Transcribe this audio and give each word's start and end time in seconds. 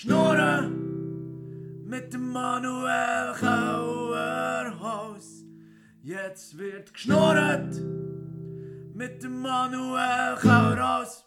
Schnurren 0.00 1.82
mit 1.84 2.14
dem 2.14 2.30
Manuel 2.30 3.34
Kauerhaus. 3.34 5.24
Jetzt 6.04 6.56
wird 6.56 6.94
geschnurrt 6.94 7.74
mit 8.94 9.24
dem 9.24 9.42
Manuel 9.42 10.36
Kauerhaus. 10.36 11.24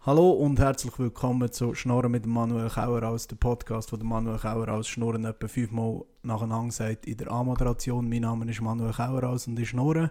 Hallo 0.00 0.32
und 0.32 0.58
herzlich 0.58 0.98
willkommen 0.98 1.52
zu 1.52 1.76
Schnorren 1.76 2.10
mit 2.10 2.24
dem 2.24 2.32
Manuel 2.32 2.70
Kauerhaus, 2.70 3.28
der 3.28 3.36
Podcast, 3.36 3.92
wo 3.92 3.96
der 3.96 4.04
Manuel 4.04 4.40
Kauerhaus 4.40 4.88
Schnurren 4.88 5.24
etwa 5.24 5.46
fünfmal 5.46 6.02
nacheinander 6.24 6.72
sagt 6.72 7.06
in 7.06 7.18
der 7.18 7.30
A-Moderation. 7.30 8.08
Mein 8.08 8.22
Name 8.22 8.50
ist 8.50 8.60
Manuel 8.60 8.94
Kauerhaus 8.94 9.46
und 9.46 9.60
ich 9.60 9.68
schnorre 9.68 10.10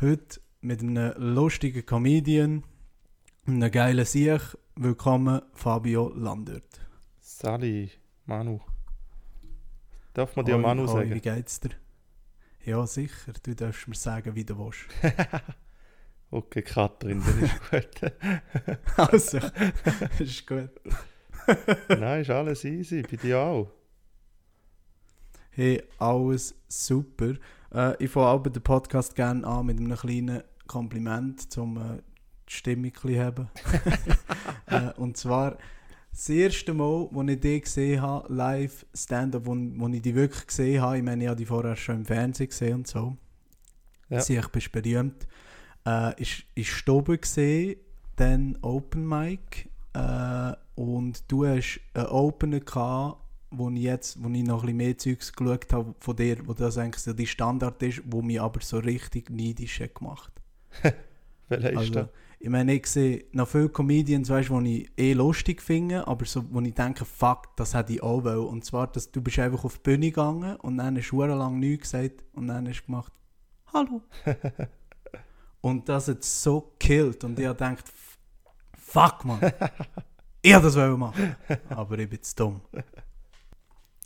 heute 0.00 0.40
mit 0.62 0.80
einem 0.80 1.12
lustigen 1.18 1.84
Comedian, 1.84 2.64
einem 3.46 3.70
geilen 3.70 4.06
Sieg. 4.06 4.56
Willkommen, 4.76 5.42
Fabio 5.52 6.10
Landert. 6.16 6.82
Sali, 7.42 7.90
Manu. 8.24 8.60
Darf 10.14 10.36
man 10.36 10.44
dir 10.44 10.54
Hoi, 10.54 10.60
Manu 10.60 10.82
hoi, 10.82 10.86
sagen? 10.86 11.10
Wie 11.12 11.20
geht's 11.20 11.58
dir? 11.58 11.70
Ja, 12.64 12.86
sicher. 12.86 13.32
Du 13.42 13.52
darfst 13.56 13.88
mir 13.88 13.96
sagen, 13.96 14.32
wie 14.36 14.44
du 14.44 14.56
willst. 14.56 14.86
Okay, 16.30 16.62
Katrin, 16.62 17.18
das 17.18 17.36
ist 17.36 17.70
gut. 17.70 18.12
also, 18.96 19.38
ist 20.20 20.46
gut. 20.46 20.70
Nein, 21.88 22.22
ist 22.22 22.30
alles 22.30 22.64
easy, 22.64 23.02
bei 23.02 23.16
dir 23.16 23.40
auch. 23.40 23.70
Hey, 25.50 25.82
alles 25.98 26.54
super. 26.68 27.34
Äh, 27.74 28.02
ich 28.02 28.10
fange 28.10 28.28
aber 28.28 28.50
den 28.50 28.62
Podcast 28.62 29.16
gerne 29.16 29.44
an 29.44 29.66
mit 29.66 29.78
einem 29.78 29.94
kleinen 29.94 30.44
Kompliment, 30.68 31.58
um 31.58 31.76
äh, 31.76 32.02
die 32.64 32.76
bisschen 32.76 32.94
zu 32.94 33.20
haben. 33.20 33.50
äh, 34.66 34.92
und 34.92 35.16
zwar 35.16 35.58
das 36.12 36.28
erste 36.28 36.74
Mal, 36.74 37.08
als 37.14 37.30
ich 37.30 37.40
dich 37.40 37.62
gesehen 37.62 38.02
habe, 38.02 38.32
live 38.32 38.86
Stand-up, 38.94 39.46
wo, 39.46 39.56
wo 39.56 39.88
ich 39.88 40.02
dich 40.02 40.14
wirklich 40.14 40.46
gesehen 40.46 40.82
habe, 40.82 40.98
ich 40.98 41.02
meine, 41.02 41.24
ich 41.24 41.28
habe 41.28 41.38
dich 41.38 41.48
vorher 41.48 41.74
schon 41.74 41.96
im 41.96 42.04
Fernsehen 42.04 42.48
gesehen 42.48 42.74
und 42.74 42.86
so. 42.86 43.16
Ja. 44.08 44.20
Sie, 44.20 44.36
ich 44.36 44.48
bin 44.48 44.62
berühmt. 44.70 45.26
Äh, 45.86 46.20
ich 46.20 46.46
ich 46.54 46.70
Stobe 46.70 47.18
gesehen, 47.18 47.76
dann 48.16 48.58
Open 48.60 49.08
Mic 49.08 49.70
äh, 49.94 50.52
und 50.74 51.30
du 51.30 51.46
hast 51.46 51.80
einen 51.94 52.06
Opener 52.06 52.60
gehabt, 52.60 53.18
wo 53.50 53.70
ich 53.70 53.80
jetzt, 53.82 54.22
wo 54.22 54.28
ich 54.28 54.42
noch 54.42 54.60
ein 54.62 54.66
bisschen 54.66 54.76
mehr 54.76 54.98
Zeugs 54.98 55.32
geschaut 55.32 55.72
habe 55.72 55.94
von 55.98 56.16
dir, 56.16 56.46
wo 56.46 56.52
das 56.54 56.78
eigentlich 56.78 57.02
so 57.02 57.12
die 57.12 57.26
Standard 57.26 57.82
ist, 57.82 58.02
wo 58.06 58.22
mich 58.22 58.40
aber 58.40 58.60
so 58.60 58.78
richtig 58.78 59.30
neidisch 59.30 59.80
hat 59.80 59.94
gemacht. 59.94 60.32
Welcher 61.48 61.72
ist 61.72 61.78
Also, 61.78 61.92
der? 61.92 62.08
Ich 62.44 62.48
meine, 62.48 62.74
ich 62.74 62.88
sehe 62.88 63.24
noch 63.30 63.46
viele 63.46 63.68
Comedians, 63.68 64.28
weißt, 64.28 64.48
die 64.48 64.82
ich 64.82 64.90
eh 64.98 65.12
lustig 65.12 65.62
finde, 65.62 66.08
aber 66.08 66.24
so, 66.24 66.42
wo 66.50 66.60
ich 66.60 66.74
denke, 66.74 67.04
fuck, 67.04 67.54
das 67.54 67.72
hätte 67.72 67.92
ich 67.92 68.02
auch 68.02 68.24
wollen. 68.24 68.46
Und 68.46 68.64
zwar, 68.64 68.88
dass 68.88 69.12
du 69.12 69.22
bist 69.22 69.38
einfach 69.38 69.64
auf 69.64 69.76
die 69.76 69.82
Bühne 69.84 70.06
gegangen 70.06 70.56
und 70.56 70.76
dann 70.76 70.96
hast 70.96 71.10
du 71.10 71.22
lang 71.22 71.60
nichts 71.60 71.92
gesagt 71.92 72.24
und 72.32 72.48
dann 72.48 72.66
hast 72.66 72.80
du 72.80 72.86
gemacht, 72.86 73.12
hallo. 73.72 74.02
und 75.60 75.88
das 75.88 76.08
hat 76.08 76.24
so 76.24 76.72
gekillt 76.80 77.22
und 77.22 77.38
ich 77.38 77.46
habe 77.46 77.56
gedacht, 77.56 77.84
fuck, 78.76 79.24
man. 79.24 79.38
ich 80.42 80.52
wollte 80.52 80.66
das 80.66 80.74
wollen 80.74 80.98
machen, 80.98 81.36
aber 81.68 81.96
ich 82.00 82.10
bin 82.10 82.22
zu 82.22 82.34
dumm. 82.34 82.60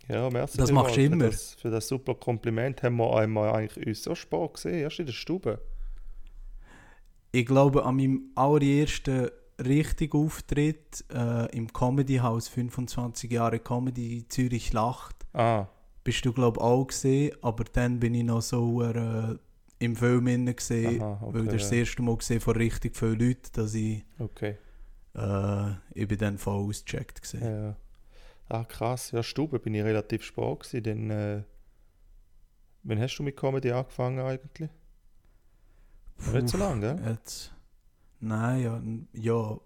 Ja, 0.09 0.29
merci. 0.29 0.59
Das 0.59 0.71
machst 0.71 0.95
du 0.95 1.03
immer. 1.03 1.25
Für 1.25 1.31
das, 1.31 1.55
für 1.55 1.71
das 1.71 1.89
super 1.89 2.15
Kompliment 2.15 2.83
haben 2.83 2.97
wir 2.97 3.17
einmal 3.17 3.55
eigentlich 3.55 3.87
uns 3.87 4.03
so 4.03 4.15
spät 4.15 4.53
gesehen, 4.53 4.81
erst 4.81 4.99
in 4.99 5.07
der 5.07 5.15
Stube. 5.15 5.59
Ich 7.37 7.45
glaube, 7.45 7.85
an 7.85 7.97
meinem 7.97 8.31
allerersten 8.35 9.29
richtigen 9.63 10.17
Auftritt 10.17 11.05
äh, 11.13 11.55
im 11.55 11.71
Comedy 11.71 12.17
House, 12.17 12.49
25 12.49 13.31
Jahre 13.31 13.59
Comedy 13.59 14.25
Zürich 14.27 14.73
Lacht, 14.73 15.17
Ah, 15.35 15.67
bist 16.03 16.25
du 16.25 16.33
glaube 16.33 16.59
auch 16.59 16.87
gesehen, 16.87 17.37
aber 17.43 17.65
dann 17.65 18.01
bin 18.01 18.15
ich 18.15 18.25
noch 18.25 18.41
so 18.41 18.83
äh, 18.83 19.37
im 19.81 19.97
Film 19.97 20.29
inne 20.29 20.55
gesehen, 20.55 21.03
Aha, 21.03 21.21
okay, 21.21 21.35
weil 21.35 21.45
das 21.45 21.55
das 21.57 21.71
ja. 21.73 21.77
erste 21.77 22.01
Mal 22.01 22.17
gesehen 22.17 22.41
von 22.41 22.57
richtig 22.57 22.97
vielen 22.97 23.19
Leuten, 23.19 23.51
dass 23.53 23.75
ich, 23.75 24.03
okay. 24.19 24.57
äh, 25.15 25.73
ich 25.93 26.09
bin 26.09 26.17
dann 26.17 26.39
voll 26.39 26.67
ausgecheckt 26.71 27.21
gesehen. 27.21 27.45
Ja. 27.45 27.77
Ah, 28.49 28.65
krass. 28.65 29.11
Ja, 29.11 29.23
Stube 29.23 29.59
bin 29.59 29.75
ich 29.75 29.85
relativ 29.85 30.23
spät 30.23 30.61
gewesen, 30.61 30.83
denn 30.83 31.11
äh, 31.11 31.43
wann 32.83 32.99
hast 32.99 33.19
du 33.19 33.23
mit 33.25 33.37
Comedy 33.37 33.73
angefangen 33.73 34.21
eigentlich? 34.21 34.71
Nicht 36.33 36.49
so 36.49 36.59
lange, 36.59 36.81
gell? 36.81 37.11
Jetzt, 37.11 37.55
nein, 38.21 38.63
ja, 38.63 38.83
ja, 39.13 39.59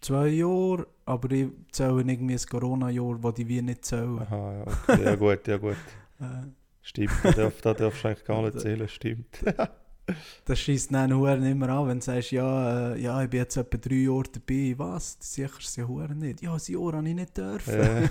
zwei 0.00 0.28
Jahre, 0.28 0.86
aber 1.04 1.30
ich 1.30 1.48
zähle 1.72 2.02
irgendwie 2.02 2.34
ein 2.34 2.46
Corona-Jahr, 2.48 3.18
das 3.18 3.38
ich 3.38 3.48
wie 3.48 3.62
nicht 3.62 3.84
zählen. 3.84 4.18
Aha, 4.20 4.52
ja, 4.52 4.62
okay. 4.62 5.04
ja 5.04 5.14
gut, 5.16 5.46
ja 5.46 5.56
gut. 5.56 5.76
Äh, 6.20 6.46
Stimmt, 6.80 7.10
da 7.24 7.32
darf, 7.32 7.60
da 7.60 7.74
darfst 7.74 8.04
du 8.04 8.08
eigentlich 8.08 8.24
gar 8.24 8.40
nicht 8.42 8.60
zählen, 8.60 8.88
stimmt. 8.88 9.26
Das 10.44 10.58
schießt 10.58 10.92
dann 10.92 11.14
Huren 11.14 11.42
immer 11.44 11.68
an, 11.70 11.88
wenn 11.88 11.98
du 11.98 12.04
sagst, 12.04 12.30
ja, 12.30 12.92
äh, 12.92 13.00
ja, 13.00 13.22
ich 13.22 13.30
bin 13.30 13.40
jetzt 13.40 13.56
etwa 13.56 13.78
drei 13.78 13.94
Jahre 13.94 14.24
dabei. 14.24 14.74
Was? 14.76 15.18
Du 15.18 15.24
sicherst 15.24 15.76
ja 15.78 15.88
Huren 15.88 16.18
nicht. 16.18 16.42
Ja, 16.42 16.52
ein 16.52 16.60
Jahr 16.62 16.92
habe 16.92 17.08
ich 17.08 17.14
nicht 17.14 17.36
dürfen. 17.36 17.74
Äh, 17.74 18.08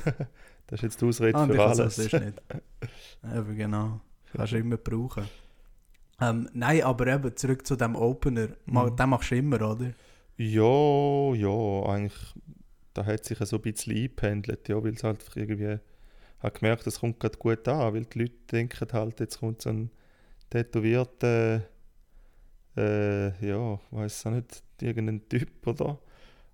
das 0.66 0.80
ist 0.80 0.82
jetzt 0.82 1.02
die 1.02 1.06
Ausrede 1.06 1.38
ah, 1.38 1.46
für 1.46 1.64
alles. 1.64 1.78
das 1.78 1.96
sonst 1.96 2.14
nicht. 2.14 2.42
Eben 3.24 3.56
genau. 3.56 4.02
Kannst 4.34 4.54
du 4.54 4.58
immer 4.58 4.78
brauchen. 4.78 5.24
Ähm, 6.30 6.50
nein, 6.54 6.84
aber 6.84 7.08
eben 7.08 7.36
zurück 7.36 7.66
zu 7.66 7.76
dem 7.76 7.96
Opener. 7.96 8.50
Mhm. 8.66 8.96
Den 8.96 9.10
machst 9.10 9.32
du 9.32 9.36
immer, 9.36 9.58
oder? 9.58 9.94
Ja, 10.38 11.34
ja, 11.34 11.90
eigentlich, 11.90 12.36
da 12.94 13.06
hat 13.06 13.26
sich 13.26 13.38
so 13.40 13.58
ein 13.58 13.62
bisschen 13.62 13.96
eingependelt, 13.96 14.68
ja, 14.68 14.84
weil 14.84 14.94
es 14.94 15.04
halt 15.04 15.24
irgendwie, 15.36 15.74
ich 15.74 16.44
habe 16.44 16.60
gemerkt, 16.60 16.88
es 16.88 17.00
kommt 17.00 17.20
gerade 17.20 17.38
gut 17.38 17.68
an, 17.68 17.94
weil 17.94 18.06
die 18.06 18.20
Leute 18.20 18.34
denken 18.52 18.88
halt, 18.92 19.20
jetzt 19.20 19.40
kommt 19.40 19.62
so 19.62 19.70
ein 19.70 19.92
tätowierter, 20.50 21.64
äh, 22.76 23.48
ja, 23.48 23.80
weiß 23.92 24.26
auch 24.28 24.32
nicht, 24.32 24.64
irgendein 24.82 25.28
Typ, 25.30 25.66
oder? 25.68 26.00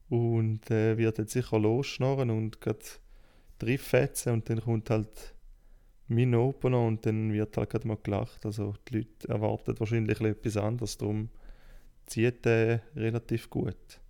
Und 0.09 0.69
äh, 0.71 0.97
wird 0.97 1.17
jetzt 1.17 1.33
sicher 1.33 1.59
losschnorren 1.59 2.31
und 2.31 2.59
gerade 2.61 2.79
drei 3.59 3.79
und 4.31 4.49
dann 4.49 4.61
kommt 4.61 4.89
halt 4.89 5.35
mein 6.09 6.33
Opener 6.35 6.81
und 6.85 7.05
dann 7.05 7.31
wird 7.31 7.55
halt 7.57 7.69
gerade 7.69 7.87
mal 7.87 7.97
gelacht. 8.01 8.45
Also 8.45 8.73
die 8.87 8.97
Leute 8.97 9.27
erwarten 9.29 9.79
wahrscheinlich 9.79 10.19
etwas 10.21 10.57
anderes, 10.57 10.97
darum 10.97 11.29
zieht 12.07 12.43
der 12.45 12.81
relativ 12.95 13.49
gut. 13.49 14.01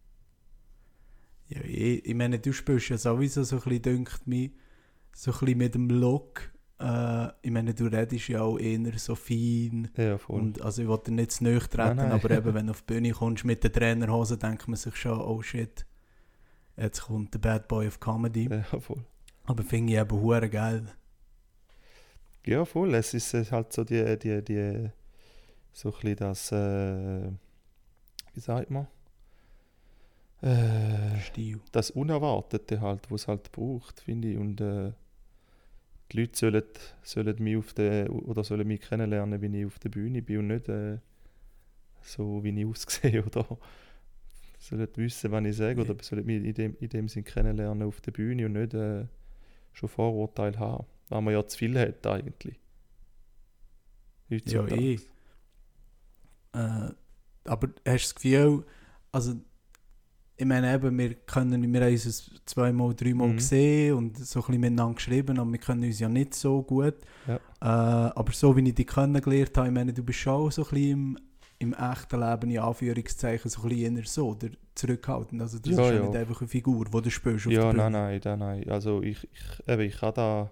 Ja, 1.49 1.61
ich, 1.63 2.05
ich 2.05 2.15
meine, 2.15 2.39
du 2.39 2.53
spielst 2.53 2.89
ja 2.89 2.97
sowieso 2.97 3.43
so 3.43 3.57
ein 3.57 3.61
bisschen, 3.63 3.81
dünkt 3.81 4.27
mich, 4.27 4.51
so 5.13 5.31
ein 5.31 5.39
bisschen 5.39 5.57
mit 5.57 5.75
dem 5.75 5.89
Look. 5.89 6.51
Äh, 6.79 7.27
ich 7.41 7.51
meine, 7.51 7.73
du 7.73 7.85
redest 7.85 8.27
ja 8.29 8.41
auch 8.41 8.57
eher 8.57 8.97
so 8.97 9.15
fein. 9.15 9.89
Ja, 9.97 10.17
voll. 10.17 10.39
Und 10.39 10.61
also 10.61 10.81
ich 10.83 10.87
wollte 10.87 11.11
nicht 11.11 11.31
zu 11.31 11.43
nahe 11.43 11.59
treten, 11.59 11.97
Nein, 11.97 11.97
nein. 11.97 12.11
aber 12.11 12.31
eben, 12.31 12.53
wenn 12.53 12.67
du 12.67 12.71
auf 12.71 12.83
die 12.83 12.93
Bühne 12.93 13.11
kommst 13.11 13.43
mit 13.45 13.63
der 13.63 13.71
Trainerhose, 13.73 14.37
denkt 14.37 14.67
man 14.67 14.77
sich 14.77 14.95
schon, 14.95 15.19
oh 15.19 15.41
shit, 15.41 15.85
jetzt 16.77 17.01
kommt 17.01 17.33
der 17.33 17.39
Bad 17.39 17.67
Boy 17.67 17.87
of 17.87 17.99
Comedy. 17.99 18.47
ja, 18.49 18.61
voll. 18.79 19.03
Aber 19.45 19.63
finde 19.63 19.93
ich 19.93 19.99
eben 19.99 20.21
hure 20.21 20.49
geil. 20.49 20.85
Ja, 22.49 22.65
voll. 22.65 22.95
Es 22.95 23.13
ist 23.13 23.35
äh, 23.35 23.45
halt 23.51 23.71
so 23.71 23.83
die, 23.83 24.17
die, 24.17 24.43
die 24.43 24.89
so 25.71 25.93
ein 26.03 26.15
das, 26.15 26.51
äh, 26.51 27.29
wie 28.33 28.39
sagt 28.39 28.71
man? 28.71 28.87
Äh, 30.41 31.19
Stil. 31.19 31.59
das 31.71 31.91
Unerwartete 31.91 32.81
halt, 32.81 33.11
was 33.11 33.21
es 33.21 33.27
halt 33.27 33.51
braucht, 33.51 33.99
finde 33.99 34.29
ich. 34.29 34.37
Und 34.39 34.61
äh, 34.61 34.93
die 36.11 36.21
Leute 36.21 36.39
sollen, 36.39 36.63
sollen 37.03 37.35
mich 37.37 37.55
auf 37.55 37.73
der, 37.73 38.11
oder 38.11 38.43
sollen 38.43 38.67
mich 38.67 38.81
kennenlernen, 38.81 39.39
wie 39.39 39.59
ich 39.59 39.67
auf 39.67 39.77
der 39.77 39.89
Bühne 39.89 40.23
bin 40.23 40.39
und 40.39 40.47
nicht 40.47 40.69
äh, 40.69 40.97
so, 42.01 42.43
wie 42.43 42.49
ich 42.49 42.65
aussehe, 42.65 43.23
oder 43.27 43.45
sollen 44.57 44.87
wissen, 44.95 45.31
was 45.31 45.45
ich 45.45 45.55
sage, 45.55 45.81
oder 45.81 45.95
sollen 46.01 46.25
mich 46.25 46.43
in 46.43 46.53
dem, 46.55 46.77
in 46.79 46.89
dem 46.89 47.09
Sinn 47.09 47.23
kennenlernen 47.23 47.87
auf 47.87 48.01
der 48.01 48.11
Bühne 48.11 48.47
und 48.47 48.53
nicht 48.53 48.73
äh, 48.73 49.05
schon 49.71 49.89
Vorurteile 49.89 50.57
haben, 50.57 50.87
weil 51.09 51.21
man 51.21 51.33
ja 51.33 51.45
zu 51.47 51.57
viel 51.57 51.77
hat 51.79 52.05
eigentlich. 52.07 52.59
Ja, 54.45 54.65
eh. 54.67 54.99
Äh, 56.53 56.89
aber 57.45 57.67
hast 57.67 57.75
du 57.85 57.93
das 57.93 58.15
Gefühl, 58.15 58.63
also 59.11 59.33
ich 60.37 60.45
meine 60.45 60.73
eben, 60.73 60.97
wir 60.97 61.15
können, 61.15 61.61
wir 61.73 61.81
haben 61.81 61.91
uns 61.91 62.31
zweimal, 62.45 62.93
dreimal 62.95 63.27
Mhm. 63.29 63.35
gesehen 63.37 63.93
und 63.95 64.17
so 64.17 64.39
ein 64.39 64.45
bisschen 64.45 64.61
miteinander 64.61 64.95
geschrieben, 64.95 65.37
aber 65.39 65.51
wir 65.51 65.59
können 65.59 65.83
uns 65.83 65.99
ja 65.99 66.07
nicht 66.07 66.33
so 66.33 66.61
gut. 66.63 66.95
Ja. 67.27 67.35
Äh, 67.35 68.11
aber 68.15 68.31
so 68.31 68.55
wie 68.55 68.67
ich 68.69 68.75
dich 68.75 68.87
kennengelernt 68.87 69.57
habe, 69.57 69.67
ich 69.67 69.73
meine, 69.73 69.91
du 69.93 70.03
bist 70.03 70.19
schon 70.19 70.49
so 70.51 70.63
ein 70.63 70.69
bisschen 70.69 70.91
im, 70.91 71.17
im 71.59 71.73
echten 71.73 72.19
Leben, 72.21 72.51
in 72.51 72.59
Anführungszeichen, 72.59 73.49
so 73.51 73.63
ein 73.63 73.69
bisschen 73.69 73.97
eher 73.97 74.05
so, 74.05 74.29
oder 74.29 74.47
zurückhaltend. 74.75 75.41
Also 75.41 75.59
das 75.59 75.75
Ja, 75.75 75.83
ist 75.83 75.89
ja 75.89 75.95
ja. 75.95 76.05
nicht 76.05 76.15
einfach 76.15 76.39
eine 76.39 76.47
Figur, 76.47 76.85
die 76.85 77.01
du 77.01 77.09
spielst 77.11 77.47
auf 77.47 77.51
Ja, 77.51 77.73
nein, 77.73 77.91
nein, 77.91 78.21
nein, 78.23 78.39
nein. 78.39 78.69
Also 78.69 79.01
ich, 79.01 79.27
ich, 79.33 79.67
eben, 79.67 79.81
ich 79.81 79.97
kann 79.97 80.13
da, 80.13 80.49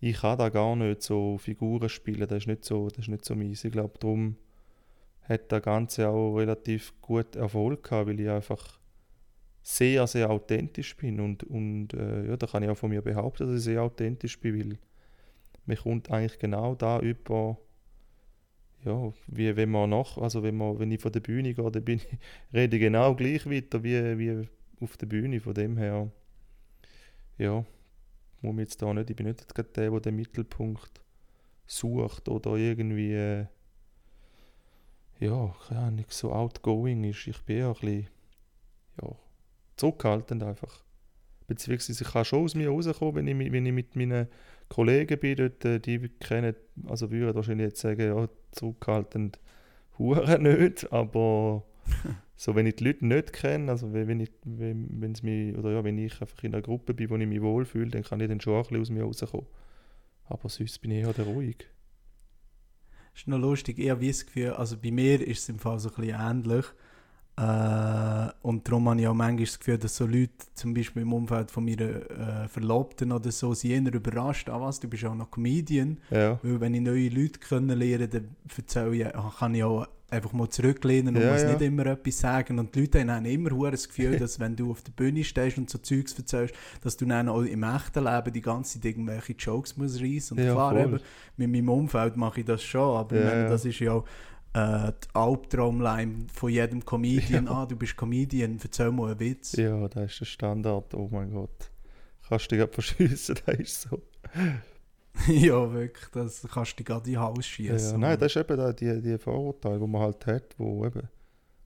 ich 0.00 0.16
kann 0.20 0.38
da 0.38 0.48
gar 0.48 0.76
nicht 0.76 1.02
so 1.02 1.36
Figuren 1.38 1.88
spielen. 1.88 2.26
Das 2.26 2.38
ist 2.38 2.46
nicht 2.46 2.64
so, 2.64 2.88
das 2.88 3.00
ist 3.00 3.08
nicht 3.08 3.24
so 3.24 3.34
meins. 3.34 3.64
Ich 3.64 3.72
glaube, 3.72 3.98
darum 3.98 4.36
hat 5.22 5.52
der 5.52 5.60
Ganze 5.60 6.08
auch 6.08 6.36
relativ 6.36 6.94
gut 7.02 7.36
Erfolg 7.36 7.84
gehabt, 7.84 8.08
weil 8.08 8.18
ich 8.18 8.28
einfach 8.28 8.80
sehr, 9.62 10.06
sehr 10.06 10.30
authentisch 10.30 10.96
bin. 10.96 11.20
Und, 11.20 11.44
und 11.44 11.92
äh, 11.92 12.28
ja, 12.28 12.36
da 12.36 12.46
kann 12.46 12.62
ich 12.62 12.70
auch 12.70 12.78
von 12.78 12.90
mir 12.90 13.02
behaupten, 13.02 13.46
dass 13.46 13.58
ich 13.58 13.64
sehr 13.64 13.82
authentisch 13.82 14.40
bin, 14.40 14.58
weil 14.58 14.78
mir 15.66 15.76
kommt 15.76 16.10
eigentlich 16.10 16.38
genau 16.38 16.74
da 16.74 16.98
über, 17.00 17.58
ja, 18.84 19.12
wie 19.26 19.54
wenn 19.54 19.70
man 19.70 19.90
nach, 19.90 20.16
also 20.16 20.42
wenn, 20.42 20.56
man, 20.56 20.78
wenn 20.78 20.90
ich 20.90 21.00
von 21.00 21.12
der 21.12 21.20
Bühne 21.20 21.52
gehe, 21.52 21.70
dann 21.70 21.84
bin 21.84 21.98
ich, 21.98 22.08
rede 22.54 22.76
ich 22.76 22.82
genau 22.82 23.14
gleich 23.14 23.44
weiter 23.48 23.84
wie, 23.84 24.18
wie 24.18 24.48
auf 24.80 24.96
der 24.96 25.06
Bühne. 25.06 25.40
Von 25.40 25.52
dem 25.52 25.76
her, 25.76 26.10
ja, 27.36 27.64
muss 28.42 28.54
man 28.54 28.60
jetzt 28.60 28.80
da 28.80 28.92
nicht, 28.92 29.10
ich 29.10 29.16
bin 29.16 29.26
nicht 29.26 29.54
gerade 29.54 29.68
der, 29.70 29.90
der 29.90 30.00
den 30.00 30.16
Mittelpunkt 30.16 31.00
sucht 31.66 32.28
oder 32.28 32.56
irgendwie, 32.56 33.12
äh, 33.14 33.46
ja, 35.18 35.54
keine 35.68 35.80
Ahnung, 35.80 36.06
so 36.08 36.32
outgoing 36.32 37.04
ist. 37.04 37.26
Ich 37.26 37.42
bin 37.42 37.58
eher 37.58 37.68
ein 37.68 37.74
bisschen, 37.74 38.08
ja, 39.02 39.08
zurückhaltend 39.76 40.42
einfach. 40.42 40.82
Beziehungsweise 41.46 42.04
ich 42.04 42.10
kann 42.10 42.24
schon 42.24 42.44
aus 42.44 42.54
mir 42.54 42.70
rauskommen, 42.70 43.26
wenn 43.26 43.40
ich, 43.40 43.52
wenn 43.52 43.66
ich 43.66 43.72
mit 43.72 43.96
meinen 43.96 44.28
Kollegen 44.68 45.18
bin, 45.18 45.36
dort, 45.36 45.64
äh, 45.64 45.80
die 45.80 46.08
kennen, 46.20 46.54
also 46.86 47.10
würden 47.10 47.34
wahrscheinlich 47.34 47.66
jetzt 47.66 47.80
sagen, 47.80 48.16
ja, 48.16 48.28
zurückhaltend 48.52 49.38
hure 49.98 50.38
nicht, 50.40 50.92
aber 50.92 51.64
so, 52.36 52.54
wenn 52.54 52.66
ich 52.66 52.76
die 52.76 52.84
Leute 52.84 53.06
nicht 53.06 53.32
kenne, 53.32 53.70
also 53.70 53.92
wenn, 53.92 54.20
ich, 54.20 54.30
wenn, 54.44 54.88
wenn's 55.00 55.22
mich, 55.22 55.56
oder 55.56 55.72
ja, 55.72 55.84
wenn 55.84 55.98
ich 55.98 56.20
einfach 56.20 56.42
in 56.42 56.54
einer 56.54 56.62
Gruppe 56.62 56.94
bin, 56.94 57.10
wo 57.10 57.16
ich 57.16 57.26
mich 57.26 57.42
wohlfühle, 57.42 57.90
dann 57.90 58.02
kann 58.02 58.20
ich 58.20 58.28
dann 58.28 58.40
schon 58.40 58.54
ein 58.54 58.62
bisschen 58.62 58.80
aus 58.80 58.90
mir 58.90 59.04
rauskommen. 59.04 59.46
Aber 60.24 60.48
sonst 60.48 60.80
bin 60.80 60.92
ich 60.92 61.04
eher 61.04 61.12
der 61.12 61.26
ruhig. 61.26 61.66
ist 63.14 63.26
noch 63.28 63.38
lustig, 63.38 63.78
ich 63.78 63.90
habe 63.90 64.06
das 64.06 64.24
Gefühl, 64.24 64.50
also 64.50 64.76
bei 64.76 64.90
mir 64.90 65.26
ist 65.26 65.40
es 65.40 65.48
im 65.48 65.58
Fall 65.58 65.78
so 65.78 65.88
ein 65.90 65.94
bisschen 65.96 66.20
ähnlich. 66.20 66.66
Äh, 67.36 68.28
und 68.42 68.68
darum 68.68 68.88
habe 68.88 69.00
ich 69.00 69.06
auch 69.06 69.14
manchmal 69.14 69.44
das 69.44 69.58
Gefühl, 69.58 69.78
dass 69.78 69.96
so 69.96 70.06
Leute, 70.06 70.32
zum 70.54 70.74
Beispiel 70.74 71.02
im 71.02 71.12
Umfeld 71.12 71.50
von 71.50 71.64
meiner 71.64 72.44
äh, 72.44 72.48
Verlobten 72.48 73.12
oder 73.12 73.30
so, 73.32 73.54
sind 73.54 73.86
eher 73.86 73.94
überrascht, 73.94 74.50
ah 74.50 74.60
was, 74.60 74.78
du 74.78 74.88
bist 74.88 75.04
auch 75.04 75.14
noch 75.14 75.30
Comedian. 75.30 75.98
Ja, 76.10 76.38
Weil 76.42 76.60
wenn 76.60 76.74
ich 76.74 76.82
neue 76.82 77.08
Leute 77.08 77.38
kennenlerne, 77.38 78.08
dann 78.08 78.36
erzähle 78.56 78.96
ich, 78.96 79.06
ah, 79.06 79.32
kann 79.38 79.54
ich 79.54 79.64
auch 79.64 79.86
einfach 80.10 80.32
mal 80.32 80.48
zurücklehnen 80.48 81.16
und 81.16 81.22
Ja, 81.22 81.32
muss 81.32 81.42
ja. 81.42 81.48
nicht 81.50 81.60
immer 81.62 81.86
etwas 81.86 82.18
sagen. 82.18 82.58
Und 82.58 82.74
die 82.74 82.80
Leute 82.80 83.06
haben 83.06 83.24
immer 83.24 83.70
das 83.70 83.88
Gefühl, 83.88 84.18
dass 84.18 84.38
wenn 84.40 84.56
du 84.56 84.70
auf 84.70 84.82
der 84.82 84.92
Bühne 84.92 85.22
stehst 85.24 85.58
und 85.58 85.70
so 85.70 85.78
Zeugs 85.78 86.12
erzählst, 86.18 86.54
dass 86.82 86.96
du 86.96 87.06
dann 87.06 87.28
auch 87.28 87.42
im 87.42 87.62
echten 87.62 88.04
Leben 88.04 88.32
die 88.32 88.40
ganze 88.40 88.74
Zeit 88.80 88.84
irgendwelche 88.86 89.32
Jokes 89.34 89.76
musst 89.76 90.00
reissen. 90.02 90.38
Und 90.38 90.44
Ja, 90.44 90.52
klar, 90.54 90.72
voll. 90.72 90.80
eben, 90.82 91.00
mit 91.36 91.50
meinem 91.50 91.68
Umfeld 91.68 92.16
mache 92.16 92.40
ich 92.40 92.46
das 92.46 92.62
schon, 92.62 92.96
aber 92.96 93.16
Ja, 93.16 93.24
meine, 93.24 93.48
das 93.48 93.64
ist 93.64 93.78
ja 93.78 93.92
auch 93.92 94.04
äh, 94.52 94.92
die 95.04 95.14
Albtraumline 95.14 96.26
von 96.32 96.50
jedem 96.50 96.84
Comedian. 96.84 97.46
Ah, 97.48 97.66
du 97.66 97.76
bist 97.76 97.96
Comedian, 97.96 98.58
erzähl 98.62 98.90
mal 98.90 99.10
einen 99.12 99.20
Witz. 99.20 99.52
ja, 99.52 99.88
das 99.88 100.10
ist 100.12 100.20
der 100.20 100.24
Standard, 100.26 100.92
oh 100.94 101.08
mein 101.12 101.30
Gott. 101.32 101.70
Kannst 102.28 102.50
du 102.52 102.56
dich 102.56 102.68
verschiessen, 102.74 103.36
das 103.46 103.58
ist 103.58 103.80
so. 103.82 104.02
ja, 105.28 105.72
wirklich, 105.72 106.08
das 106.12 106.46
kannst 106.52 106.78
du 106.78 106.84
gerade 106.84 107.06
in 107.06 107.14
den 107.14 107.20
Hals 107.20 107.36
Ja, 107.58 107.76
schießen. 107.76 108.00
nein, 108.00 108.18
das 108.18 108.34
ist 108.34 108.36
eben 108.36 108.56
da 108.56 108.72
die, 108.72 109.00
die 109.02 109.18
Vorurteile, 109.18 109.78
die 109.78 109.86
man 109.86 110.02
halt 110.02 110.26
hat, 110.26 110.54
wo 110.56 110.84
eben 110.86 111.08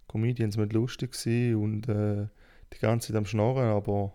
Comedians 0.08 0.56
mit 0.56 0.72
lustig 0.72 1.14
sein 1.14 1.56
und 1.56 1.88
äh, 1.88 2.26
die 2.72 2.78
ganze 2.80 3.08
Zeit 3.08 3.16
am 3.16 3.26
Schnorren, 3.26 3.68
aber 3.68 4.12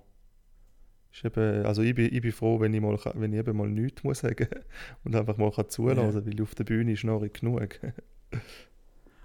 ist 1.12 1.26
eben, 1.26 1.66
also 1.66 1.82
ich 1.82 1.96
bin, 1.96 2.14
ich 2.14 2.22
bin 2.22 2.32
froh, 2.32 2.60
wenn 2.60 2.74
ich, 2.74 2.82
mal, 2.82 2.98
wenn 3.16 3.34
ich 3.34 3.40
eben 3.40 3.58
mal 3.58 3.70
nichts 3.70 4.04
muss 4.04 4.20
sagen 4.20 4.48
und 5.04 5.16
einfach 5.16 5.38
mal 5.38 5.52
kann 5.52 5.70
zulassen, 5.70 6.26
weil 6.26 6.42
auf 6.42 6.56
der 6.56 6.64
Bühne 6.64 6.96
schnorre 6.96 7.28
ich 7.28 7.34
genug. 7.34 7.80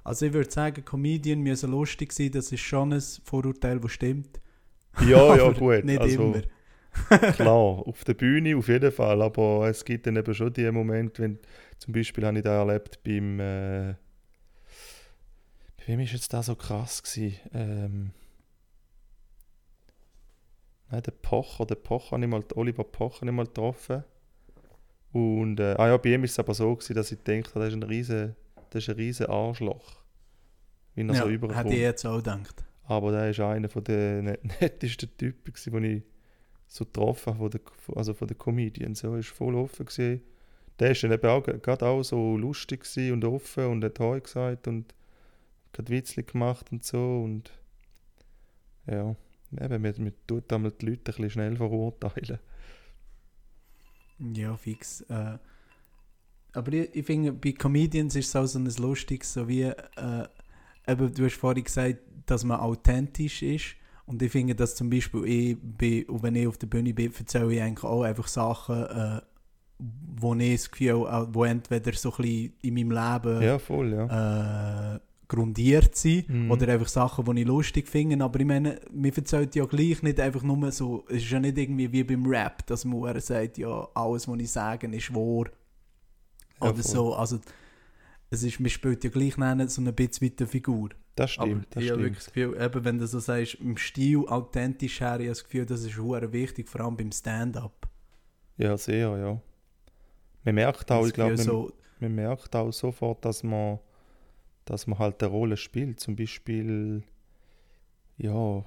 Also 0.06 0.26
ich 0.26 0.34
würde 0.34 0.50
sagen, 0.50 0.84
Comedian 0.84 1.40
müssen 1.40 1.70
lustig 1.70 2.12
sein, 2.12 2.30
das 2.30 2.52
ist 2.52 2.60
schon 2.60 2.92
ein 2.92 3.00
Vorurteil, 3.00 3.80
das 3.80 3.92
stimmt. 3.92 4.38
ja, 5.00 5.34
ja, 5.34 5.50
gut. 5.50 5.82
Nicht 5.82 5.98
also, 5.98 6.22
immer. 6.22 6.42
Klar, 7.34 7.86
auf 7.86 8.04
der 8.04 8.14
Bühne 8.14 8.56
auf 8.56 8.68
jeden 8.68 8.92
Fall, 8.92 9.20
aber 9.22 9.68
es 9.68 9.84
gibt 9.84 10.06
dann 10.06 10.16
eben 10.16 10.34
schon 10.34 10.52
die 10.52 10.70
Momente, 10.70 11.22
wenn 11.22 11.38
zum 11.78 11.92
Beispiel 11.92 12.24
habe 12.24 12.38
ich 12.38 12.44
da 12.44 12.58
erlebt 12.60 13.02
beim 13.02 13.40
äh, 13.40 13.94
bei 15.76 15.88
wem 15.88 16.00
ist 16.00 16.12
jetzt 16.12 16.32
da 16.32 16.42
so 16.42 16.54
krass 16.54 17.02
gewesen? 17.02 17.36
Ähm, 17.52 18.10
nein, 20.90 21.02
der 21.02 21.10
Pocher, 21.12 21.66
der 21.66 21.74
Pocher 21.74 22.12
habe 22.12 22.24
ich 22.24 22.30
mal, 22.30 22.44
Oliver 22.54 22.84
Pocher 22.84 23.26
ich 23.26 23.32
mal 23.32 23.44
getroffen 23.46 24.04
und 25.12 25.60
äh, 25.60 25.74
ah 25.78 25.88
ja, 25.88 25.96
bei 25.96 26.10
ihm 26.14 26.24
ist 26.24 26.32
es 26.32 26.38
aber 26.38 26.54
so 26.54 26.74
gewesen, 26.74 26.94
dass 26.94 27.12
ich 27.12 27.18
habe, 27.18 27.42
das 27.42 27.68
ist 27.68 27.74
ein 27.74 27.82
riesen, 27.82 28.36
das 28.70 28.82
ist 28.84 28.88
ein 28.90 28.96
riesen 28.96 29.26
Arschloch, 29.26 29.96
wie 30.94 31.02
er 31.02 31.14
so 31.14 31.14
Ja, 31.14 31.20
hätte 31.24 31.34
überkommt. 31.34 31.72
ich 31.72 31.78
jetzt 31.80 32.04
auch 32.06 32.16
gedacht. 32.16 32.64
Aber 32.86 33.12
der 33.12 33.30
ist 33.30 33.40
einer 33.40 33.68
von 33.68 33.82
den 33.84 34.24
net- 34.24 34.60
nettesten 34.60 35.16
Typen, 35.16 35.54
die 35.82 35.86
ich 35.96 36.02
so 36.74 36.84
getroffen 36.84 37.36
von 37.36 37.50
der, 37.50 37.60
also 37.94 38.14
von 38.14 38.26
den 38.26 38.36
Comedians. 38.36 38.98
So, 38.98 39.14
ist 39.14 39.28
voll 39.28 39.54
offen. 39.54 39.86
Gewesen. 39.86 40.22
Der 40.80 40.90
ist 40.90 41.04
dann 41.04 41.12
eben 41.12 41.28
auch 41.28 41.44
gerade 41.44 41.86
auch 41.86 42.02
so 42.02 42.36
lustig 42.36 42.84
und 43.12 43.24
offen 43.24 43.66
und 43.66 43.84
hat 43.84 44.00
Heu 44.00 44.20
gesagt 44.20 44.66
und 44.66 44.92
hat 45.78 45.88
Witzli 45.88 46.24
gemacht 46.24 46.72
und 46.72 46.84
so. 46.84 47.22
Und 47.22 47.52
ja, 48.88 49.14
eben, 49.52 49.82
man, 49.82 49.94
man 49.98 50.12
tut 50.26 50.52
einmal 50.52 50.72
die 50.72 50.86
Leute 50.86 50.98
ein 50.98 51.04
bisschen 51.04 51.30
schnell 51.30 51.56
verurteilen. 51.56 52.40
Ja, 54.18 54.56
fix. 54.56 55.02
Äh, 55.02 55.38
aber 56.54 56.72
ich, 56.72 56.92
ich 56.92 57.06
finde, 57.06 57.32
bei 57.32 57.52
Comedians 57.52 58.16
ist 58.16 58.28
es 58.28 58.36
auch 58.36 58.46
so 58.46 58.58
ein 58.58 58.66
lustiges, 58.66 59.32
so 59.32 59.46
wie, 59.46 59.62
äh, 59.62 60.28
eben, 60.88 61.14
du 61.14 61.24
hast 61.24 61.36
vorhin 61.36 61.62
gesagt, 61.62 61.98
dass 62.26 62.42
man 62.42 62.58
authentisch 62.58 63.42
ist. 63.42 63.76
Und 64.06 64.20
ich 64.22 64.30
finde, 64.32 64.54
dass 64.54 64.74
zum 64.74 64.90
Beispiel 64.90 65.24
ich 65.24 65.56
bin, 65.60 66.04
wenn 66.22 66.34
ich 66.34 66.46
auf 66.46 66.58
der 66.58 66.66
Bühne 66.66 66.92
bin, 66.92 67.12
erzähle 67.16 67.54
ich 67.54 67.62
eigentlich 67.62 67.84
auch 67.84 68.02
einfach 68.02 68.28
Sachen, 68.28 68.84
äh, 68.84 69.20
wo 69.78 70.34
ich 70.34 70.52
das 70.56 70.70
Gefühl, 70.70 71.06
äh, 71.06 71.26
wo 71.34 71.44
entweder 71.44 71.92
so 71.94 72.10
ein 72.10 72.16
bisschen 72.16 72.52
in 72.62 72.74
meinem 72.74 72.90
Leben 72.90 73.42
Ja, 73.42 73.58
voll, 73.58 73.92
ja. 73.92 74.94
äh, 74.96 75.00
grundiert 75.26 75.96
sind 75.96 76.28
Mhm. 76.28 76.50
oder 76.50 76.68
einfach 76.68 76.86
Sachen, 76.88 77.24
die 77.34 77.40
ich 77.42 77.46
lustig 77.46 77.88
finde. 77.88 78.22
Aber 78.22 78.38
ich 78.38 78.46
meine, 78.46 78.78
mir 78.92 79.16
erzählt 79.16 79.54
ja 79.54 79.64
gleich 79.64 80.02
nicht 80.02 80.20
einfach 80.20 80.42
nur 80.42 80.70
so, 80.70 81.04
es 81.08 81.16
ist 81.22 81.30
ja 81.30 81.40
nicht 81.40 81.56
irgendwie 81.56 81.90
wie 81.90 82.04
beim 82.04 82.26
Rap, 82.26 82.66
dass 82.66 82.84
man 82.84 83.18
sagt, 83.20 83.56
ja, 83.58 83.88
alles, 83.94 84.28
was 84.28 84.38
ich 84.38 84.50
sage, 84.52 84.86
ist 84.94 85.14
wahr. 85.14 85.46
Ja, 86.60 86.68
oder 86.68 86.74
voll. 86.74 86.82
so, 86.82 87.14
also 87.14 87.38
es 88.30 88.42
ist, 88.42 88.60
man 88.60 88.70
spielt 88.70 89.04
ja 89.04 89.10
gleich 89.10 89.36
nennen, 89.36 89.68
so 89.68 89.80
ein 89.82 89.94
bisschen 89.94 90.26
mit 90.26 90.40
der 90.40 90.46
Figur. 90.46 90.90
Das 91.14 91.38
Aber 91.38 91.46
stimmt, 91.46 91.66
das 91.70 91.82
ich 91.82 91.90
habe 91.90 92.00
stimmt. 92.00 92.02
wirklich 92.02 92.24
das 92.24 92.32
Gefühl, 92.32 92.62
eben, 92.62 92.84
wenn 92.84 92.98
du 92.98 93.06
so 93.06 93.18
sagst, 93.20 93.54
im 93.56 93.76
Stil 93.76 94.26
authentisch 94.26 95.00
her, 95.00 95.14
ich 95.20 95.26
habe 95.26 95.28
das 95.28 95.44
Gefühl, 95.44 95.66
das 95.66 95.84
ist 95.84 95.96
hure 95.96 96.32
wichtig, 96.32 96.68
vor 96.68 96.80
allem 96.80 96.96
beim 96.96 97.12
Stand-up. 97.12 97.88
Ja, 98.56 98.76
sehr, 98.76 99.16
ja. 99.16 99.40
Man 100.44 100.54
merkt 100.56 100.90
auch, 100.90 101.00
Das 101.00 101.08
ich 101.08 101.14
glaube, 101.14 101.36
man, 101.36 101.44
so, 101.44 101.72
man 102.00 102.14
merkt 102.14 102.54
auch 102.56 102.72
sofort, 102.72 103.24
dass 103.24 103.42
man, 103.42 103.78
dass 104.64 104.86
man 104.86 104.98
halt 104.98 105.22
eine 105.22 105.30
Rolle 105.30 105.56
spielt. 105.56 106.00
Zum 106.00 106.16
Beispiel, 106.16 107.02
ja, 108.16 108.32
ah 108.34 108.64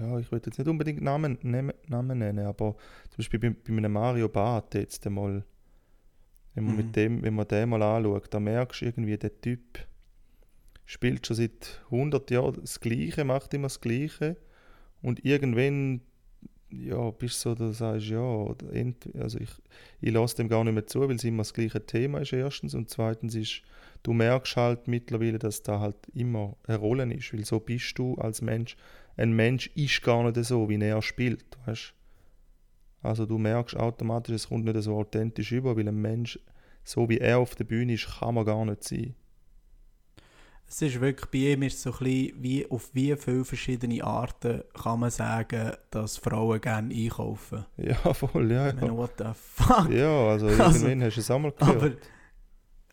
ja, 0.00 0.18
ich 0.18 0.30
würde 0.30 0.46
jetzt 0.50 0.58
nicht 0.58 0.68
unbedingt 0.68 1.02
Namen, 1.02 1.38
Namen, 1.42 1.74
Namen 1.88 2.18
nennen, 2.18 2.46
aber 2.46 2.74
zum 3.10 3.16
Beispiel 3.18 3.40
bei, 3.40 3.50
bei 3.50 3.76
einem 3.76 3.92
Mario 3.92 4.28
Barth 4.28 4.74
jetzt 4.74 5.06
einmal, 5.06 5.44
wenn 6.54 6.64
man, 6.64 6.76
Mhm. 6.76 6.82
mit 6.86 6.96
dem, 6.96 7.22
wenn 7.22 7.34
man 7.34 7.48
den 7.48 7.68
mal 7.68 7.82
anschaut, 7.82 8.26
da 8.30 8.40
merkst 8.40 8.82
du 8.82 8.86
irgendwie, 8.86 9.16
der 9.16 9.40
Typ 9.40 9.60
spielt 10.84 11.26
schon 11.26 11.36
seit 11.36 11.80
100 11.90 12.30
Jahren 12.30 12.60
das 12.60 12.80
Gleiche, 12.80 13.24
macht 13.24 13.54
immer 13.54 13.66
das 13.68 13.80
Gleiche 13.80 14.36
und 15.00 15.24
irgendwann 15.24 16.02
ja, 16.74 17.10
bist 17.10 17.44
du 17.44 17.50
so, 17.50 17.54
du 17.54 17.72
sagst, 17.72 18.06
ja, 18.06 18.46
also 19.20 19.38
ich, 19.38 19.50
ich 20.00 20.10
lasse 20.10 20.36
dem 20.36 20.48
gar 20.48 20.64
nicht 20.64 20.72
mehr 20.72 20.86
zu, 20.86 21.00
weil 21.06 21.16
es 21.16 21.24
immer 21.24 21.42
das 21.42 21.52
gleiche 21.52 21.84
Thema 21.84 22.20
ist 22.20 22.32
erstens 22.32 22.74
und 22.74 22.88
zweitens 22.88 23.34
ist, 23.34 23.60
du 24.02 24.14
merkst 24.14 24.56
halt 24.56 24.88
mittlerweile, 24.88 25.38
dass 25.38 25.62
da 25.62 25.80
halt 25.80 25.96
immer 26.14 26.56
eine 26.66 26.78
Rolle 26.78 27.12
ist, 27.12 27.32
weil 27.34 27.44
so 27.44 27.60
bist 27.60 27.98
du 27.98 28.14
als 28.14 28.40
Mensch. 28.40 28.76
Ein 29.18 29.32
Mensch 29.34 29.70
ist 29.74 30.02
gar 30.02 30.24
nicht 30.24 30.42
so, 30.46 30.70
wie 30.70 30.80
er 30.82 31.02
spielt, 31.02 31.44
weißt 31.66 31.92
Also 33.02 33.26
du 33.26 33.38
merkst 33.38 33.76
automatisch, 33.76 34.34
es 34.34 34.48
kommt 34.48 34.64
nicht 34.64 34.80
so 34.82 34.96
authentisch 34.96 35.52
über, 35.52 35.76
weil 35.76 35.88
ein 35.88 36.00
Mensch, 36.00 36.38
so 36.84 37.08
wie 37.08 37.18
er 37.18 37.38
auf 37.38 37.54
der 37.54 37.64
Bühne 37.64 37.94
ist, 37.94 38.18
kann 38.18 38.34
man 38.34 38.44
gar 38.44 38.64
nicht 38.64 38.84
sein. 38.84 39.14
Es 40.68 40.80
ist 40.80 41.00
wirklich, 41.00 41.30
bei 41.30 41.52
ihm 41.52 41.62
ist 41.64 41.82
so 41.82 41.90
ein 41.90 41.98
bisschen, 41.98 42.42
wie, 42.42 42.70
auf 42.70 42.88
wie 42.94 43.14
viele 43.16 43.44
verschiedene 43.44 44.02
Arten 44.02 44.62
kann 44.80 45.00
man 45.00 45.10
sagen, 45.10 45.72
dass 45.90 46.16
Frauen 46.16 46.60
gerne 46.60 46.94
einkaufen. 46.94 47.66
Ja, 47.76 47.94
voll, 48.14 48.50
ja, 48.50 48.68
Ich 48.68 48.74
meine, 48.76 48.86
ja. 48.86 48.96
what 48.96 49.10
the 49.18 49.24
fuck? 49.34 49.90
Ja, 49.90 50.28
also 50.28 50.46
Also, 50.58 50.86
irgendwann 50.86 51.02
hast 51.02 51.16
du 51.16 51.20
es 51.20 51.30
einmal 51.30 51.52
gehört. 51.52 51.76
Aber, 51.76 51.90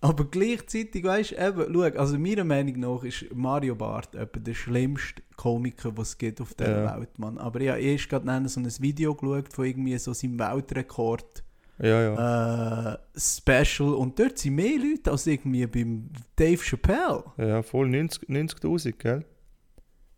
aber 0.02 0.26
gleichzeitig, 0.26 1.04
weißt 1.04 1.32
du, 1.32 1.36
eben, 1.36 1.74
schau, 1.74 2.00
also 2.00 2.18
meiner 2.18 2.44
Meinung 2.46 2.80
nach 2.80 3.04
ist 3.04 3.26
Mario 3.34 3.76
Barth 3.76 4.16
etwa 4.16 4.40
der 4.40 4.54
schlimmste 4.54 5.22
Komiker, 5.36 5.96
was 5.98 6.10
es 6.10 6.18
gibt 6.18 6.40
auf 6.40 6.54
dieser 6.54 6.84
Ja. 6.84 6.98
Welt, 7.00 7.20
Mann. 7.20 7.38
Aber 7.38 7.60
ich 7.60 7.70
habe 7.70 7.98
gerade 8.24 8.50
so 8.50 8.60
ein 8.62 8.66
Video 8.80 9.14
geschaut 9.14 9.52
von 9.52 9.66
irgendwie 9.66 9.98
so 9.98 10.14
seinem 10.14 10.40
Weltrekord 10.40 11.44
ja, 11.82 12.02
ja. 12.14 12.94
äh, 12.94 12.98
Special 13.16 13.94
und 13.94 14.20
dort 14.20 14.38
sind 14.38 14.56
mehr 14.56 14.78
Leute 14.78 15.12
als 15.12 15.28
irgendwie 15.28 15.66
beim 15.66 16.10
Dave 16.36 16.62
Chappelle. 16.62 17.24
Ja, 17.38 17.62
voll 17.62 17.90
90 17.90 18.30
90'000, 18.30 18.94
gell? 18.98 19.26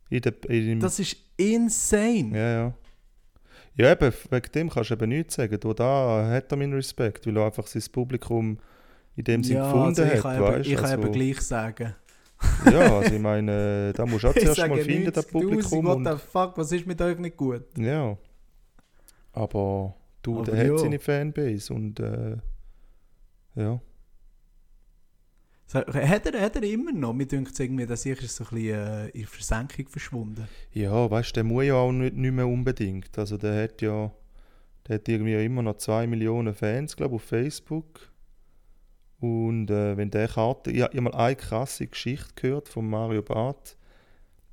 In 0.09 0.21
der, 0.21 0.33
in 0.49 0.65
dem, 0.67 0.79
Das 0.79 0.99
ist 0.99 1.17
insane. 1.37 2.31
ja, 2.37 2.51
ja. 2.51 2.73
Ja, 3.77 3.91
eben, 3.93 4.13
wegen 4.29 4.51
dem 4.53 4.69
kannst 4.69 4.89
du 4.89 4.95
eben 4.95 5.09
nichts 5.09 5.35
sagen. 5.35 5.57
Du, 5.59 5.73
da 5.73 6.27
hat 6.29 6.51
er 6.51 6.57
meinen 6.57 6.73
Respekt, 6.73 7.25
weil 7.25 7.37
er 7.37 7.45
einfach 7.45 7.67
sein 7.67 7.83
Publikum 7.91 8.57
in 9.15 9.23
dem 9.23 9.43
Sinn 9.43 9.57
gefunden 9.57 9.85
also 9.85 10.03
ich 10.03 10.23
hat, 10.23 10.39
weißt 10.39 10.69
ich 10.69 10.75
kann 10.75 10.85
also, 10.85 11.03
eben 11.03 11.11
gleich 11.11 11.41
sagen. 11.41 11.95
Ja, 12.65 12.97
also 12.97 13.13
ich 13.13 13.21
meine, 13.21 13.93
da 13.93 14.05
musst 14.05 14.23
du 14.23 14.29
auch 14.29 14.33
zuerst 14.39 14.67
mal 14.67 14.77
finden, 14.79 15.11
das 15.11 15.27
90'000, 15.27 15.31
Publikum. 15.31 15.85
what 15.85 15.99
the 16.03 16.25
fuck, 16.31 16.57
was 16.57 16.71
ist 16.71 16.87
mit 16.87 17.01
euch 17.01 17.17
nicht 17.19 17.37
gut? 17.37 17.63
ja. 17.77 18.17
Aber 19.33 19.95
du, 20.21 20.39
Aber 20.39 20.51
der 20.51 20.65
ja. 20.65 20.73
hat 20.73 20.79
seine 20.79 20.99
Fanbase 20.99 21.73
und 21.73 21.99
äh, 22.01 22.35
ja. 23.55 23.79
So, 25.67 25.79
Hat 25.79 26.25
er, 26.25 26.41
hat 26.41 26.55
er 26.57 26.63
immer 26.63 26.91
noch? 26.91 27.13
Mir 27.13 27.25
denkt 27.25 27.57
irgendwie, 27.57 27.85
dass 27.85 28.05
ich 28.05 28.21
ist 28.21 28.35
so 28.35 28.43
ein 28.43 28.49
bisschen 28.49 28.75
äh, 28.75 29.07
in 29.09 29.25
Versenkung 29.25 29.87
verschwunden. 29.87 30.45
Ja, 30.73 31.09
weißt 31.09 31.29
du, 31.29 31.33
der 31.35 31.43
muss 31.45 31.63
ja 31.63 31.75
auch 31.75 31.93
nicht, 31.93 32.13
nicht 32.13 32.33
mehr 32.33 32.45
unbedingt. 32.45 33.17
Also 33.17 33.37
der 33.37 33.63
hat 33.63 33.81
ja, 33.81 34.11
der 34.85 34.95
hat 34.95 35.07
irgendwie 35.07 35.45
immer 35.45 35.61
noch 35.61 35.77
2 35.77 36.07
Millionen 36.07 36.53
Fans, 36.53 36.97
glaube 36.97 37.15
ich, 37.15 37.21
auf 37.21 37.27
Facebook. 37.27 38.10
Und 39.21 39.69
äh, 39.69 39.95
wenn 39.97 40.09
der 40.09 40.27
Karte, 40.27 40.71
ich 40.71 40.81
habe 40.81 40.99
mal 40.99 41.13
eine 41.13 41.35
krasse 41.35 41.85
Geschichte 41.85 42.33
gehört 42.35 42.67
von 42.67 42.89
Mario 42.89 43.21
Barth. 43.21 43.77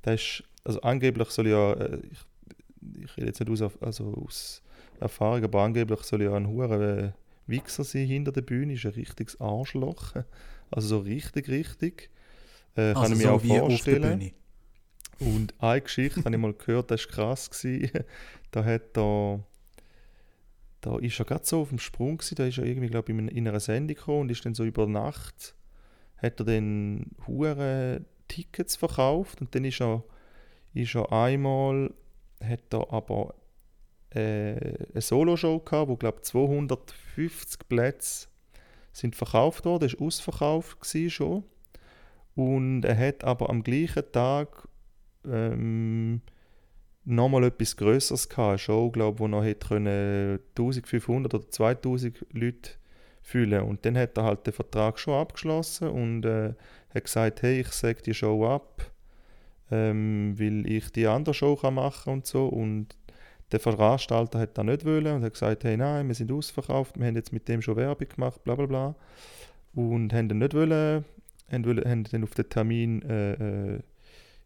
Der 0.05 0.13
ist, 0.13 0.43
also 0.63 0.79
angeblich 0.81 1.29
soll 1.31 1.47
ja, 1.47 1.73
äh, 1.73 1.99
ich, 2.11 3.03
ich 3.03 3.17
rede 3.17 3.27
jetzt 3.27 3.39
nicht 3.39 3.49
aus, 3.49 3.81
also 3.81 4.13
aus 4.13 4.61
Erfahrung, 4.99 5.43
aber 5.43 5.63
angeblich 5.63 6.01
soll 6.01 6.21
ja 6.21 6.35
ein 6.35 6.47
hure 6.47 7.13
äh, 7.15 7.49
Wichser 7.49 7.83
sein 7.83 8.05
hinter 8.05 8.31
der 8.31 8.43
Bühne, 8.43 8.73
ist 8.73 8.85
ein 8.85 8.91
richtiges 8.93 9.39
Arschloch. 9.41 10.13
Also 10.71 10.87
so 10.87 10.99
richtig, 10.99 11.49
richtig. 11.49 12.11
Äh, 12.75 12.93
kann 12.93 12.97
also 12.97 13.13
ich 13.13 13.17
mir 13.17 13.23
so 13.23 13.29
auch 13.31 13.41
vorstellen. 13.41 14.31
Und 15.17 15.55
eine 15.57 15.81
Geschichte 15.81 16.19
habe 16.23 16.35
ich 16.35 16.39
mal 16.39 16.53
gehört, 16.53 16.91
das 16.91 17.07
war 17.07 17.11
krass. 17.15 17.49
Gewesen. 17.49 17.89
Da 18.51 18.63
hat 18.63 18.95
er, 18.95 19.43
da 20.81 20.97
ist 20.97 21.19
er 21.19 21.25
gerade 21.25 21.45
so 21.45 21.61
auf 21.61 21.69
dem 21.69 21.79
Sprung 21.79 22.17
gewesen, 22.17 22.35
da 22.35 22.45
ist 22.45 22.57
er 22.57 22.65
irgendwie, 22.65 22.89
glaube 22.89 23.11
ich, 23.11 23.17
in 23.17 23.27
in 23.27 23.47
einer 23.47 23.59
Sendung 23.59 23.95
gekommen 23.95 24.21
und 24.21 24.31
ist 24.31 24.45
dann 24.45 24.55
so 24.55 24.63
über 24.63 24.87
Nacht, 24.87 25.55
hat 26.17 26.39
er 26.39 26.45
dann 26.45 27.07
hure 27.27 28.05
Tickets 28.27 28.75
verkauft 28.75 29.41
und 29.41 29.53
dann 29.55 29.65
ist 29.65 29.81
er, 29.81 30.03
ist 30.73 30.95
er 30.95 31.11
einmal, 31.11 31.93
hat 32.41 32.73
er 32.73 32.93
aber 32.93 33.35
äh, 34.11 34.85
eine 34.93 35.01
Soloshow 35.01 35.59
gehabt, 35.59 35.89
wo 35.89 35.95
glaube 35.95 36.21
250 36.21 37.67
Plätze 37.67 38.27
sind 38.91 39.15
verkauft 39.15 39.65
worden, 39.65 39.87
das 39.87 39.99
war 39.99 40.07
ausverkauft 40.07 40.79
gewesen 40.79 41.09
schon. 41.09 41.43
Und 42.35 42.83
er 42.85 42.97
hat 42.97 43.23
aber 43.23 43.49
am 43.49 43.63
gleichen 43.63 44.11
Tag 44.11 44.67
ähm, 45.25 46.21
nochmal 47.05 47.45
etwas 47.45 47.77
Größeres 47.77 48.29
gehabt. 48.29 48.49
Eine 48.49 48.57
Show, 48.57 48.91
glaube 48.91 49.19
wo 49.19 49.27
noch 49.27 49.43
hätte 49.43 49.67
können 49.67 50.39
1500 50.57 51.33
oder 51.33 51.49
2000 51.49 52.25
Leute 52.31 52.71
füllen 53.21 53.63
Und 53.63 53.85
dann 53.85 53.97
hat 53.97 54.17
er 54.17 54.23
halt 54.23 54.45
den 54.47 54.53
Vertrag 54.53 54.99
schon 54.99 55.13
abgeschlossen 55.13 55.89
und 55.89 56.25
äh, 56.25 56.53
hat 56.93 57.03
gesagt, 57.03 57.41
hey, 57.41 57.61
ich 57.61 57.67
sage 57.67 58.01
die 58.01 58.13
Show 58.13 58.45
ab, 58.47 58.91
ähm, 59.71 60.35
weil 60.37 60.65
ich 60.65 60.91
die 60.91 61.07
andere 61.07 61.35
Show 61.35 61.55
kann 61.55 61.75
machen 61.75 62.13
und 62.13 62.25
so. 62.25 62.47
Und 62.47 62.95
der 63.51 63.59
Veranstalter 63.59 64.39
hat 64.39 64.57
das 64.57 64.65
nicht 64.65 64.85
wollen 64.85 65.15
und 65.15 65.23
hat 65.23 65.33
gesagt, 65.33 65.63
hey, 65.63 65.77
nein, 65.77 66.07
wir 66.07 66.15
sind 66.15 66.31
ausverkauft, 66.31 66.99
wir 66.99 67.07
haben 67.07 67.15
jetzt 67.15 67.33
mit 67.33 67.47
dem 67.47 67.61
schon 67.61 67.75
Werbung 67.75 68.07
gemacht, 68.07 68.43
bla 68.43 68.55
bla 68.55 68.65
bla. 68.65 68.95
Und 69.73 70.13
haben 70.13 70.29
dann 70.29 70.39
nicht 70.39 70.53
wollen, 70.53 71.05
haben, 71.51 71.65
wollen, 71.65 71.89
haben 71.89 72.03
dann 72.03 72.23
auf 72.23 72.33
den 72.33 72.49
Termin 72.49 73.01
äh, 73.03 73.33
äh, 73.75 73.79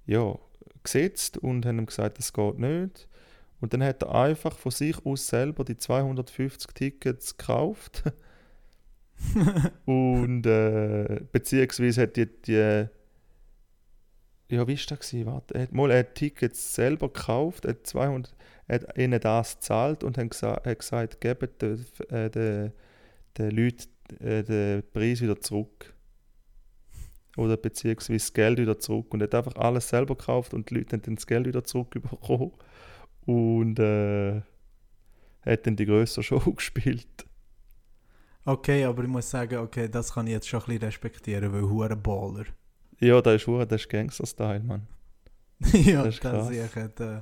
ja, 0.06 0.38
gesetzt 0.84 1.38
und 1.38 1.66
haben 1.66 1.80
ihm 1.80 1.86
gesagt, 1.86 2.18
das 2.18 2.34
geht 2.34 2.60
nicht. 2.60 3.08
Und 3.60 3.74
dann 3.74 3.84
hat 3.84 4.04
er 4.04 4.14
einfach 4.14 4.58
von 4.58 4.72
sich 4.72 5.06
aus 5.06 5.28
selber 5.28 5.64
die 5.64 5.78
250 5.78 6.72
Tickets 6.74 7.38
gekauft. 7.38 8.04
und 9.86 10.46
äh, 10.46 11.22
beziehungsweise 11.32 12.02
hat 12.02 12.16
die, 12.18 12.26
die 12.26 12.88
ja, 14.50 14.68
wie 14.68 14.78
war 14.78 14.98
das? 14.98 15.14
Warte, 15.26 15.56
er 15.56 15.62
hat, 15.64 15.72
mal, 15.72 15.92
er 15.92 16.00
hat 16.00 16.16
Tickets 16.16 16.76
selber 16.76 17.08
gekauft, 17.08 17.66
er 17.66 17.72
hat, 17.72 17.88
200, 17.88 18.36
er 18.68 18.82
hat 18.82 18.98
ihnen 18.98 19.20
das 19.20 19.56
gezahlt 19.56 20.04
und 20.04 20.18
hat 20.18 20.30
gesagt, 20.30 20.68
hat 20.68 20.80
gesagt 20.80 21.22
gebt 21.22 21.62
den, 21.62 21.86
äh, 22.10 22.30
den, 22.30 22.74
den 23.38 23.52
Leuten 23.52 23.88
äh, 24.20 24.44
den 24.44 24.84
Preis 24.94 25.22
wieder 25.22 25.40
zurück. 25.40 25.93
Oder 27.36 27.58
beziehungsweise 27.58 28.20
das 28.20 28.34
Geld 28.34 28.60
wieder 28.60 28.78
zurück. 28.80 29.14
Und 29.14 29.22
er 29.22 29.26
hat 29.26 29.36
einfach 29.36 29.56
alles 29.56 29.90
selber 29.90 30.16
gekauft 30.16 30.54
und 30.54 30.70
die 30.70 30.76
Leute 30.76 30.96
haben 30.96 31.02
dann 31.02 31.16
das 31.16 31.26
Geld 31.28 31.48
wieder 31.48 31.64
zurückbekommen. 31.64 32.52
Und 33.26 33.80
äh, 33.80 34.42
hat 35.46 35.66
dann 35.66 35.76
die 35.76 35.86
größere 35.86 36.24
Show 36.24 36.40
gespielt. 36.54 37.08
Okay, 38.46 38.84
aber 38.84 39.04
ich 39.04 39.10
muss 39.10 39.30
sagen, 39.30 39.58
okay, 39.60 39.88
das 39.90 40.14
kann 40.14 40.28
ich 40.28 40.34
jetzt 40.34 40.48
schon 40.48 40.60
ein 40.62 40.66
bisschen 40.66 40.84
respektieren, 40.84 41.54
weil 41.54 41.62
hure 41.64 41.96
Baller. 41.96 42.46
Ja, 43.00 43.22
das 43.22 43.36
ist, 43.42 43.48
hure- 43.48 43.66
das 43.66 43.82
ist 43.82 43.90
Gangster-Style, 43.90 44.60
Mann. 44.62 44.86
ja, 45.72 46.04
Das 46.04 46.16
ist 46.16 46.24
das 46.26 46.32
krass. 46.48 46.50
ich 46.52 46.76
hat 46.76 47.00
äh, 47.00 47.22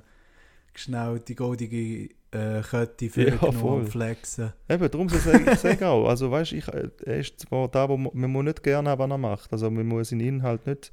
schnell 0.73 1.19
die 1.19 1.35
goldige 1.35 2.09
äh, 2.31 2.61
Kette 2.61 3.09
für 3.09 3.29
Ja, 3.29 3.51
voll. 3.51 3.85
flexen. 3.85 4.53
Eben, 4.69 4.89
darum 4.89 5.09
sage 5.09 5.51
ich 5.51 5.59
sag 5.59 5.81
auch, 5.83 6.07
also 6.07 6.31
weißt, 6.31 6.53
ich, 6.53 6.67
äh, 6.67 6.89
er 7.05 7.17
ist 7.17 7.39
zwar 7.41 7.67
da, 7.67 7.87
wo 7.89 7.97
man, 7.97 8.11
man 8.13 8.31
muss 8.31 8.43
nicht 8.45 8.63
gerne 8.63 8.89
haben, 8.89 8.99
was 8.99 9.09
er 9.09 9.17
macht, 9.17 9.51
also 9.53 9.69
man 9.69 9.85
muss 9.87 10.09
seinen 10.09 10.21
Inhalt 10.21 10.65
nicht 10.65 10.91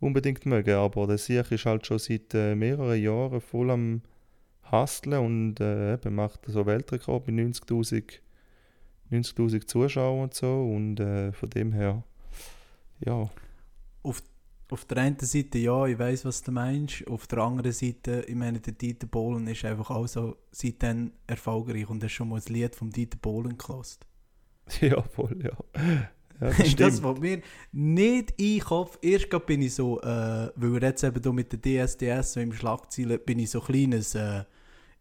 unbedingt 0.00 0.46
mögen, 0.46 0.74
aber 0.74 1.06
der 1.06 1.18
Sieg 1.18 1.50
ist 1.52 1.66
halt 1.66 1.86
schon 1.86 1.98
seit 1.98 2.34
äh, 2.34 2.54
mehreren 2.54 3.00
Jahren 3.00 3.40
voll 3.40 3.70
am 3.70 4.02
Hustlen 4.70 5.18
und 5.24 5.60
äh, 5.60 5.94
eben 5.94 6.14
macht 6.14 6.40
so 6.46 6.64
Weltrekord 6.66 7.26
mit 7.28 7.36
90'000 7.54 8.02
90'000 9.10 9.66
Zuschauern 9.66 10.20
und 10.22 10.34
so 10.34 10.46
und 10.72 11.00
äh, 11.00 11.32
von 11.32 11.50
dem 11.50 11.72
her, 11.72 12.04
ja, 13.04 13.28
Auf 14.02 14.22
der 14.84 14.98
einen 14.98 15.18
Seite 15.18 15.58
ja, 15.58 15.86
ich 15.86 15.98
weiß, 15.98 16.24
was 16.24 16.42
du 16.42 16.52
meinst. 16.52 17.06
Auf 17.08 17.26
der 17.26 17.38
anderen 17.40 17.72
Seite, 17.72 18.24
ich 18.26 18.34
meine, 18.34 18.60
der 18.60 18.72
Dieter 18.72 19.06
Bohlen 19.06 19.46
ist 19.48 19.64
einfach 19.64 19.90
auch 19.90 20.06
so 20.06 20.36
seitdem 20.52 21.12
erfolgreich 21.26 21.88
und 21.88 22.02
hast 22.04 22.12
schon 22.12 22.28
mal 22.28 22.40
ein 22.40 22.52
Lied 22.52 22.76
vom 22.76 22.90
Dieter 22.90 23.18
Bohlen 23.18 23.58
gelost. 23.58 24.06
ja, 24.80 25.02
voll, 25.02 25.36
ja. 25.42 25.56
Ja, 26.40 26.48
das 26.48 26.56
Das, 26.58 26.68
stimmt. 26.68 27.02
was 27.02 27.18
mir 27.20 27.42
nicht 27.72 28.34
in 28.40 28.60
Kopf, 28.60 28.98
erst 29.02 29.28
gerade 29.28 29.44
bin 29.44 29.62
ich 29.62 29.74
so, 29.74 30.00
äh, 30.00 30.50
weil 30.54 30.72
wir 30.72 30.80
jetzt 30.80 31.04
eben 31.04 31.20
da 31.20 31.32
mit 31.32 31.52
der 31.52 31.86
DSDS 31.86 32.34
so 32.34 32.40
im 32.40 32.52
Schlagzeilen, 32.52 33.20
bin 33.24 33.38
ich 33.38 33.50
so 33.50 33.60
ein 33.60 33.66
kleines, 33.66 34.14
äh, 34.14 34.44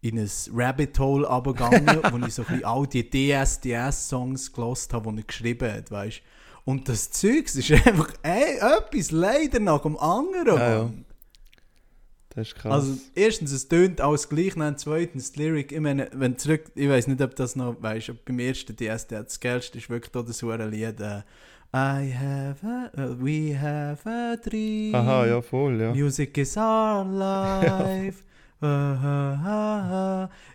in 0.01 0.17
ein 0.17 0.29
Rabbit 0.53 0.97
Hole 0.99 1.27
runtergegangen, 1.29 2.01
wo 2.11 2.25
ich 2.25 2.33
so 2.33 2.43
ein 2.43 2.47
bisschen 2.47 2.65
all 2.65 2.87
die 2.87 3.09
DSDS-Songs 3.09 4.51
gelost 4.51 4.93
habe, 4.93 5.11
die 5.11 5.19
er 5.19 5.23
geschrieben 5.23 5.71
hat, 5.71 5.91
weißt 5.91 6.21
Und 6.69 6.87
das 6.87 7.09
Zeugs 7.09 7.55
ist 7.55 7.71
einfach 7.87 8.13
ey, 8.21 8.59
etwas 8.59 9.09
leider 9.09 9.59
nach 9.59 9.81
dem 9.81 9.97
anderen. 9.97 10.55
Ja, 10.55 10.69
ja. 10.69 10.89
Das 12.29 12.49
ist 12.49 12.55
krass. 12.57 12.71
Also 12.71 12.93
erstens, 13.15 13.51
es 13.51 13.67
tönt 13.67 13.99
alles 13.99 14.29
gleich, 14.29 14.53
dann 14.53 14.77
zweitens, 14.77 15.31
die 15.31 15.41
Lyric, 15.41 15.71
ich 15.71 15.79
meine, 15.79 16.11
wenn 16.13 16.37
zurück, 16.37 16.65
ich 16.75 16.87
weiß 16.87 17.07
nicht, 17.07 17.23
ob 17.23 17.35
das 17.35 17.55
noch, 17.55 17.81
weißt 17.81 18.09
du, 18.09 18.13
beim 18.23 18.37
ersten 18.37 18.75
DSD, 18.75 19.15
das 19.15 19.39
geilste 19.39 19.79
ist 19.79 19.89
wirklich 19.89 20.11
da 20.11 20.21
das 20.21 20.43
hure 20.43 20.63
Lied, 20.67 20.99
äh, 20.99 21.23
I 21.75 22.13
have 22.13 22.63
a, 22.63 22.91
uh, 23.01 23.15
we 23.17 23.59
have 23.59 24.07
a 24.07 24.35
dream, 24.35 24.93
Aha, 24.93 25.25
ja, 25.25 25.41
voll, 25.41 25.81
ja. 25.81 25.91
music 25.91 26.37
is 26.37 26.55
our 26.55 27.03
life, 27.11 28.23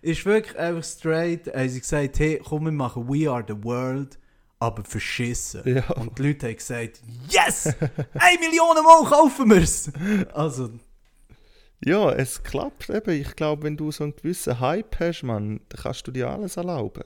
ist 0.00 0.24
wirklich 0.24 0.56
einfach 0.56 0.84
straight, 0.84 1.52
haben 1.52 1.68
sie 1.68 1.80
gesagt, 1.80 2.20
hey, 2.20 2.40
komm, 2.44 2.66
wir 2.66 2.72
machen 2.72 3.08
We 3.08 3.28
Are 3.28 3.44
The 3.44 3.64
World, 3.64 4.16
aber 4.64 4.84
verschissen. 4.84 5.62
Ja, 5.64 5.88
Und 5.90 6.18
die 6.18 6.22
Leute 6.28 6.46
haben 6.48 6.56
gesagt, 6.56 7.00
yes, 7.28 7.66
eine 8.14 8.38
Million 8.40 8.74
Mal 8.84 9.04
kaufen 9.08 9.50
wir 9.50 9.62
es. 9.62 9.90
Also, 10.32 10.70
ja, 11.84 12.10
es 12.12 12.42
klappt 12.42 12.88
eben. 12.90 13.10
Ich 13.20 13.36
glaube, 13.36 13.62
wenn 13.64 13.76
du 13.76 13.90
so 13.92 14.04
einen 14.04 14.16
gewissen 14.16 14.58
Hype 14.60 14.98
hast, 15.00 15.22
Mann, 15.22 15.60
dann 15.68 15.82
kannst 15.82 16.06
du 16.06 16.10
dir 16.12 16.28
alles 16.30 16.56
erlauben. 16.56 17.04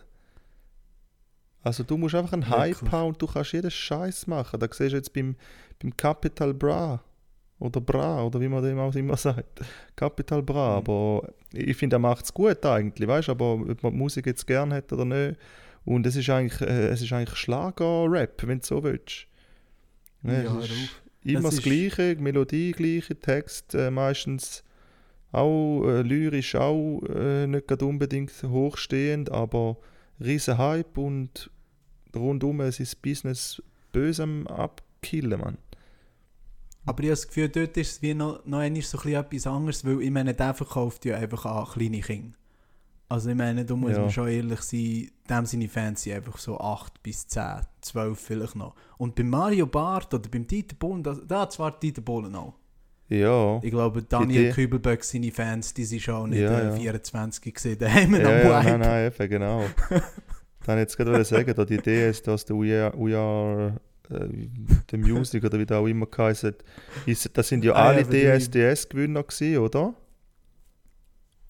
Also 1.62 1.82
du 1.82 1.96
musst 1.96 2.14
einfach 2.14 2.32
einen 2.32 2.48
Hype 2.48 2.76
Wirklich. 2.76 2.92
haben 2.92 3.08
und 3.08 3.20
du 3.20 3.26
kannst 3.26 3.52
jeden 3.52 3.70
Scheiß 3.70 4.26
machen. 4.26 4.60
Da 4.60 4.66
siehst 4.70 4.92
du 4.92 4.96
jetzt 4.96 5.12
beim, 5.12 5.34
beim 5.82 5.96
Capital 5.96 6.54
Bra 6.54 7.02
oder 7.58 7.80
Bra 7.80 8.22
oder 8.24 8.40
wie 8.40 8.48
man 8.48 8.62
dem 8.62 8.78
auch 8.78 8.94
immer 8.94 9.16
sagt. 9.18 9.60
Capital 9.96 10.42
Bra, 10.42 10.70
Mhm. 10.70 10.76
aber 10.76 11.28
ich 11.52 11.76
finde, 11.76 11.96
er 11.96 12.00
macht 12.00 12.24
es 12.24 12.32
gut 12.32 12.64
eigentlich, 12.64 13.08
weißt 13.08 13.28
du, 13.28 13.32
aber 13.32 13.54
ob 13.54 13.82
man 13.82 13.92
die 13.92 13.98
Musik 13.98 14.26
jetzt 14.26 14.46
gern 14.46 14.72
hat 14.72 14.92
oder 14.92 15.04
nicht. 15.04 15.38
Und 15.88 16.06
es 16.06 16.16
ist 16.16 16.28
eigentlich, 16.28 16.60
äh, 16.60 16.88
es 16.88 17.00
ist 17.00 17.12
eigentlich 17.14 17.38
Schlager-Rap, 17.38 18.46
wenn 18.46 18.60
du 18.60 18.66
so 18.66 18.82
willst. 18.82 19.26
ja, 20.22 20.58
es 20.58 20.64
ist 20.66 20.70
auf. 20.72 21.02
immer 21.24 21.38
Es 21.38 21.44
das 21.44 21.54
ist- 21.54 21.62
Gleiche, 21.62 22.16
Melodie 22.20 22.72
gleiche, 22.72 23.18
Text 23.18 23.74
äh, 23.74 23.90
meistens 23.90 24.64
auch 25.32 25.84
äh, 25.86 26.02
lyrisch 26.02 26.54
auch 26.56 27.00
äh, 27.08 27.46
nicht 27.46 27.68
gerade 27.68 27.86
unbedingt 27.86 28.32
hochstehend, 28.42 29.30
aber 29.30 29.78
riesen 30.20 30.58
Hype 30.58 30.98
und 30.98 31.50
rundum 32.14 32.60
ist 32.60 32.80
das 32.80 32.94
Business 32.94 33.62
böse 33.92 34.24
am 34.24 34.46
abkillen, 34.46 35.40
Mann. 35.40 35.56
Aber 36.84 37.02
ich 37.02 37.08
habe 37.08 37.12
das 37.12 37.28
Gefühl, 37.28 37.48
dort 37.48 37.76
ist 37.76 37.92
es 37.92 38.02
wie 38.02 38.14
noch, 38.14 38.44
noch 38.44 38.58
so 38.58 38.64
ein 38.64 38.74
bisschen 38.74 39.14
etwas 39.14 39.46
anderes, 39.46 39.84
weil 39.84 40.02
ich 40.02 40.10
meine, 40.10 40.34
der 40.34 40.54
verkauft 40.54 41.04
ja 41.06 41.16
einfach 41.16 41.44
an 41.46 41.66
kleine 41.66 42.00
Kinder. 42.00 42.37
Also 43.10 43.30
ich 43.30 43.36
meine, 43.36 43.64
da 43.64 43.74
muss 43.74 43.92
Ja. 43.92 44.00
man 44.00 44.10
schon 44.10 44.28
ehrlich 44.28 44.60
sein, 44.60 45.10
dem 45.30 45.46
seine 45.46 45.68
Fans 45.68 46.02
sind 46.02 46.12
einfach 46.14 46.36
so 46.38 46.58
8 46.60 47.02
bis 47.02 47.26
10, 47.26 47.60
12 47.80 48.18
vielleicht 48.20 48.56
noch. 48.56 48.74
Und 48.98 49.14
bei 49.14 49.22
Mario 49.24 49.66
Barth 49.66 50.12
oder 50.12 50.28
beim 50.28 50.46
Dieter 50.46 50.76
Bohlen, 50.76 51.02
da, 51.02 51.14
da 51.26 51.48
zwar 51.48 51.78
Dieter 51.78 52.02
Bohlen 52.02 52.34
auch. 52.34 52.54
Ja. 53.08 53.58
Ich 53.62 53.70
glaube, 53.70 54.02
Daniel. 54.02 54.52
Kübelböck, 54.52 55.02
seine 55.02 55.30
Fans, 55.32 55.72
die 55.72 55.84
sind 55.86 56.02
schon 56.02 56.14
auch 56.14 56.26
nicht 56.26 56.40
Ja, 56.40 56.58
äh, 56.58 56.64
ja. 56.66 56.72
24 56.76 57.54
gesehen, 57.54 57.78
daheim 57.78 58.14
Ja, 58.14 58.18
am 58.20 58.24
ja, 58.26 58.38
Wipe. 58.44 58.70
nein, 58.70 58.80
nein, 58.80 59.06
eben, 59.18 59.28
genau. 59.30 59.64
Dann 60.66 60.76
jetzt 60.78 60.96
gerade 60.98 61.24
sagen, 61.24 61.54
da 61.56 61.64
die 61.64 61.76
Idee 61.76 62.10
ist, 62.10 62.26
dass 62.26 62.44
der 62.44 62.56
We 62.56 62.78
Are, 62.84 62.92
We 62.98 63.16
Are 63.16 63.80
äh, 64.10 64.48
the 64.90 64.98
Music 64.98 65.42
oder 65.42 65.58
wie 65.58 65.64
der 65.64 65.78
auch 65.78 65.86
immer 65.86 66.04
geheißen 66.04 66.54
ist, 67.06 67.30
das 67.38 67.48
sind 67.48 67.64
ja 67.64 67.72
I 67.72 67.74
alle 67.76 68.00
have 68.02 68.08
a 68.08 68.10
dream. 68.10 68.38
DSDS-Gewinner 68.38 69.22
gewesen, 69.22 69.56
oder? 69.62 69.94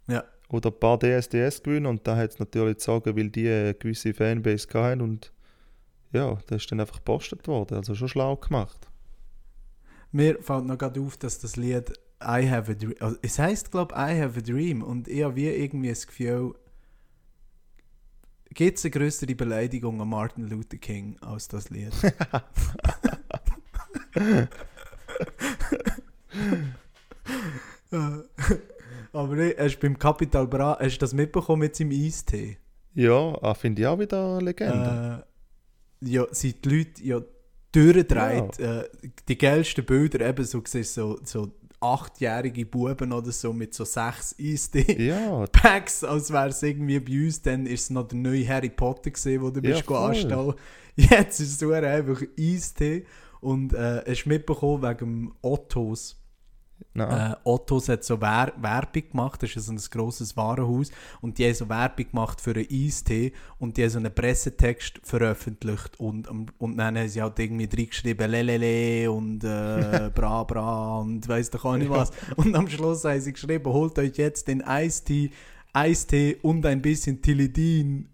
Ja. 0.06 0.22
Oder 0.50 0.70
ein 0.70 0.80
paar 0.80 0.98
DSDS-Gewinner 0.98 1.90
und 1.90 2.06
da 2.06 2.16
hat 2.16 2.30
es 2.30 2.38
natürlich 2.38 2.78
zu 2.78 2.86
sagen, 2.86 3.16
weil 3.16 3.28
die 3.28 3.48
eine 3.48 3.74
gewisse 3.74 4.14
Fanbase 4.14 4.66
hatten 4.72 5.02
und 5.02 5.32
ja, 6.12 6.38
das 6.46 6.62
ist 6.62 6.72
dann 6.72 6.80
einfach 6.80 6.96
gepostet 6.96 7.46
worden, 7.46 7.76
also 7.76 7.94
schon 7.94 8.08
schlau 8.08 8.36
gemacht. 8.36 8.88
Mir 10.10 10.42
fällt 10.42 10.64
noch 10.64 10.78
gerade 10.78 11.00
auf, 11.00 11.18
dass 11.18 11.38
das 11.38 11.56
Lied 11.56 11.92
I 12.22 12.48
Have 12.48 12.72
a 12.72 12.74
Dream, 12.74 12.94
also 13.00 13.18
es 13.20 13.38
heißt 13.38 13.70
glaube 13.70 13.94
ich 13.94 14.00
I 14.00 14.20
Have 14.22 14.38
a 14.38 14.42
Dream 14.42 14.82
und 14.82 15.06
ich 15.06 15.22
habe 15.22 15.36
wie 15.36 15.48
irgendwie 15.48 15.90
das 15.90 16.06
Gefühl, 16.06 16.54
gibt 18.50 18.78
es 18.78 18.84
eine 18.86 18.92
größere 18.92 19.34
Beleidigung 19.34 20.00
an 20.00 20.08
Martin 20.08 20.48
Luther 20.48 20.78
King 20.78 21.18
als 21.20 21.48
das 21.48 21.68
Lied? 21.68 21.92
Aber 29.18 29.34
nee, 29.34 29.52
hast 29.58 29.74
du 29.78 29.80
beim 29.80 29.98
Capital 29.98 30.46
Bra, 30.46 30.78
hast 30.80 30.94
du 30.94 31.00
das 31.00 31.12
mitbekommen 31.12 31.62
mit 31.62 31.74
seinem 31.74 31.90
Eistee? 31.90 32.56
Ja, 32.94 33.36
ah, 33.42 33.52
finde 33.52 33.82
ich 33.82 33.88
auch 33.88 33.98
wieder 33.98 34.36
eine 34.36 34.44
Legende. 34.44 35.24
Äh, 36.02 36.08
ja, 36.08 36.24
sind 36.30 36.64
die 36.64 36.68
Leute 36.68 37.02
ja 37.02 37.20
durchdreht. 37.72 38.60
Äh, 38.60 38.84
die 39.26 39.36
geilsten 39.36 39.84
Bilder 39.84 40.20
eben 40.28 40.44
so, 40.44 40.62
siehst 40.64 40.94
so, 40.94 41.18
so 41.24 41.50
achtjährige 41.80 42.64
Buben 42.64 43.12
oder 43.12 43.32
so 43.32 43.52
mit 43.52 43.74
so 43.74 43.84
sechs 43.84 44.36
Eistee. 44.40 45.08
ja, 45.08 45.44
Packs, 45.50 46.04
als 46.04 46.32
wäre 46.32 46.50
es 46.50 46.62
irgendwie 46.62 47.00
bei 47.00 47.24
uns, 47.26 47.42
dann 47.42 47.66
ist 47.66 47.82
es 47.82 47.90
noch 47.90 48.06
der 48.06 48.18
neue 48.18 48.46
Harry 48.46 48.70
Potter 48.70 49.10
gesehen, 49.10 49.42
wo 49.42 49.50
du 49.50 49.58
Ja, 49.66 49.72
bist 49.74 49.82
voll. 49.84 50.10
anstellen. 50.10 50.54
Jetzt 50.96 51.40
ist 51.40 51.54
es 51.54 51.58
so 51.58 51.72
einfach 51.72 52.22
Eistee 52.38 53.04
und 53.40 53.72
äh, 53.72 54.04
hast 54.06 54.24
du 54.26 54.28
mitbekommen 54.28 54.80
wegen 54.82 55.32
Ottos. 55.42 56.14
Äh, 56.94 57.34
Ottos 57.44 57.88
hat 57.88 58.04
so 58.04 58.20
Wer 58.20 58.52
Werbung 58.56 59.10
gemacht, 59.10 59.42
das 59.42 59.54
ist 59.54 59.66
so 59.66 59.72
ein 59.72 59.80
grosses 59.90 60.36
Warenhaus 60.36 60.90
und 61.20 61.38
die 61.38 61.46
haben 61.46 61.54
so 61.54 61.68
Werbung 61.68 62.10
gemacht 62.10 62.40
für 62.40 62.54
einen 62.54 62.66
Eistee 62.70 63.32
und 63.58 63.76
die 63.76 63.82
haben 63.82 63.90
so 63.90 63.98
einen 63.98 64.14
Pressetext 64.14 65.00
veröffentlicht 65.02 65.98
und, 65.98 66.28
ähm, 66.28 66.46
und 66.58 66.76
dann 66.76 66.98
haben 66.98 67.08
sie 67.08 67.22
halt 67.22 67.38
irgendwie 67.38 67.68
reingeschrieben 67.72 68.30
Lelele 68.30 69.10
und 69.10 69.44
äh, 69.44 70.10
Bra 70.14 70.44
Bra 70.44 70.98
und 71.00 71.26
weiss 71.28 71.50
doch 71.50 71.64
auch 71.64 71.76
nicht 71.76 71.90
was 71.90 72.10
und 72.36 72.54
am 72.54 72.68
Schluss 72.68 73.04
haben 73.04 73.20
sie 73.20 73.32
geschrieben, 73.32 73.72
holt 73.72 73.98
euch 73.98 74.16
jetzt 74.16 74.48
den 74.48 74.62
Eistee, 74.62 75.30
Eistee 75.72 76.36
und 76.42 76.64
ein 76.66 76.82
bisschen 76.82 77.22
Tilidin. 77.22 78.08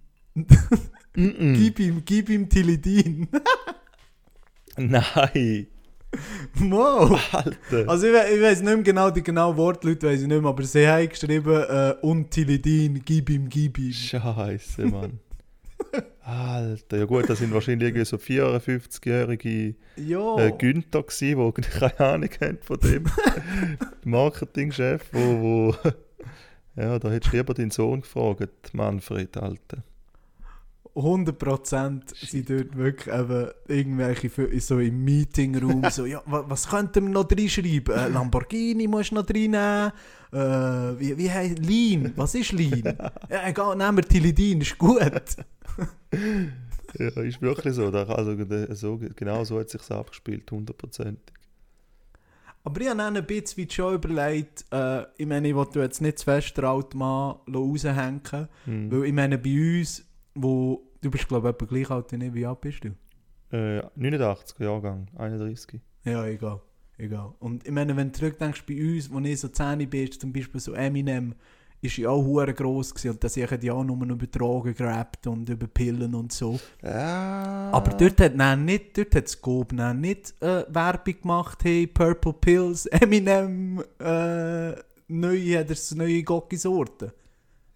Mm-mm. 1.17 1.55
Gib 1.55 1.79
ihm, 1.79 2.03
gib 2.05 2.29
ihm 2.29 2.49
Tilidin. 2.49 3.29
Nein, 4.77 5.69
Wow. 6.55 7.19
Alter. 7.33 7.89
Also 7.89 8.07
ich, 8.07 8.13
we 8.13 8.35
ich 8.37 8.43
weiß 8.43 8.63
nicht 8.63 8.75
mehr 8.75 8.83
genau 8.83 9.11
die 9.11 9.23
genauen 9.23 9.57
Wortleute, 9.57 10.07
weiß 10.07 10.23
ich 10.23 10.27
nicht 10.29 10.41
mehr, 10.41 10.49
aber 10.49 10.63
sie 10.63 10.87
haben 10.87 11.09
geschrieben, 11.09 11.53
äh, 11.69 11.95
und 12.03 12.31
Tilidin, 12.31 13.03
gib 13.05 13.31
ihm, 13.31 13.49
gib 13.49 13.79
ihm. 13.79 13.93
Scheiße, 13.93 14.87
Mann. 14.87 15.19
Alter, 16.23 16.99
ja 16.99 17.05
gut, 17.05 17.29
das 17.29 17.39
sind 17.39 17.53
wahrscheinlich 17.53 17.89
irgendwie 17.89 18.05
so 18.07 18.17
54-jährige 18.17 19.75
Ja. 19.97 20.39
äh, 20.39 20.53
Günther 20.57 21.03
gsi, 21.03 21.35
die 21.37 21.63
keine 21.63 22.01
Ahnung 22.01 22.31
haben 22.41 22.59
von 22.63 22.79
dem 22.81 23.05
Marketingchef, 24.05 25.03
wo, 25.13 25.21
wo 25.21 25.75
ja, 26.77 26.99
da 26.99 27.11
hättest 27.11 27.33
du 27.33 27.37
lieber 27.37 27.55
deinen 27.55 27.71
Sohn 27.71 28.01
gefragt, 28.01 28.73
Manfred, 28.73 29.37
Alter. 29.37 29.85
100% 30.95 32.27
sind 32.27 32.51
dort 32.51 32.77
wirklich 32.77 33.15
eben 33.15 33.49
irgendwelche 33.67 34.61
so 34.61 34.79
im 34.79 35.05
Meetingroom 35.05 35.85
so, 35.91 36.07
ja, 36.07 36.23
wa, 36.27 36.45
was 36.49 36.69
könnten 36.69 37.05
wir 37.07 37.11
noch 37.11 37.31
reinschreiben? 37.31 37.95
Äh, 37.95 38.09
Lamborghini 38.09 38.87
musst 38.87 39.11
du 39.11 39.17
noch 39.17 39.29
reinnehmen. 39.29 39.93
Äh, 40.33 41.01
wie, 41.01 41.19
wie 41.19 41.31
heißt 41.31 41.59
Lean? 41.59 42.13
Was 42.17 42.35
ist 42.35 42.53
Lean? 42.53 42.83
ja, 43.31 43.49
egal, 43.49 43.77
nehmen 43.77 43.97
wir 43.99 44.05
Tilidin, 44.05 44.61
ist 44.61 44.79
gut. 44.79 45.01
Ja, 46.97 47.09
ist 47.23 47.43
wirklich 47.43 47.75
so. 47.75 47.89
Also, 47.89 48.37
so 48.71 49.01
genau 49.17 49.43
so 49.43 49.59
hat 49.59 49.67
es 49.67 49.73
sich 49.73 49.91
abgespielt, 49.91 50.49
hundertprozentig. 50.49 51.35
Aber 52.63 52.81
ich 52.81 52.89
habe 52.89 52.99
dann 52.99 53.17
ein 53.17 53.27
bisschen 53.27 53.57
wie 53.65 53.71
schon 53.71 53.95
überlegt, 53.95 54.65
äh, 54.71 55.03
ich 55.19 55.27
meine, 55.27 55.49
ich 55.49 55.55
wollte 55.55 55.81
jetzt 55.81 56.01
nicht 56.01 56.21
zu 56.21 56.25
fest 56.25 56.57
den 56.57 56.65
alten 56.65 56.99
Mann 56.99 57.37
raushängen, 57.53 58.49
Hm. 58.65 58.91
weil 58.93 59.05
ich 59.07 59.13
meine, 59.13 59.39
bei 59.39 59.81
uns, 59.81 60.05
wo, 60.35 60.83
du 61.01 61.11
bist 61.11 61.29
glaube 61.29 61.49
ich 61.49 61.55
etwa 61.55 61.67
gleich 61.67 61.91
alt 61.91 62.13
wie 62.13 62.25
ich, 62.25 62.35
wie 62.35 62.47
alt 62.47 62.61
bist 62.61 62.85
du? 62.85 63.57
Äh, 63.57 63.83
89 63.95 64.59
Jahrgang, 64.59 65.09
31. 65.17 65.81
Ja, 66.05 66.27
egal. 66.27 66.61
egal. 66.99 67.35
Und 67.39 67.67
ich 67.67 67.73
meine, 67.73 67.97
wenn 67.97 68.13
du 68.13 68.19
zurückdenkst 68.19 68.65
bei 68.67 68.81
uns, 68.81 69.13
wo 69.13 69.21
ich 69.21 69.41
so 69.41 69.49
10 69.49 69.89
bin, 69.89 70.11
zum 70.13 70.33
Beispiel 70.33 70.61
so 70.61 70.75
Eminem, 70.75 71.35
ist 71.85 71.99
ja 71.99 72.09
auch 72.09 72.25
hure 72.25 72.55
gross 72.55 72.95
gewesen 72.95 73.11
und 73.11 73.23
da 73.23 73.29
sicher 73.29 73.59
die 73.59 73.71
auch 73.71 73.85
nur 73.85 74.03
über 74.03 74.27
Drogen 74.27 74.75
gerappt 74.75 75.27
und 75.27 75.49
über 75.49 75.67
Pillen 75.67 76.15
und 76.15 76.33
so. 76.33 76.59
Ah. 76.83 77.71
Aber 77.71 77.91
dort 77.93 78.21
hat 78.21 78.39
dann 78.39 78.65
nicht, 78.65 78.97
dort 78.97 79.15
hat 79.15 79.29
Scope 79.29 79.77
dann 79.77 80.01
nicht 80.01 80.35
äh, 80.41 80.65
Werbung 80.69 81.21
gemacht, 81.21 81.59
hey, 81.63 81.87
Purple 81.87 82.33
Pills, 82.33 82.87
Eminem, 82.87 83.85
äh, 83.99 84.73
neue, 85.09 85.75
so 85.75 85.97
neue 85.97 86.23
Gocki-Sorten. 86.23 87.13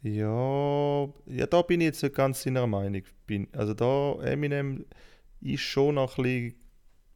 Ja, 0.02 1.04
ja, 1.26 1.46
da 1.46 1.62
bin 1.62 1.80
ich 1.80 1.86
jetzt 1.86 2.02
nicht 2.02 2.14
ganz 2.14 2.42
seiner 2.42 2.66
Meinung. 2.66 3.02
Bin, 3.26 3.48
also 3.52 3.74
da, 3.74 4.14
Eminem 4.22 4.84
ist 5.40 5.60
schon 5.62 5.96
noch 5.96 6.18
ein 6.18 6.22
bisschen 6.22 6.54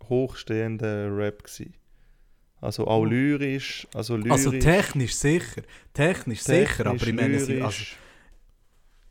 hochstehender 0.08 1.16
Rap 1.16 1.44
gewesen. 1.44 1.74
Also 2.60 2.86
auch 2.86 3.00
Oh. 3.00 3.04
lyrisch, 3.04 3.86
also 3.94 4.16
lyrisch. 4.16 4.30
Also 4.32 4.50
technisch 4.52 5.14
sicher, 5.14 5.62
technisch, 5.94 6.42
sicher, 6.42 6.86
aber 6.86 7.06
ich 7.06 7.12
meine, 7.12 7.38
sie, 7.40 7.54
also, 7.54 7.62
lyrisch. 7.62 7.96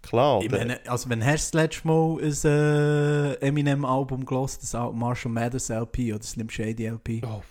Klar, 0.01 0.41
ich 0.41 0.49
meine, 0.49 0.79
also 0.89 1.09
wenn 1.09 1.23
hast 1.23 1.53
du 1.53 1.57
das 1.57 1.63
letzte 1.63 1.87
Mal 1.87 2.17
ein 2.21 2.33
äh, 2.45 3.33
Eminem-Album 3.47 4.25
gelost, 4.25 4.63
das 4.63 4.73
Al- 4.73 4.93
Marshall 4.93 5.31
Mathers 5.31 5.69
LP 5.69 6.13
oder 6.13 6.23
Slim 6.23 6.49
Shady 6.49 6.85
LP? 6.87 7.21
Oh, 7.25 7.41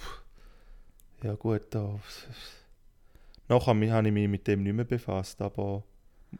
ja 1.23 1.35
gut, 1.35 1.63
da. 1.71 1.99
Nachher 3.49 3.67
habe 3.93 4.07
ich 4.09 4.13
mich 4.13 4.29
mit 4.29 4.47
dem 4.47 4.63
nicht 4.63 4.75
mehr 4.75 4.85
befasst, 4.85 5.41
aber 5.43 5.85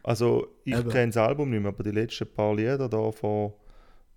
also 0.03 0.47
ich 0.63 0.73
Eben. 0.77 0.89
kenne 0.89 1.07
das 1.07 1.17
Album 1.17 1.49
nicht 1.49 1.61
mehr, 1.61 1.71
aber 1.71 1.83
die 1.83 1.91
letzten 1.91 2.31
paar 2.31 2.55
Lieder 2.55 2.87
da 2.89 3.11
von, 3.11 3.53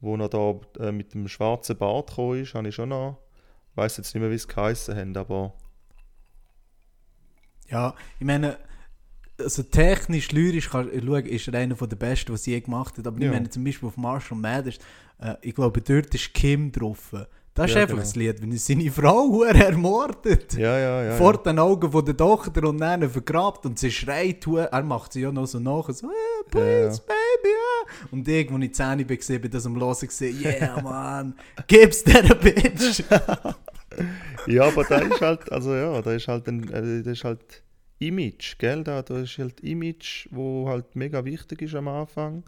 wo 0.01 0.17
er 0.17 0.29
da 0.29 0.55
äh, 0.81 0.93
mit 0.93 1.15
dem 1.15 1.29
schwarzen 1.29 1.77
Bart 1.77 2.09
gekommen 2.11 2.41
ist, 2.43 2.55
habe 2.55 2.69
ich 2.69 2.75
schon 2.75 2.91
noch, 2.91 3.19
ich 3.71 3.77
weiß 3.77 3.97
jetzt 3.97 4.15
nicht 4.15 4.21
mehr, 4.21 4.31
wie 4.31 4.35
es 4.37 4.49
geheißen 4.49 4.97
haben, 4.97 5.17
aber 5.17 5.55
Ja, 7.69 7.95
ich 8.19 8.27
meine, 8.27 8.59
also 9.39 9.63
technisch, 9.63 10.31
lyrisch, 10.33 10.71
kann, 10.71 10.91
schauen, 11.05 11.27
ist 11.27 11.49
er 11.49 11.55
einer 11.55 11.75
der 11.75 11.97
besten, 11.97 12.33
was 12.33 12.45
sie 12.45 12.53
je 12.53 12.61
gemacht 12.61 12.97
hat. 12.99 13.07
Aber 13.07 13.19
ich 13.19 13.25
Ja. 13.25 13.33
meine, 13.33 13.49
zum 13.49 13.65
Beispiel 13.65 13.89
auf 13.89 13.97
Marshall 13.97 14.39
Mathers, 14.39 14.79
äh, 15.19 15.35
ich 15.43 15.55
glaube, 15.55 15.81
dort 15.81 16.15
ist 16.15 16.35
Kim 16.35 16.71
drauf. 16.71 17.15
Das 17.55 17.71
ist 17.71 17.77
Ja, 17.77 17.83
einfach 17.83 17.97
genau. 17.97 18.09
ein 18.09 18.19
Lied, 18.19 18.43
wenn 18.43 18.51
er 18.53 18.59
seine 18.59 18.91
Frau 18.91 19.43
ermordet. 19.45 20.55
ja, 20.55 20.77
ja, 20.77 21.05
ja. 21.05 21.13
vor 21.17 21.35
ja. 21.35 21.43
den 21.43 21.59
Augen 21.61 21.91
von 21.91 22.05
der 22.05 22.17
Tochter 22.17 22.69
und 22.69 22.79
dann 22.79 23.09
vergrabt 23.09 23.65
und 23.65 23.79
sie 23.79 23.93
schreit, 23.93 24.45
er 24.49 24.83
macht 24.83 25.13
sie 25.13 25.21
ja 25.21 25.31
noch 25.31 25.47
so 25.47 25.61
nach, 25.61 25.89
so, 25.91 26.09
eh, 26.09 26.51
please, 26.51 27.01
Ja. 27.01 27.15
baby, 27.15 27.55
yeah. 27.55 28.09
Und 28.11 28.29
als 28.29 28.37
ich 28.37 28.49
die 28.49 28.73
Zähne 28.73 29.09
war, 29.09 29.39
bin 29.39 29.51
das 29.53 29.67
am 29.67 29.81
Hören 29.81 30.07
gesehen, 30.09 30.41
yeah, 30.43 30.81
man, 30.83 31.35
gib's 31.69 32.03
der 32.03 32.35
Bitch. 32.35 33.03
Ja, 34.47 34.65
aber 34.65 34.83
da 34.85 34.99
ist 34.99 35.21
halt, 35.21 35.53
also 35.53 35.75
ja, 35.75 36.03
da 36.03 36.13
ist 36.13 36.27
halt 36.27 36.49
ein, 36.49 36.69
äh, 36.69 37.03
das 37.03 37.19
ist 37.19 37.25
halt 37.25 37.63
Image, 37.99 38.59
gell? 38.59 38.83
Da, 38.85 39.03
da 39.03 39.21
ist 39.21 39.39
halt 39.39 39.61
Image, 39.61 40.27
wo 40.31 40.69
halt 40.69 40.97
mega 40.97 41.25
wichtig 41.25 41.63
ist 41.63 41.75
am 41.75 41.89
Anfang. 41.89 42.43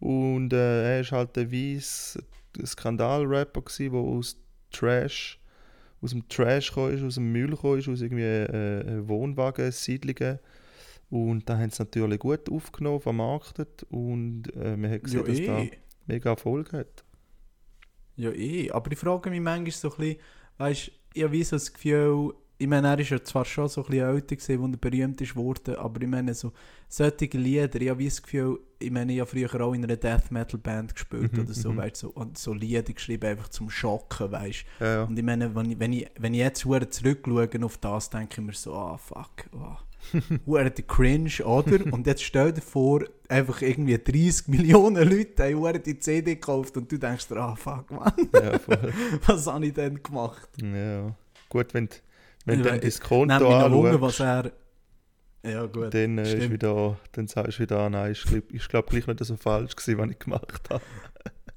Und 0.00 0.52
äh, 0.52 0.94
er 0.94 1.00
ist 1.00 1.12
halt 1.12 1.36
der 1.36 1.50
weiss 1.52 2.18
Skandal-Rapper 2.64 3.62
wo 3.90 4.18
aus 4.18 4.36
Trash, 4.70 5.40
aus 6.00 6.10
dem 6.10 6.28
Trash 6.28 6.70
ist, 6.76 7.02
aus 7.02 7.14
dem 7.14 7.32
Müll 7.32 7.52
ist, 7.52 7.88
aus 7.88 8.00
irgendwie 8.00 8.22
äh, 8.22 9.08
Wohnwagen, 9.08 9.70
Siedlungen. 9.72 10.38
Und 11.10 11.48
da 11.48 11.58
haben 11.58 11.70
sie 11.70 11.82
natürlich 11.82 12.20
gut 12.20 12.48
aufgenommen, 12.50 13.00
vermarktet 13.00 13.84
und 13.90 14.44
äh, 14.54 14.76
man 14.76 14.92
hat 14.92 15.02
gesehen, 15.02 15.20
ja, 15.20 15.26
dass 15.26 15.46
da 15.46 15.58
eh. 15.58 15.70
mega 16.06 16.30
Erfolg 16.30 16.72
hat. 16.72 17.04
Ja, 18.14 18.30
eh. 18.30 18.70
Aber 18.70 18.92
ich 18.92 18.98
frage 18.98 19.28
mich 19.28 19.40
manchmal 19.40 19.72
so 19.72 19.90
ein 19.90 19.96
bisschen, 19.96 20.20
weißt 20.58 20.92
ich 21.12 21.22
habe 21.24 21.32
wie 21.32 21.42
so 21.42 21.56
das 21.56 21.72
Gefühl, 21.72 22.34
ich 22.60 22.66
meine, 22.68 22.88
er 22.88 22.98
ist 22.98 23.08
ja 23.10 23.22
zwar 23.24 23.44
schon 23.46 23.68
so 23.68 23.82
ein 23.82 23.90
bisschen 23.90 24.06
älter 24.06 24.36
gewesen, 24.36 24.62
als 24.64 24.72
er 24.72 24.76
berühmt 24.78 25.20
ist 25.20 25.34
worden, 25.34 25.76
aber 25.76 26.02
ich 26.02 26.08
meine, 26.08 26.34
so 26.34 26.52
solche 26.88 27.26
Lieder, 27.38 27.80
ich 27.80 27.88
habe 27.88 28.04
das 28.04 28.22
Gefühl, 28.22 28.60
ich 28.78 28.90
meine, 28.90 29.12
ich 29.14 29.20
habe 29.20 29.30
früher 29.30 29.60
auch 29.62 29.72
in 29.72 29.84
einer 29.84 29.96
Death 29.96 30.30
Metal 30.30 30.58
Band 30.58 30.94
gespielt 30.94 31.32
Mhm, 31.32 31.40
oder 31.40 31.54
so, 31.54 31.72
mhm. 31.72 31.76
weißt, 31.78 31.96
so, 31.96 32.10
und 32.10 32.36
so 32.36 32.52
Lieder 32.52 32.92
geschrieben, 32.92 33.26
einfach 33.30 33.48
zum 33.48 33.70
Schocken, 33.70 34.30
weißt 34.30 34.64
Ja, 34.80 34.86
ja. 34.86 35.02
Und 35.04 35.18
ich 35.18 35.24
meine, 35.24 35.54
wenn 35.54 35.70
ich, 35.70 35.78
wenn 35.80 35.92
ich, 35.94 36.06
wenn 36.18 36.34
ich 36.34 36.40
jetzt 36.40 36.60
zurückschaue 36.60 37.48
auf 37.64 37.78
das, 37.78 38.10
denke 38.10 38.40
ich 38.40 38.46
mir 38.46 38.52
so, 38.52 38.74
ah, 38.74 38.98
fuck, 38.98 39.46
oh. 39.52 39.76
Der 40.46 40.70
Cringe, 40.70 41.44
oder? 41.44 41.92
Und 41.92 42.06
jetzt 42.06 42.22
stell 42.22 42.52
dir 42.52 42.62
vor, 42.62 43.04
einfach 43.28 43.62
irgendwie 43.62 43.98
30 43.98 44.48
Millionen 44.48 45.08
Leute 45.08 45.44
haben 45.44 45.82
die 45.82 45.98
CD 45.98 46.34
gekauft 46.34 46.76
und 46.76 46.90
du 46.90 46.98
denkst 46.98 47.28
dir, 47.28 47.36
ah, 47.36 47.54
fuck, 47.56 47.90
man, 47.90 48.12
ja, 48.34 48.58
was 49.26 49.46
habe 49.46 49.66
ich 49.66 49.72
denn 49.74 50.02
gemacht? 50.02 50.48
ja. 50.62 51.14
Gut, 51.48 51.74
wenn, 51.74 51.86
du- 51.88 51.96
wenn 52.50 52.60
Ich 52.60 52.64
du 52.64 52.70
dann 52.70 52.80
dein 52.80 53.00
Konto 53.00 54.00
was 54.00 54.20
anschaust, 54.20 54.20
er... 54.20 54.52
Ja 55.42 55.64
gut, 55.66 55.94
dann, 55.94 56.18
äh, 56.18 56.22
ist 56.22 56.30
stimmt. 56.32 56.50
wieder, 56.50 56.98
dann 57.12 57.26
sagst 57.26 57.58
du 57.58 57.62
wieder, 57.62 57.78
ah, 57.78 57.88
nein, 57.90 58.12
glaub- 58.26 58.50
ist 58.52 58.68
glaube 58.68 58.88
gleich 58.90 59.06
nicht 59.06 59.24
so 59.24 59.36
falsch 59.36 59.74
gewesen, 59.74 59.98
was 59.98 60.10
ich 60.10 60.18
gemacht 60.18 60.68
habe. 60.68 60.82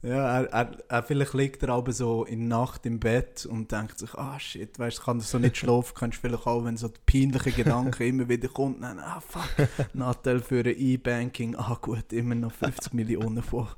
Ja, 0.04 0.42
er, 0.42 0.52
er, 0.52 0.72
er, 0.90 1.04
vielleicht 1.04 1.34
liegt 1.34 1.64
er 1.64 1.70
aber 1.70 1.94
so 1.94 2.26
in 2.26 2.50
der 2.50 2.60
Nacht 2.60 2.86
im 2.86 3.00
Bett 3.00 3.46
und 3.46 3.72
denkt 3.72 4.00
sich, 4.00 4.14
ah 4.16 4.38
shit, 4.38 4.78
weißt 4.78 4.98
du, 4.98 5.02
kann 5.04 5.22
so 5.22 5.40
nicht 5.40 5.56
schlafen, 5.56 5.94
kannst 5.98 6.20
vielleicht 6.20 6.46
auch, 6.46 6.66
wenn 6.66 6.76
so 6.76 6.90
der 6.90 7.00
peinliche 7.06 7.52
Gedanke 7.52 8.06
immer 8.08 8.28
wieder 8.28 8.50
kommt, 8.50 8.84
dann, 8.84 9.00
ah 9.00 9.22
fuck, 9.26 9.70
Nattel 9.94 10.42
für 10.42 10.60
ein 10.60 10.76
E-Banking, 10.78 11.56
ah 11.56 11.78
gut, 11.82 12.12
immer 12.12 12.36
noch 12.36 12.52
50 12.52 12.94
Millionen 12.94 13.42
vor. 13.42 13.76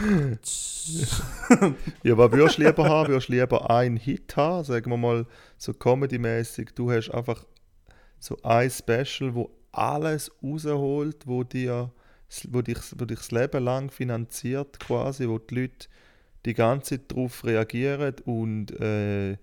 Ja, 2.02 2.16
was 2.16 2.32
würdest 2.32 2.58
du 2.58 2.62
lieber 2.62 2.88
haben? 2.88 3.08
Würdest 3.08 3.28
du 3.28 3.32
lieber 3.32 3.68
einen 3.68 3.96
Hit 3.96 4.36
haben, 4.36 4.64
sagen 4.64 4.90
wir 4.90 4.96
mal 4.96 5.26
so 5.58 5.74
comedy-mäßig, 5.74 6.70
du 6.74 6.90
hast 6.90 7.10
einfach 7.10 7.44
so 8.18 8.36
ein 8.42 8.70
Special, 8.70 9.34
wo 9.34 9.50
alles 9.72 10.30
rausholt, 10.42 11.26
wo 11.26 11.44
dir 11.44 11.92
wo 12.50 12.62
dich, 12.62 12.78
wo 12.96 13.04
dich 13.04 13.18
das 13.18 13.30
Leben 13.30 13.64
lang 13.64 13.90
finanziert 13.90 14.80
quasi, 14.80 15.28
wo 15.28 15.38
die 15.38 15.54
Leute 15.54 15.88
die 16.44 16.54
ganze 16.54 16.96
Zeit 16.96 17.10
darauf 17.12 17.44
reagieren 17.44 18.14
und 18.24 18.70
äh, 18.80 19.36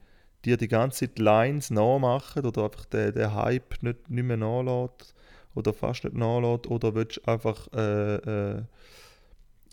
dir 0.45 0.57
die 0.57 0.67
ganze 0.67 1.07
Zeit 1.07 1.19
Lines 1.19 1.71
nachmachen 1.71 2.45
oder 2.45 2.65
einfach 2.65 2.85
den, 2.85 3.13
den 3.13 3.33
Hype 3.33 3.81
nicht, 3.81 4.09
nicht 4.09 4.23
mehr 4.23 4.37
nachlässt 4.37 5.13
oder 5.55 5.73
fast 5.73 6.03
nicht 6.03 6.15
nachlässt 6.15 6.67
oder 6.67 6.95
willst 6.95 7.17
du 7.17 7.31
einfach 7.31 7.67
äh, 7.73 8.15
äh, 8.15 8.63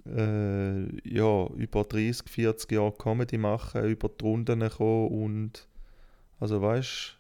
äh, 0.06 1.08
ja, 1.08 1.46
über 1.48 1.84
30, 1.84 2.28
40 2.28 2.72
Jahre 2.72 2.92
Comedy 2.92 3.38
machen, 3.38 3.84
über 3.84 4.08
die 4.08 4.24
Runden 4.24 4.68
kommen 4.70 5.08
und 5.08 5.68
also 6.40 6.60
weißt 6.60 7.16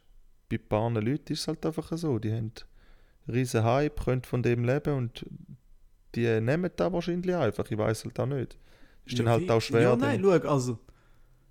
bei 0.48 0.56
ein 0.56 0.68
paar 0.68 0.90
Leuten 0.90 1.32
ist 1.32 1.40
es 1.40 1.48
halt 1.48 1.64
einfach 1.64 1.96
so, 1.96 2.18
die 2.18 2.32
haben 2.32 2.52
riesen 3.28 3.64
Hype, 3.64 4.04
können 4.04 4.22
von 4.22 4.42
dem 4.42 4.64
leben 4.64 4.94
und 4.94 5.24
die 6.14 6.40
nehmen 6.40 6.70
das 6.76 6.92
wahrscheinlich 6.92 7.34
einfach, 7.34 7.70
ich 7.70 7.78
weiß 7.78 8.04
halt 8.04 8.20
auch 8.20 8.26
nicht. 8.26 8.56
Ist 9.04 9.18
dann 9.18 9.26
Ja, 9.26 9.32
halt 9.32 9.50
auch 9.50 9.60
schwer. 9.60 9.80
Ja, 9.82 9.90
dann- 9.96 10.00
nein, 10.00 10.20
schau, 10.22 10.48
also, 10.48 10.78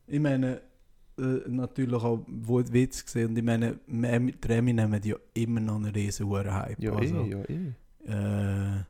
ich 0.07 0.19
meine, 0.19 0.61
äh, 1.17 1.47
natürlich 1.47 2.01
auch, 2.01 2.23
wo 2.27 2.59
ein 2.59 2.71
Witz 2.73 3.03
gesehen 3.03 3.29
und 3.29 3.37
ich 3.37 3.43
meine, 3.43 3.79
der 3.87 4.57
Eminem 4.57 4.93
hat 4.93 5.05
ja 5.05 5.15
immer 5.33 5.59
noch 5.59 5.75
einen 5.75 5.91
riesen 5.93 6.29
Hype. 6.31 6.81
ja, 6.81 6.93
also, 6.93 7.25
eh, 7.25 7.29
ja, 7.29 7.43
eh. 7.49 8.77
äh, 8.77 8.83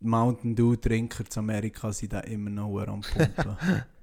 Mountain 0.00 0.54
Dew 0.54 0.76
Trinker 0.76 1.24
zu 1.24 1.40
Amerika 1.40 1.92
sind 1.92 2.12
da 2.12 2.20
immer 2.20 2.50
noch 2.50 2.78
am 2.80 3.00
Pumpen. 3.00 3.56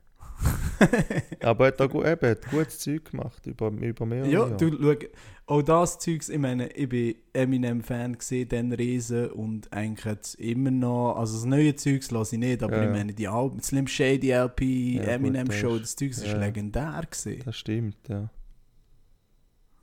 Aber 1.41 1.65
er 1.65 1.71
hat 1.73 1.81
auch 1.81 1.89
gut, 1.89 2.05
eben, 2.05 2.29
hat 2.29 2.49
gutes 2.49 2.79
Zeug 2.79 3.11
gemacht 3.11 3.45
über, 3.45 3.67
über 3.69 4.05
mehrere 4.05 4.29
ja, 4.29 4.39
Jahre. 4.47 4.57
du 4.57 4.77
schau, 4.81 5.07
auch 5.47 5.61
das 5.61 5.99
Zeugs, 5.99 6.29
ich 6.29 6.37
meine, 6.39 6.67
ich 6.73 6.87
bin 6.89 7.15
Eminem-Fan 7.33 8.17
gesehen, 8.17 8.47
den 8.49 8.71
Riesen 8.73 9.31
und 9.31 9.71
eigentlich 9.73 10.05
jetzt 10.05 10.35
immer 10.35 10.71
noch, 10.71 11.15
also 11.17 11.35
das 11.35 11.45
neue 11.45 11.75
Zeugs 11.75 12.09
lasse 12.11 12.35
ich 12.35 12.39
nicht, 12.39 12.63
aber 12.63 12.77
Ja, 12.77 12.83
ich 12.85 12.89
meine, 12.89 13.13
die 13.13 13.27
Alben, 13.27 13.61
Slim 13.61 13.85
Shady 13.87 14.31
LP, 14.31 14.61
Ja, 14.95 15.03
Eminem 15.03 15.43
gut, 15.47 15.51
das 15.53 15.59
Show, 15.59 15.75
ist- 15.75 16.25
ja. 16.25 16.37
legendär 16.37 17.01
gesehen. 17.09 17.41
Das 17.45 17.55
stimmt, 17.57 17.97
ja. 18.07 18.29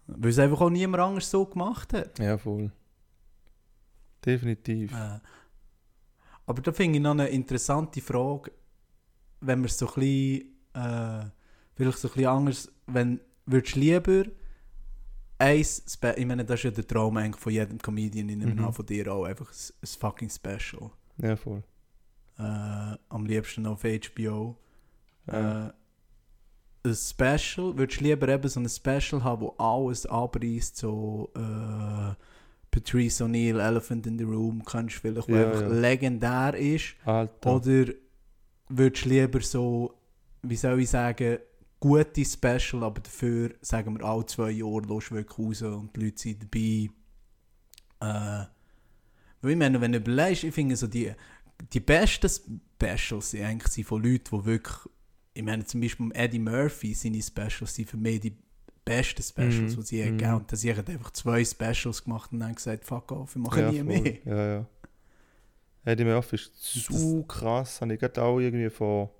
Weil 0.06 0.30
es 0.30 0.38
einfach 0.38 0.60
auch 0.62 0.70
niemand 0.70 1.02
anders 1.02 1.30
so 1.30 1.44
gemacht 1.44 1.92
hat. 1.92 2.18
Ja, 2.18 2.38
voll. 2.38 2.72
Definitiv. 4.24 4.92
Äh, 4.92 5.20
aber 6.46 6.62
da 6.62 6.72
finde 6.72 6.96
ich 6.96 7.02
noch 7.02 7.10
eine 7.12 7.28
interessante 7.28 8.00
Frage, 8.00 8.50
wenn 9.40 9.62
wir 9.62 9.68
so 9.68 9.86
ein 9.88 9.94
bisschen, 9.94 10.54
äh, 10.74 11.30
vielleicht 11.74 11.98
so 11.98 12.08
ein 12.08 12.14
bisschen 12.14 12.26
anders, 12.26 12.72
wenn, 12.86 13.20
würdest 13.46 13.76
du 13.76 13.80
lieber 13.80 14.24
eins, 15.38 15.82
Spe 15.88 16.14
ich 16.16 16.26
meine, 16.26 16.44
das 16.44 16.60
ist 16.60 16.64
ja 16.64 16.70
der 16.70 16.86
Traum 16.86 17.16
eigentlich 17.16 17.40
von 17.40 17.52
jedem 17.52 17.78
Comedian, 17.78 18.28
in 18.28 18.40
Mhm. 18.40 18.72
von 18.72 18.86
dir 18.86 19.12
auch, 19.12 19.24
einfach 19.24 19.50
ein, 19.50 19.72
ein 19.82 19.86
fucking 19.86 20.30
Special. 20.30 20.90
Ja, 21.18 21.36
voll. 21.36 21.62
Äh, 22.38 22.42
am 23.08 23.26
liebsten 23.26 23.66
auf 23.66 23.82
HBO. 23.84 24.56
Ja. 25.26 25.66
Äh, 25.68 25.72
ein 26.84 26.94
Special, 26.94 27.76
würdest 27.76 28.00
du 28.00 28.04
lieber 28.04 28.28
eben 28.28 28.48
so 28.48 28.60
ein 28.60 28.68
Special 28.68 29.22
haben, 29.24 29.42
wo 29.42 29.48
alles 29.58 30.06
abreißt, 30.06 30.76
so 30.76 31.30
äh, 31.36 32.14
Patrice 32.70 33.24
O'Neill, 33.24 33.58
Elephant 33.60 34.06
in 34.06 34.18
the 34.18 34.24
Room, 34.24 34.62
kannst 34.64 34.96
du 34.96 35.00
vielleicht, 35.00 35.28
wo 35.28 35.34
Ja, 35.34 35.46
einfach 35.48 35.62
ja. 35.62 35.68
legendär 35.68 36.54
ist. 36.54 36.94
Alter. 37.04 37.56
Oder 37.56 37.92
würdest 38.68 39.04
du 39.04 39.08
lieber 39.08 39.40
so, 39.40 39.94
wie 40.42 40.56
soll 40.56 40.80
ich 40.80 40.90
sagen, 40.90 41.38
gute 41.80 42.24
Special, 42.24 42.82
aber 42.82 43.00
dafür, 43.00 43.54
sagen 43.60 43.98
wir, 43.98 44.04
alle 44.04 44.26
zwei 44.26 44.50
Jahre 44.50 44.82
lässt 44.82 45.12
wirklich 45.12 45.38
raus 45.38 45.62
und 45.62 45.94
die 45.96 46.04
Leute 46.04 46.18
sind 46.18 46.42
dabei. 46.42 46.90
Äh, 48.00 48.46
weil 49.40 49.50
ich 49.52 49.56
meine, 49.56 49.80
wenn 49.80 49.92
du 49.92 49.98
überlegst, 49.98 50.44
ich 50.44 50.54
finde 50.54 50.76
so 50.76 50.86
die, 50.86 51.12
die 51.72 51.80
besten 51.80 52.28
Specials 52.80 53.30
sind 53.30 53.44
eigentlich 53.44 53.72
sind 53.72 53.86
von 53.86 54.02
Leuten, 54.02 54.38
die 54.38 54.44
wirklich, 54.44 54.76
ich 55.34 55.42
meine 55.42 55.64
zum 55.64 55.80
Beispiel 55.80 56.10
Eddie 56.14 56.38
Murphy, 56.38 56.94
seine 56.94 57.22
Specials 57.22 57.74
sind 57.74 57.88
für 57.88 57.96
mich 57.96 58.20
die 58.20 58.36
besten 58.84 59.22
Specials, 59.22 59.76
Mhm, 59.76 59.80
die 59.80 59.86
sie 59.86 60.02
mhm. 60.02 60.04
gegeben 60.06 60.30
haben. 60.30 60.46
Dass 60.48 60.64
ich 60.64 60.76
einfach 60.76 61.10
zwei 61.12 61.44
Specials 61.44 62.04
gemacht 62.04 62.32
und 62.32 62.40
dann 62.40 62.54
gesagt, 62.54 62.84
fuck 62.84 63.12
off, 63.12 63.36
ich 63.36 63.42
mache 63.42 63.60
ja, 63.60 63.70
nie 63.70 63.78
voll. 63.78 63.84
mehr. 63.84 64.18
Ja, 64.24 64.52
ja. 64.54 64.66
Eddie 65.84 66.04
Murphy 66.04 66.36
ist 66.36 66.52
so 66.56 67.22
krass. 67.22 67.80
Habe 67.80 67.94
ich 67.94 68.00
gerade 68.00 68.22
auch 68.22 68.38
irgendwie 68.38 68.70
vor, 68.70 69.10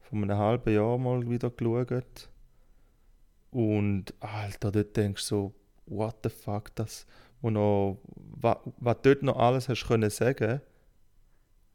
vor 0.00 0.18
einem 0.18 0.36
halben 0.36 0.72
Jahr 0.74 0.98
mal 0.98 1.28
wieder 1.28 1.50
geschaut. 1.50 2.28
Und 3.50 4.14
Alter, 4.20 4.70
dort 4.70 4.96
denkst 4.96 5.22
du 5.28 5.28
so, 5.28 5.54
what 5.86 6.16
the 6.22 6.28
fuck, 6.28 6.74
das, 6.74 7.06
wo 7.40 7.50
noch, 7.50 7.98
was, 8.14 8.56
was 8.78 8.96
dort 9.02 9.22
noch 9.22 9.36
alles 9.36 9.68
hast 9.68 9.86
können 9.86 10.10
sagen, 10.10 10.60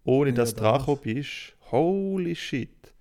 ohne 0.03 0.29
Ja, 0.29 0.35
dass 0.35 0.53
du 0.53 0.61
das. 0.61 0.85
dran 0.85 0.97
bist. 1.01 1.55
Holy 1.71 2.35
shit. 2.35 2.93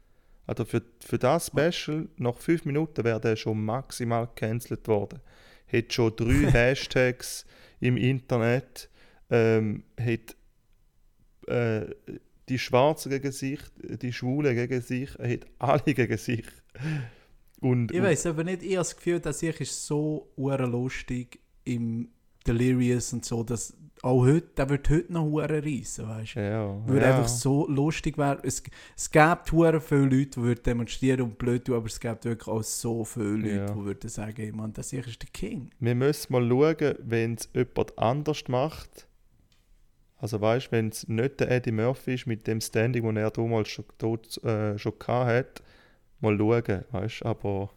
Also 0.46 0.64
für, 0.64 0.82
für 1.00 1.18
das 1.18 1.48
Special, 1.48 2.08
nach 2.16 2.36
fünf 2.36 2.64
Minuten 2.64 3.04
wäre 3.04 3.20
der 3.20 3.36
schon 3.36 3.64
maximal 3.64 4.26
gecancelt 4.26 4.86
worden. 4.88 5.20
Hat 5.72 5.92
schon 5.92 6.14
drei 6.16 6.50
Hashtags 6.52 7.44
im 7.80 7.96
Internet, 7.96 8.88
ähm, 9.30 9.84
hat 10.00 10.36
äh, 11.52 11.94
die 12.48 12.58
Schwarzen 12.58 13.10
gegen 13.10 13.32
sich, 13.32 13.60
die 13.82 14.12
Schwulen 14.12 14.54
gegen 14.54 14.80
sich, 14.80 15.10
er 15.18 15.32
hat 15.32 15.46
alle 15.58 15.82
gegen 15.94 16.18
sich. 16.18 16.44
Und, 17.60 17.92
Ich 17.92 18.02
weiß 18.02 18.26
aber 18.26 18.44
nicht, 18.44 18.62
ich 18.62 18.70
habe 18.70 18.78
das 18.78 18.96
Gefühl, 18.96 19.20
dass 19.20 19.42
ich 19.42 19.60
ist 19.60 19.86
so 19.86 20.28
lustig 20.36 21.38
im 21.64 22.08
Delirious 22.46 23.12
und 23.12 23.24
so, 23.24 23.44
dass 23.44 23.74
auch 24.02 24.22
heute, 24.26 24.48
der 24.56 24.68
wird 24.68 24.90
heute 24.90 25.12
noch 25.12 25.22
hure 25.26 25.62
reissen, 25.64 26.08
weißt 26.08 26.34
du? 26.34 26.40
ja, 26.40 26.88
Würde 26.88 27.04
ja. 27.06 27.10
einfach 27.16 27.28
so 27.28 27.68
lustig 27.68 28.18
werden. 28.18 28.40
Es, 28.42 28.60
es 28.96 29.08
gibt 29.12 29.52
hure 29.52 29.80
viele 29.80 30.00
Leute, 30.06 30.30
die 30.30 30.36
würden 30.42 30.62
demonstrieren 30.64 31.20
und 31.22 31.38
blöd 31.38 31.64
tun, 31.66 31.76
aber 31.76 31.86
es 31.86 32.00
gibt 32.00 32.24
wirklich 32.24 32.48
auch 32.48 32.64
so 32.64 33.04
viele 33.04 33.36
Leute, 33.36 33.54
Ja. 33.54 33.66
die 33.72 33.84
würden 33.84 34.10
sagen, 34.10 34.34
hey, 34.36 34.50
Mann, 34.50 34.72
das 34.72 34.90
hier 34.90 35.06
ist 35.06 35.22
der 35.22 35.28
King. 35.32 35.70
Wir 35.78 35.94
müssen 35.94 36.32
mal 36.32 36.48
schauen, 36.48 36.94
wenn 37.04 37.34
es 37.34 37.48
jemand 37.54 37.96
anders 37.96 38.42
macht. 38.48 39.06
Also 40.22 40.40
weißt, 40.40 40.70
wenn 40.70 40.90
es 40.90 41.08
nicht 41.08 41.40
der 41.40 41.50
Eddie 41.50 41.72
Murphy 41.72 42.14
ist 42.14 42.26
mit 42.28 42.46
dem 42.46 42.60
Standing, 42.60 43.02
den 43.02 43.16
er 43.16 43.32
damals 43.32 43.68
schon, 43.68 43.84
dort, 43.98 44.42
äh, 44.44 44.78
schon 44.78 44.96
gehabt 44.96 45.28
hat, 45.28 45.62
mal 46.20 46.38
schauen, 46.38 46.84
weißt 46.92 47.26
Aber 47.26 47.70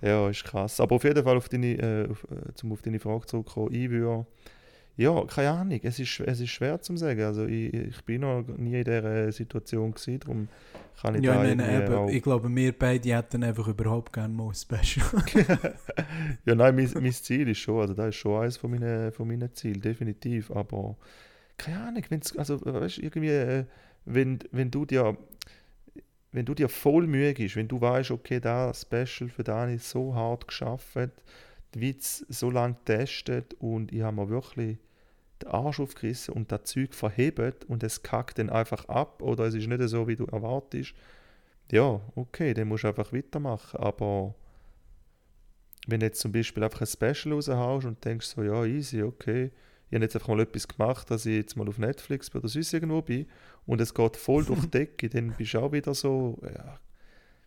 ja, 0.00 0.30
ist 0.30 0.42
krass. 0.42 0.80
Aber 0.80 0.96
auf 0.96 1.04
jeden 1.04 1.22
Fall 1.22 1.36
auf 1.36 1.50
deine, 1.50 1.74
äh, 1.74 2.10
auf, 2.10 2.24
äh, 2.30 2.54
zum 2.54 2.72
auf 2.72 2.80
deine 2.80 2.98
Frage 2.98 3.26
zurückkommen, 3.26 3.74
ich 3.74 3.90
würde, 3.90 4.24
ja, 4.96 5.22
keine 5.26 5.50
Ahnung, 5.50 5.78
es 5.82 5.98
ist, 5.98 6.18
es 6.20 6.40
ist 6.40 6.48
schwer 6.48 6.80
zu 6.80 6.96
sagen. 6.96 7.20
Also 7.20 7.44
ich, 7.44 7.74
ich 7.74 8.02
bin 8.06 8.22
noch 8.22 8.42
nie 8.56 8.78
in 8.78 8.84
dieser 8.84 9.30
Situation 9.30 9.92
gewesen, 9.92 10.20
darum 10.20 10.48
kann 10.98 11.16
ich 11.16 11.24
Ja, 11.24 11.34
da 11.34 11.38
meine, 11.40 11.62
irgendwie 11.62 11.92
eben, 11.92 12.08
ich 12.08 12.22
glaube, 12.22 12.56
wir 12.56 12.72
beide 12.72 13.14
hätten 13.14 13.44
einfach 13.44 13.68
überhaupt 13.68 14.14
gerne 14.14 14.32
mal 14.32 14.48
ein 14.48 14.54
Special. 14.54 15.04
Ja, 16.46 16.54
nein, 16.54 16.74
mein, 16.74 16.90
mein 16.94 17.12
Ziel 17.12 17.50
ist 17.50 17.58
schon, 17.58 17.82
also 17.82 17.92
das 17.92 18.08
ist 18.08 18.16
schon 18.16 18.40
eines 18.40 18.56
von 18.56 18.70
meinen, 18.70 19.12
von 19.12 19.28
meinen 19.28 19.52
Zielen, 19.52 19.82
definitiv, 19.82 20.50
aber 20.50 20.96
keine 21.56 21.80
Ahnung, 21.80 22.04
wenn's, 22.08 22.36
also 22.36 22.64
weißt, 22.64 22.98
irgendwie, 22.98 23.30
äh, 23.30 23.64
wenn, 24.04 24.38
wenn 24.52 24.70
du 24.70 24.84
dir, 24.84 25.16
wenn 26.32 26.46
du 26.46 26.54
dir 26.54 26.68
voll 26.68 27.06
Mühe 27.06 27.34
gibst, 27.34 27.56
wenn 27.56 27.68
du 27.68 27.80
weißt, 27.80 28.10
okay, 28.10 28.40
da 28.40 28.72
Special 28.74 29.28
für 29.28 29.44
den 29.44 29.74
ist 29.74 29.90
so 29.90 30.14
hart 30.14 30.48
geschafft, 30.48 30.96
die 31.74 31.80
Witz 31.80 32.24
so 32.28 32.50
lange 32.50 32.74
getestet 32.74 33.54
und 33.58 33.92
ich 33.92 34.02
habe 34.02 34.16
mir 34.16 34.28
wirklich 34.28 34.78
den 35.42 35.48
Arsch 35.48 35.80
aufgerissen 35.80 36.34
und 36.34 36.50
das 36.52 36.64
Zeug 36.64 36.94
verhebt 36.94 37.64
und 37.66 37.82
es 37.82 38.02
kackt 38.02 38.38
dann 38.38 38.50
einfach 38.50 38.88
ab 38.88 39.22
oder 39.22 39.44
es 39.44 39.54
ist 39.54 39.66
nicht 39.66 39.82
so, 39.88 40.08
wie 40.08 40.16
du 40.16 40.24
erwartest, 40.26 40.94
ja, 41.70 42.00
okay, 42.14 42.54
dann 42.54 42.68
musst 42.68 42.84
du 42.84 42.88
einfach 42.88 43.12
weitermachen. 43.12 43.78
Aber 43.80 44.34
wenn 45.86 46.00
du 46.00 46.06
jetzt 46.06 46.20
zum 46.20 46.32
Beispiel 46.32 46.62
einfach 46.62 46.80
ein 46.80 46.86
Special 46.86 47.34
raushaust 47.34 47.86
und 47.86 48.04
denkst 48.04 48.26
so, 48.26 48.42
ja, 48.42 48.64
easy, 48.64 49.02
okay, 49.02 49.50
ich 49.88 49.94
habe 49.94 50.04
jetzt 50.04 50.16
einfach 50.16 50.28
mal 50.28 50.40
etwas 50.40 50.66
gemacht, 50.68 51.10
dass 51.10 51.26
ich 51.26 51.36
jetzt 51.36 51.56
mal 51.56 51.68
auf 51.68 51.78
Netflix 51.78 52.34
oder 52.34 52.48
sonst 52.48 52.72
irgendwo 52.74 53.02
bin 53.02 53.26
und 53.66 53.80
es 53.80 53.94
geht 53.94 54.16
voll 54.16 54.44
durch 54.46 54.60
die 54.62 54.70
Decke, 54.70 55.08
dann 55.08 55.32
bist 55.36 55.54
du 55.54 55.60
auch 55.60 55.72
wieder 55.72 55.94
so, 55.94 56.38
ja, 56.42 56.78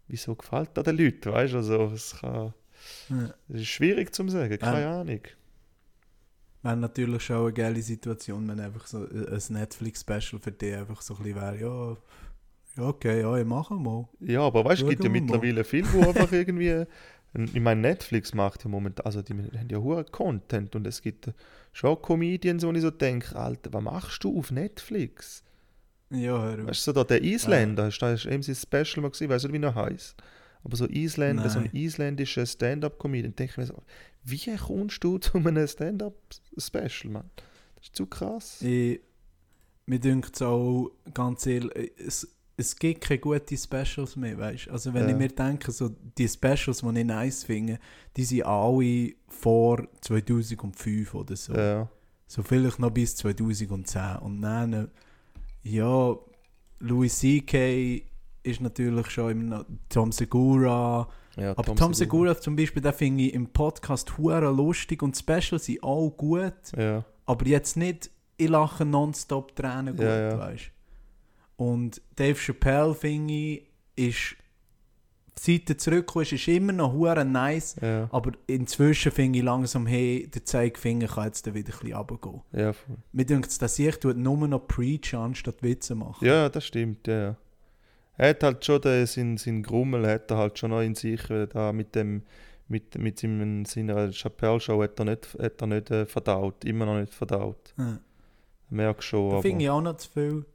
wieso 0.08 0.36
gefällt 0.36 0.70
das 0.74 0.84
den 0.86 0.98
Leuten, 0.98 1.32
weißt 1.32 1.54
du, 1.54 1.58
also 1.58 1.86
es 1.94 2.16
kann, 2.20 2.54
Ja. 3.10 3.34
es 3.50 3.62
ist 3.62 3.68
schwierig 3.68 4.14
zu 4.16 4.28
sagen, 4.30 4.58
keine 4.58 4.88
Ahnung. 4.88 5.22
Wäre 6.62 6.76
natürlich 6.76 7.24
schon 7.24 7.38
eine 7.44 7.54
geile 7.54 7.82
Situation, 7.82 8.48
wenn 8.50 8.60
einfach 8.60 8.86
so 8.86 9.00
ein 9.08 9.40
Netflix-Special 9.50 10.42
für 10.42 10.52
dich 10.52 10.76
einfach 10.76 11.02
so 11.02 11.16
ein 11.16 11.24
bisschen 11.24 11.36
wäre, 11.42 11.58
ja, 11.60 11.98
ja, 12.78 12.84
okay, 12.88 13.22
ja, 13.22 13.38
ich 13.38 13.46
mache 13.46 13.74
mal. 13.76 14.08
Ja, 14.20 14.42
aber 14.42 14.64
weißt 14.66 14.82
du, 14.82 14.86
es 14.86 14.90
gibt 14.92 15.04
ja 15.04 15.12
wir 15.14 15.22
mal. 15.22 15.26
mittlerweile 15.26 15.64
viele, 15.64 15.88
die 15.88 15.98
einfach 16.08 16.32
irgendwie. 16.34 16.86
Ich 17.34 17.62
meine, 17.62 17.82
Netflix 17.82 18.34
macht 18.34 18.64
ja 18.64 18.70
momentan, 18.70 19.06
also 19.06 19.22
die 19.22 19.34
haben 19.34 19.70
ja 19.70 19.78
hohen 19.78 20.06
Content 20.12 20.76
und 20.76 20.88
es 20.88 21.02
gibt 21.02 21.32
schon 21.74 22.02
Comedians, 22.02 22.66
wo 22.66 22.72
ich 22.72 22.82
so 22.82 22.90
denke, 22.90 23.36
Alter, 23.36 23.72
was 23.72 23.84
machst 23.84 24.24
du 24.24 24.38
auf 24.38 24.52
Netflix? 24.52 25.44
Ja, 26.10 26.42
hör 26.42 26.60
auf. 26.60 26.68
Weißt 26.68 26.88
du, 26.88 26.92
so 26.92 26.94
da 26.94 27.04
der 27.04 27.24
Isländer, 27.24 27.90
du 27.90 27.98
da 28.00 28.16
du 28.16 28.30
eben 28.30 28.42
sein 28.42 28.56
Special 28.56 29.04
mal 29.04 29.12
gesehen, 29.12 29.30
weißt 29.30 29.46
du, 29.46 29.54
wie 29.54 29.62
er 29.62 29.76
heißt? 29.76 30.16
Aber 30.64 30.76
so 30.76 30.88
Isländer, 30.88 31.50
so 31.50 31.60
ein 31.60 31.66
Nein. 31.66 31.76
isländischer 31.76 32.46
Stand-Up-Comedian, 32.46 33.36
denke 33.36 33.52
ich 33.52 33.58
mir 33.58 33.66
so, 33.66 33.82
wie 34.24 34.58
kommst 34.58 35.04
du 35.04 35.20
zu 35.20 35.38
einem 35.38 35.68
Stand-Up-Special, 35.68 37.14
Mann? 37.14 37.30
Das 37.76 37.86
ist 37.86 37.96
zu 37.96 38.08
krass. 38.08 38.62
Ich, 38.62 39.00
mir 39.86 40.00
dünkt 40.00 40.36
es 40.36 40.42
auch, 40.42 40.92
ganz 41.14 41.46
ehrlich, 41.46 41.94
es, 41.98 42.28
es 42.60 42.76
gibt 42.76 43.02
keine 43.02 43.20
guten 43.20 43.58
Specials 43.58 44.16
mehr, 44.16 44.38
weißt 44.38 44.68
du? 44.68 44.72
Also 44.72 44.94
wenn 44.94 45.04
Ja. 45.04 45.10
ich 45.10 45.16
mir 45.16 45.30
denke, 45.30 45.72
so 45.72 45.90
die 46.18 46.28
Specials, 46.28 46.82
die 46.82 47.00
ich 47.00 47.06
nice 47.06 47.44
finde, 47.44 47.80
die 48.18 48.24
sind 48.26 48.44
alle 48.44 49.14
vor 49.28 49.88
2005 50.02 51.14
oder 51.16 51.36
so. 51.36 51.54
Ja, 51.54 51.90
So 52.28 52.44
vielleicht 52.44 52.78
noch 52.80 52.92
bis 52.92 53.16
2010. 53.16 54.18
Und 54.18 54.42
dann, 54.42 54.74
äh, 54.74 54.88
ja, 55.64 56.16
Louis 56.80 57.18
C.K. 57.18 58.04
ist 58.44 58.62
natürlich 58.62 59.10
schon 59.10 59.32
immer 59.32 59.58
noch 59.58 59.66
Tom 59.90 60.12
Segura. 60.12 61.08
ja 61.38 61.52
Aber 61.58 61.76
Tom, 61.76 61.94
Segura 61.94 62.40
zum 62.40 62.56
Beispiel, 62.56 62.82
den 62.82 62.94
finde 62.94 63.24
ich 63.24 63.34
im 63.34 63.48
Podcast 63.48 64.18
hure 64.18 64.52
lustig 64.52 65.02
und 65.02 65.18
Specials 65.18 65.66
sind 65.66 65.82
auch 65.84 66.10
gut. 66.12 66.54
Ja, 66.78 67.04
Aber 67.26 67.46
jetzt 67.48 67.76
nicht, 67.78 68.12
ich 68.38 68.48
lache 68.50 68.86
nonstop 68.86 69.56
Tränen 69.56 69.96
gut, 69.96 70.06
Ja, 70.06 70.30
ja. 70.30 70.54
Und 71.60 72.02
Dave 72.16 72.40
Chappelle, 72.40 72.96
finde 72.96 73.34
ich, 73.34 73.64
ist, 73.98 74.36
seit 75.38 75.70
er 75.70 75.78
zurückgekommen 75.78 76.24
ist, 76.24 76.32
ist 76.32 76.48
immer 76.48 76.72
noch 76.72 76.94
hure 76.94 77.26
nice. 77.26 77.76
ja, 77.82 78.08
Aber 78.14 78.32
inzwischen 78.48 79.12
finde 79.12 79.40
ich 79.40 79.46
langsam, 79.46 79.86
hey, 79.86 80.30
der 80.34 80.46
Zeigefinger 80.46 81.08
kann 81.08 81.26
jetzt 81.26 81.46
wieder 81.46 81.58
ein 81.58 81.64
bisschen 81.64 81.94
runtergehen. 81.94 82.42
ja, 82.54 82.72
voll. 82.72 82.96
Mir 83.12 83.26
denkt, 83.26 83.62
dass 83.62 83.78
ich 83.78 83.98
tue 83.98 84.14
nur 84.14 84.48
noch 84.48 84.68
preachen, 84.70 85.20
anstatt 85.20 85.62
Witze 85.62 85.96
machen. 85.96 86.26
Ja, 86.26 86.48
das 86.48 86.66
stimmt, 86.66 87.08
ja. 87.08 87.36
Er 88.16 88.30
hat 88.30 88.42
halt 88.42 88.64
schon 88.64 88.80
den, 88.80 89.06
seinen, 89.06 89.36
seinen 89.36 89.62
Grummel 89.62 90.08
hat 90.08 90.32
er 90.32 90.38
halt 90.38 90.58
schon 90.58 90.70
noch 90.70 90.80
in 90.82 90.96
sich, 90.96 91.22
da 91.52 91.74
mit 91.74 91.94
dem, 91.94 92.24
mit, 92.70 92.98
mit 92.98 93.20
seinem, 93.20 93.66
seiner 93.66 94.14
Chappelle-Show 94.14 94.82
hat 94.82 94.98
er 94.98 95.06
nicht, 95.06 95.38
hat 95.38 95.60
er 95.60 95.68
nicht 95.68 95.92
äh, 95.92 96.06
verdaut, 96.06 96.64
immer 96.64 96.86
noch 96.86 97.02
nicht 97.02 97.14
verdaut. 97.14 97.74
Ja. 97.78 98.00
Merk 98.70 99.04
schon, 99.04 99.32
Da 99.32 99.42
finde 99.42 99.66
ich 99.66 99.70
auch 99.70 99.82
noch 99.82 99.98
zu 99.98 100.10
viel. 100.10 100.46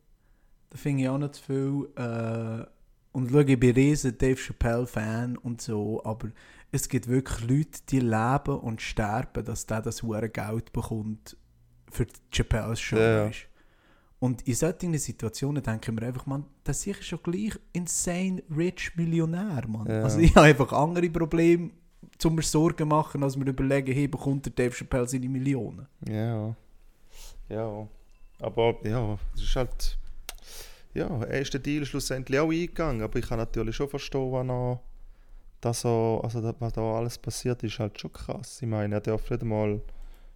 Da 0.74 0.78
finde 0.80 1.04
ich 1.04 1.08
auch 1.08 1.18
noch 1.18 1.30
zu 1.30 1.40
viel. 1.40 1.88
Äh, 1.94 2.66
und 3.12 3.30
schau, 3.30 3.38
ich 3.38 3.60
bin 3.60 3.74
riesen 3.76 4.18
Dave 4.18 4.34
Chappelle-Fan 4.34 5.36
und 5.38 5.62
so, 5.62 6.04
aber 6.04 6.30
es 6.72 6.88
gibt 6.88 7.06
wirklich 7.06 7.48
Leute, 7.48 7.80
die 7.88 8.00
leben 8.00 8.58
und 8.58 8.82
sterben, 8.82 9.44
dass 9.44 9.66
der 9.66 9.82
das 9.82 10.02
hohe 10.02 10.28
Geld 10.28 10.72
bekommt 10.72 11.36
für 11.92 12.06
die 12.06 12.12
Chappelle's 12.32 12.80
Show. 12.80 12.96
Ja. 12.96 13.30
Und 14.18 14.42
in 14.48 14.54
solchen 14.54 14.98
Situationen 14.98 15.62
denke 15.62 15.92
ich 15.92 16.00
mir 16.00 16.08
einfach, 16.08 16.26
man, 16.26 16.44
das 16.64 16.78
ist 16.78 16.82
sicher 16.82 17.02
schon 17.04 17.22
gleich 17.22 17.56
insane 17.72 18.42
rich 18.50 18.96
Millionär, 18.96 19.62
Mann. 19.68 19.86
Ja. 19.86 20.02
Also 20.02 20.18
ich 20.18 20.34
habe 20.34 20.46
einfach 20.46 20.72
andere 20.72 21.08
Probleme, 21.08 21.70
um 22.24 22.34
mir 22.34 22.42
Sorgen 22.42 22.88
machen, 22.88 23.22
als 23.22 23.36
mir 23.36 23.48
überlegen, 23.48 23.94
hey, 23.94 24.08
bekommt 24.08 24.46
der 24.46 24.52
Dave 24.52 24.74
Chappelle 24.74 25.06
seine 25.06 25.28
Millionen? 25.28 25.86
Ja, 26.08 26.56
ja. 27.48 27.86
Aber 28.40 28.74
ja, 28.82 29.16
es 29.36 29.42
ist 29.42 29.54
halt... 29.54 29.98
Ja, 30.94 31.22
er 31.24 31.40
ist 31.40 31.52
den 31.52 31.62
Deal 31.62 31.84
schlussendlich 31.84 32.38
auch 32.38 32.50
eingegangen, 32.50 33.02
aber 33.02 33.18
ich 33.18 33.26
kann 33.28 33.38
natürlich 33.38 33.76
schon 33.76 33.88
verstehen, 33.88 34.30
was 34.32 34.46
er... 34.48 34.80
Dass 35.60 35.84
er, 35.84 36.20
also 36.22 36.40
da- 36.42 36.54
was 36.58 36.72
da 36.74 36.82
alles 36.98 37.16
passiert, 37.18 37.62
ist 37.62 37.78
halt 37.78 37.98
schon 37.98 38.12
krass. 38.12 38.60
Ich 38.60 38.68
meine, 38.68 38.96
er 38.96 39.00
darf 39.00 39.28
nicht 39.30 39.42
einmal, 39.42 39.80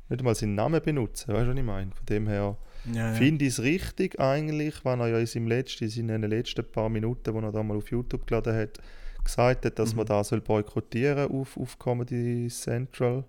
nicht 0.08 0.20
einmal 0.20 0.34
seinen 0.34 0.54
Namen 0.54 0.80
benutzen, 0.82 1.32
weißt 1.34 1.46
du, 1.46 1.50
was 1.50 1.56
ich 1.58 1.62
meine? 1.64 1.90
Von 1.92 2.06
dem 2.06 2.26
her... 2.28 2.56
Ja, 2.94 3.12
Finde 3.12 3.44
ich 3.44 3.52
es 3.52 3.62
richtig 3.62 4.18
eigentlich, 4.18 4.82
wenn 4.84 5.00
er 5.00 5.08
ja 5.08 5.18
in, 5.18 5.26
seinem 5.26 5.48
letzten, 5.48 5.84
in 5.84 5.90
seinen 5.90 6.30
letzten 6.30 6.64
paar 6.64 6.88
Minuten, 6.88 7.34
wo 7.34 7.40
er 7.40 7.52
da 7.52 7.62
mal 7.62 7.76
auf 7.76 7.90
YouTube 7.90 8.26
geladen 8.26 8.56
hat, 8.56 8.78
gesagt 9.22 9.66
hat, 9.66 9.78
dass 9.78 9.90
Mhm. 9.92 9.98
man 9.98 10.06
da 10.06 10.24
soll 10.24 10.40
boykottieren 10.40 11.30
auf, 11.30 11.56
auf 11.58 11.78
Comedy 11.78 12.48
Central. 12.48 13.24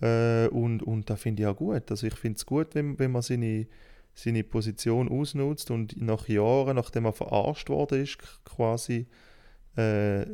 Äh, 0.00 0.48
und, 0.48 0.82
und 0.82 1.10
da 1.10 1.16
finde 1.16 1.42
ich 1.42 1.46
auch 1.48 1.56
gut. 1.56 1.90
Also 1.90 2.06
ich 2.06 2.14
finde 2.14 2.36
es 2.36 2.46
gut, 2.46 2.74
wenn, 2.74 2.98
wenn 2.98 3.12
man 3.12 3.22
seine, 3.22 3.66
seine 4.14 4.44
Position 4.44 5.08
ausnutzt 5.08 5.70
und 5.70 6.00
nach 6.00 6.28
Jahren, 6.28 6.76
nachdem 6.76 7.04
er 7.06 7.12
verarscht 7.12 7.68
worden 7.68 8.02
ist, 8.02 8.18
quasi 8.44 9.06
äh, 9.76 10.24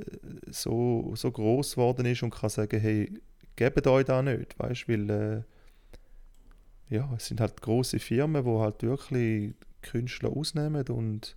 so, 0.50 1.12
so 1.16 1.30
groß 1.30 1.76
worden 1.78 2.04
ist 2.06 2.22
und 2.22 2.30
kann 2.34 2.50
sagen, 2.50 2.78
hey, 2.78 3.12
gebt 3.56 3.86
euch 3.86 4.04
da 4.04 4.22
nicht, 4.22 4.58
weißt 4.58 4.86
du, 4.86 4.92
weil 4.92 5.10
äh, 5.10 6.94
ja, 6.94 7.10
es 7.16 7.26
sind 7.26 7.40
halt 7.40 7.60
große 7.62 7.98
Firmen, 8.00 8.44
die 8.44 8.50
halt 8.58 8.82
wirklich 8.82 9.54
Künstler 9.82 10.30
ausnehmen 10.30 10.86
und 10.88 11.36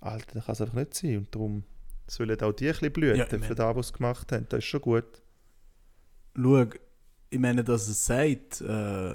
Alter, 0.00 0.34
das 0.34 0.44
kann 0.46 0.52
es 0.52 0.60
einfach 0.60 0.74
nicht 0.74 0.94
sein 0.94 1.18
und 1.18 1.34
darum 1.34 1.64
sollen 2.06 2.38
auch 2.42 2.52
die 2.52 2.66
ein 2.66 2.72
bisschen 2.72 2.92
blühen 2.92 3.16
Ja, 3.16 3.24
für 3.24 3.38
meine- 3.38 3.54
das, 3.54 3.76
was 3.76 3.88
sie 3.88 3.92
gemacht 3.94 4.30
haben, 4.32 4.46
das 4.50 4.58
ist 4.58 4.64
schon 4.66 4.82
gut. 4.82 5.22
Schau, 6.36 6.66
ich 7.30 7.38
meine, 7.38 7.64
dass 7.64 7.88
es 7.88 8.04
sagt, 8.04 8.60
äh, 8.60 9.14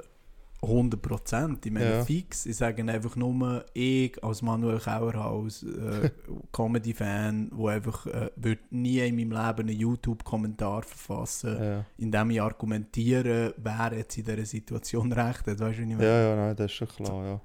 100%. 0.61 1.65
Ich 1.65 1.71
meine, 1.71 1.89
Ja. 1.91 2.03
fix. 2.05 2.45
Ich 2.45 2.57
sage 2.57 2.83
einfach 2.83 3.15
nur, 3.15 3.65
ich 3.73 4.21
als 4.23 4.41
Manuel 4.41 4.79
Kauerhaus, 4.79 5.63
äh, 5.63 6.09
Comedy-Fan, 6.51 7.51
der 7.57 7.67
einfach 7.67 8.05
äh, 8.07 8.29
würd 8.35 8.59
nie 8.71 8.99
in 8.99 9.15
meinem 9.15 9.31
Leben 9.31 9.69
einen 9.69 9.79
YouTube-Kommentar 9.79 10.83
verfassen, 10.83 11.57
Ja. 11.63 11.85
in 11.97 12.11
dem 12.11 12.29
ich 12.31 12.41
argumentiere, 12.41 13.53
wer 13.57 13.93
jetzt 13.95 14.17
in 14.17 14.25
dieser 14.25 14.45
Situation 14.45 15.11
recht 15.13 15.47
hat. 15.47 15.59
Weißt 15.59 15.79
du, 15.79 15.83
ich 15.83 15.87
meine? 15.87 16.03
ja, 16.03 16.21
ja, 16.29 16.35
nein, 16.35 16.55
das 16.55 16.65
ist 16.65 16.73
schon 16.73 16.87
klar, 16.89 17.25
ja. 17.25 17.41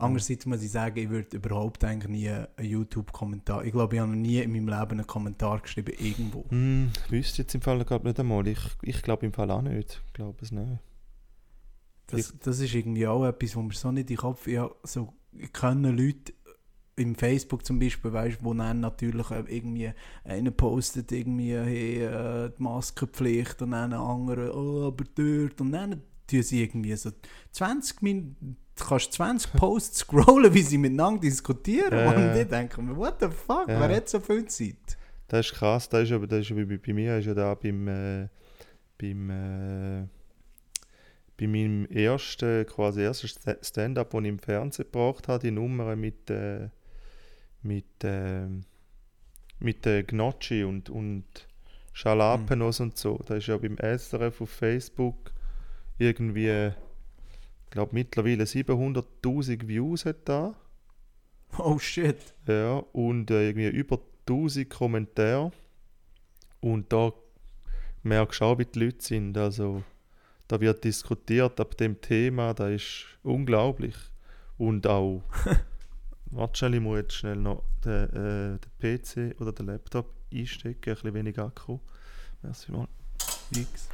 Andererseits 0.00 0.46
muss 0.46 0.62
ich 0.62 0.70
sagen, 0.70 0.96
ich 0.96 1.10
würde 1.10 1.36
überhaupt 1.36 1.82
eigentlich 1.82 2.08
nie 2.08 2.28
einen 2.28 2.46
YouTube-Kommentar. 2.56 3.64
Ich 3.64 3.72
glaube, 3.72 3.96
ich 3.96 4.00
habe 4.00 4.12
noch 4.12 4.16
nie 4.16 4.38
in 4.38 4.52
meinem 4.52 4.68
Leben 4.68 4.92
einen 4.92 5.06
Kommentar 5.08 5.58
geschrieben, 5.58 5.92
irgendwo. 5.98 6.44
Hm, 6.50 6.90
wüsste 7.08 7.42
jetzt 7.42 7.52
im 7.56 7.60
Fall 7.62 7.84
glaub, 7.84 8.04
nicht 8.04 8.20
einmal. 8.20 8.46
Ich, 8.46 8.60
ich 8.82 9.02
glaube 9.02 9.26
im 9.26 9.32
Fall 9.32 9.50
auch 9.50 9.62
nicht. 9.62 10.00
Ich 10.06 10.12
glaube 10.12 10.38
es 10.40 10.52
nicht. 10.52 10.78
Das, 12.08 12.34
das 12.38 12.60
ist 12.60 12.74
irgendwie 12.74 13.06
auch 13.06 13.24
etwas, 13.24 13.54
wo 13.56 13.62
mir 13.62 13.74
so 13.74 13.92
nicht 13.92 14.10
in 14.10 14.16
den 14.16 14.16
Kopf... 14.16 14.46
Ja, 14.46 14.70
so 14.82 15.12
können 15.52 15.96
Leute 15.96 16.32
im 16.96 17.14
Facebook 17.14 17.64
zum 17.64 17.78
Beispiel, 17.78 18.12
weißt, 18.12 18.38
wo 18.42 18.52
dann 18.54 18.80
natürlich 18.80 19.30
äh, 19.30 19.44
irgendwie 19.46 19.92
einer 20.24 20.50
postet 20.50 21.12
irgendwie 21.12 21.54
hey, 21.54 22.02
äh, 22.02 22.50
die 22.56 22.62
Maskenpflicht 22.62 23.62
und 23.62 23.70
dann 23.70 23.92
ein 23.92 24.00
anderer, 24.00 24.54
oh, 24.54 24.86
aber 24.88 25.04
dort 25.14 25.60
und 25.60 25.72
dann 25.72 26.02
tun 26.26 26.42
sie 26.42 26.62
irgendwie 26.62 26.94
so 26.96 27.10
20 27.52 28.02
Minuten, 28.02 28.56
du 28.76 28.84
kannst 28.84 29.12
20 29.12 29.52
Posts 29.56 29.98
scrollen, 30.00 30.52
wie 30.52 30.62
sie 30.62 30.78
miteinander 30.78 31.20
diskutieren 31.20 31.92
Ja, 31.92 32.10
und 32.10 32.40
ich 32.40 32.48
denke 32.48 32.82
mir, 32.82 32.96
what 32.96 33.16
the 33.20 33.28
fuck, 33.28 33.68
Ja. 33.68 33.80
wer 33.80 33.96
hat 33.96 34.08
so 34.08 34.18
viel 34.20 34.44
Zeit? 34.46 34.98
Das 35.28 35.46
ist 35.46 35.54
krass. 35.54 35.88
Das 35.88 36.04
ist 36.04 36.12
aber 36.12 36.26
das 36.26 36.40
ist 36.40 36.56
wie 36.56 36.64
bei, 36.64 36.78
bei 36.78 36.92
mir 36.92 37.18
ist 37.18 37.26
ja 37.26 37.34
da 37.34 37.54
beim, 37.54 37.86
äh, 37.86 38.28
beim 38.96 39.30
äh, 39.30 40.06
bei 41.40 41.46
meinem 41.46 41.86
ersten, 41.86 42.66
quasi 42.66 43.02
ersten 43.02 43.28
Sta- 43.28 43.56
Stand-up, 43.62 44.10
den 44.10 44.24
ich 44.24 44.28
im 44.30 44.38
Fernsehen 44.38 44.86
gebracht 44.90 45.28
habe, 45.28 45.44
die 45.44 45.50
Nummer 45.50 45.94
mit, 45.96 46.28
äh, 46.30 46.68
mit, 47.62 48.04
äh, 48.04 48.46
mit 49.60 49.86
äh, 49.86 50.02
Gnocchi 50.02 50.64
und, 50.64 50.90
und 50.90 51.24
Schalapenos 51.92 52.80
und 52.80 52.96
so. 52.96 53.20
Da 53.26 53.36
ist 53.36 53.46
ja 53.46 53.56
beim 53.56 53.76
SRF 53.78 54.40
auf 54.40 54.50
Facebook 54.50 55.32
irgendwie, 55.98 56.68
ich 57.64 57.70
glaube 57.70 57.90
mittlerweile 57.94 58.46
700'000 58.46 59.66
Views 59.68 60.04
hat 60.04 60.28
da. 60.28 60.54
Oh 61.58 61.78
shit. 61.78 62.34
Ja, 62.46 62.76
und 62.92 63.30
äh, 63.30 63.48
irgendwie 63.48 63.68
über 63.68 64.00
1000 64.26 64.68
Kommentare. 64.70 65.50
Und 66.60 66.92
da 66.92 67.12
merkst 68.02 68.40
du 68.40 68.44
auch, 68.44 68.58
wie 68.58 68.64
die 68.66 68.78
Leute 68.78 69.04
sind. 69.04 69.36
Also, 69.38 69.82
da 70.48 70.60
wird 70.60 70.82
diskutiert 70.82 71.60
ab 71.60 71.76
dem 71.76 72.00
Thema, 72.00 72.54
das 72.54 72.70
ist 72.70 73.04
unglaublich. 73.22 73.94
Und 74.56 74.86
auch, 74.86 75.22
warte 76.30 76.58
schnell, 76.58 76.74
ich 76.74 76.80
muss 76.80 76.98
jetzt 76.98 77.14
schnell 77.14 77.36
noch 77.36 77.62
den, 77.84 78.08
äh, 78.10 78.58
den 78.58 79.32
PC 79.32 79.40
oder 79.40 79.52
den 79.52 79.66
Laptop 79.66 80.12
einstecken, 80.32 80.90
ein 80.90 80.94
bisschen 80.94 81.14
weniger 81.14 81.44
Akku. 81.44 81.78
Merci 82.42 82.72
mal. 82.72 82.88
Nix. 83.50 83.88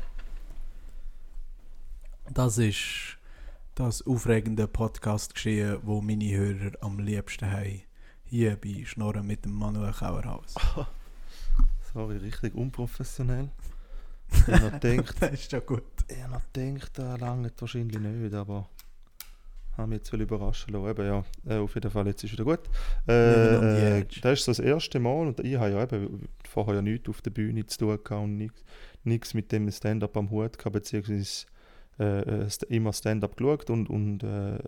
Das 2.33 2.57
ist 2.59 3.19
das 3.75 4.07
aufregende 4.07 4.69
Podcast 4.69 5.35
geschehen, 5.35 5.79
wo 5.83 6.01
meine 6.01 6.37
Hörer 6.37 6.73
am 6.81 6.99
liebsten 6.99 7.51
haben. 7.51 7.83
Hier 8.25 8.57
bei 8.57 8.85
Schnorren 8.85 9.27
mit 9.27 9.45
dem 9.45 9.53
Manuel 9.53 9.93
Kauerhaus. 9.93 10.55
Sorry, 11.93 12.17
richtig 12.19 12.55
unprofessionell. 12.55 13.51
Ich 14.31 14.47
habe 14.49 14.65
noch 14.71 14.81
gedacht, 14.81 15.17
das 15.21 15.33
ist 15.33 15.53
ja 15.53 15.61
gut. 15.61 15.83
ich 16.09 16.23
habe 16.23 16.33
noch 16.35 16.53
gedacht, 16.53 16.99
das 16.99 17.21
lange 17.21 17.51
wahrscheinlich 17.59 17.99
nicht, 18.01 18.35
aber 18.35 18.69
haben 19.77 19.91
mich 19.91 19.99
jetzt 19.99 20.13
überraschen 20.13 20.73
lassen. 20.73 20.89
Eben, 20.89 21.07
ja, 21.07 21.25
äh, 21.49 21.59
auf 21.59 21.75
jeden 21.75 21.91
Fall, 21.91 22.07
jetzt 22.07 22.23
ist 22.25 22.33
wieder 22.33 22.45
gut. 22.45 22.61
Äh, 23.09 23.99
äh, 23.99 24.05
das 24.23 24.41
ist 24.41 24.45
so 24.45 24.51
das 24.53 24.59
erste 24.61 25.01
Mal 25.01 25.27
und 25.29 25.41
ich 25.41 25.57
habe 25.57 25.71
ja 25.71 25.83
eben 25.83 26.29
vorher 26.49 26.77
ja 26.77 26.83
nichts 26.83 27.09
auf 27.09 27.23
der 27.23 27.31
Bühne 27.31 27.67
zu 27.67 27.79
tun 27.79 27.99
gehabt 28.03 28.23
und 28.25 28.51
nichts- 29.05 29.35
mit 29.35 29.53
dem 29.53 29.71
Stand-up 29.71 30.17
am 30.17 30.31
Hut 30.31 30.59
gehabt, 30.59 30.75
beziehungsweise 30.75 31.47
äh, 31.99 32.45
äh, 32.45 32.49
immer 32.69 32.93
Stand-up 32.93 33.37
geschaut 33.37 33.71
und, 33.71 33.89
und, 33.89 34.23
äh, 34.23 34.59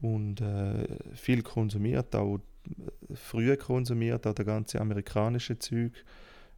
und 0.00 0.40
äh, 0.40 0.86
viel 1.14 1.42
konsumiert, 1.42 2.14
auch 2.14 2.36
äh, 2.36 3.14
früh 3.14 3.56
konsumiert, 3.56 4.26
auch 4.26 4.34
der 4.34 4.44
ganze 4.44 4.80
amerikanische 4.80 5.58
Zeug 5.58 5.92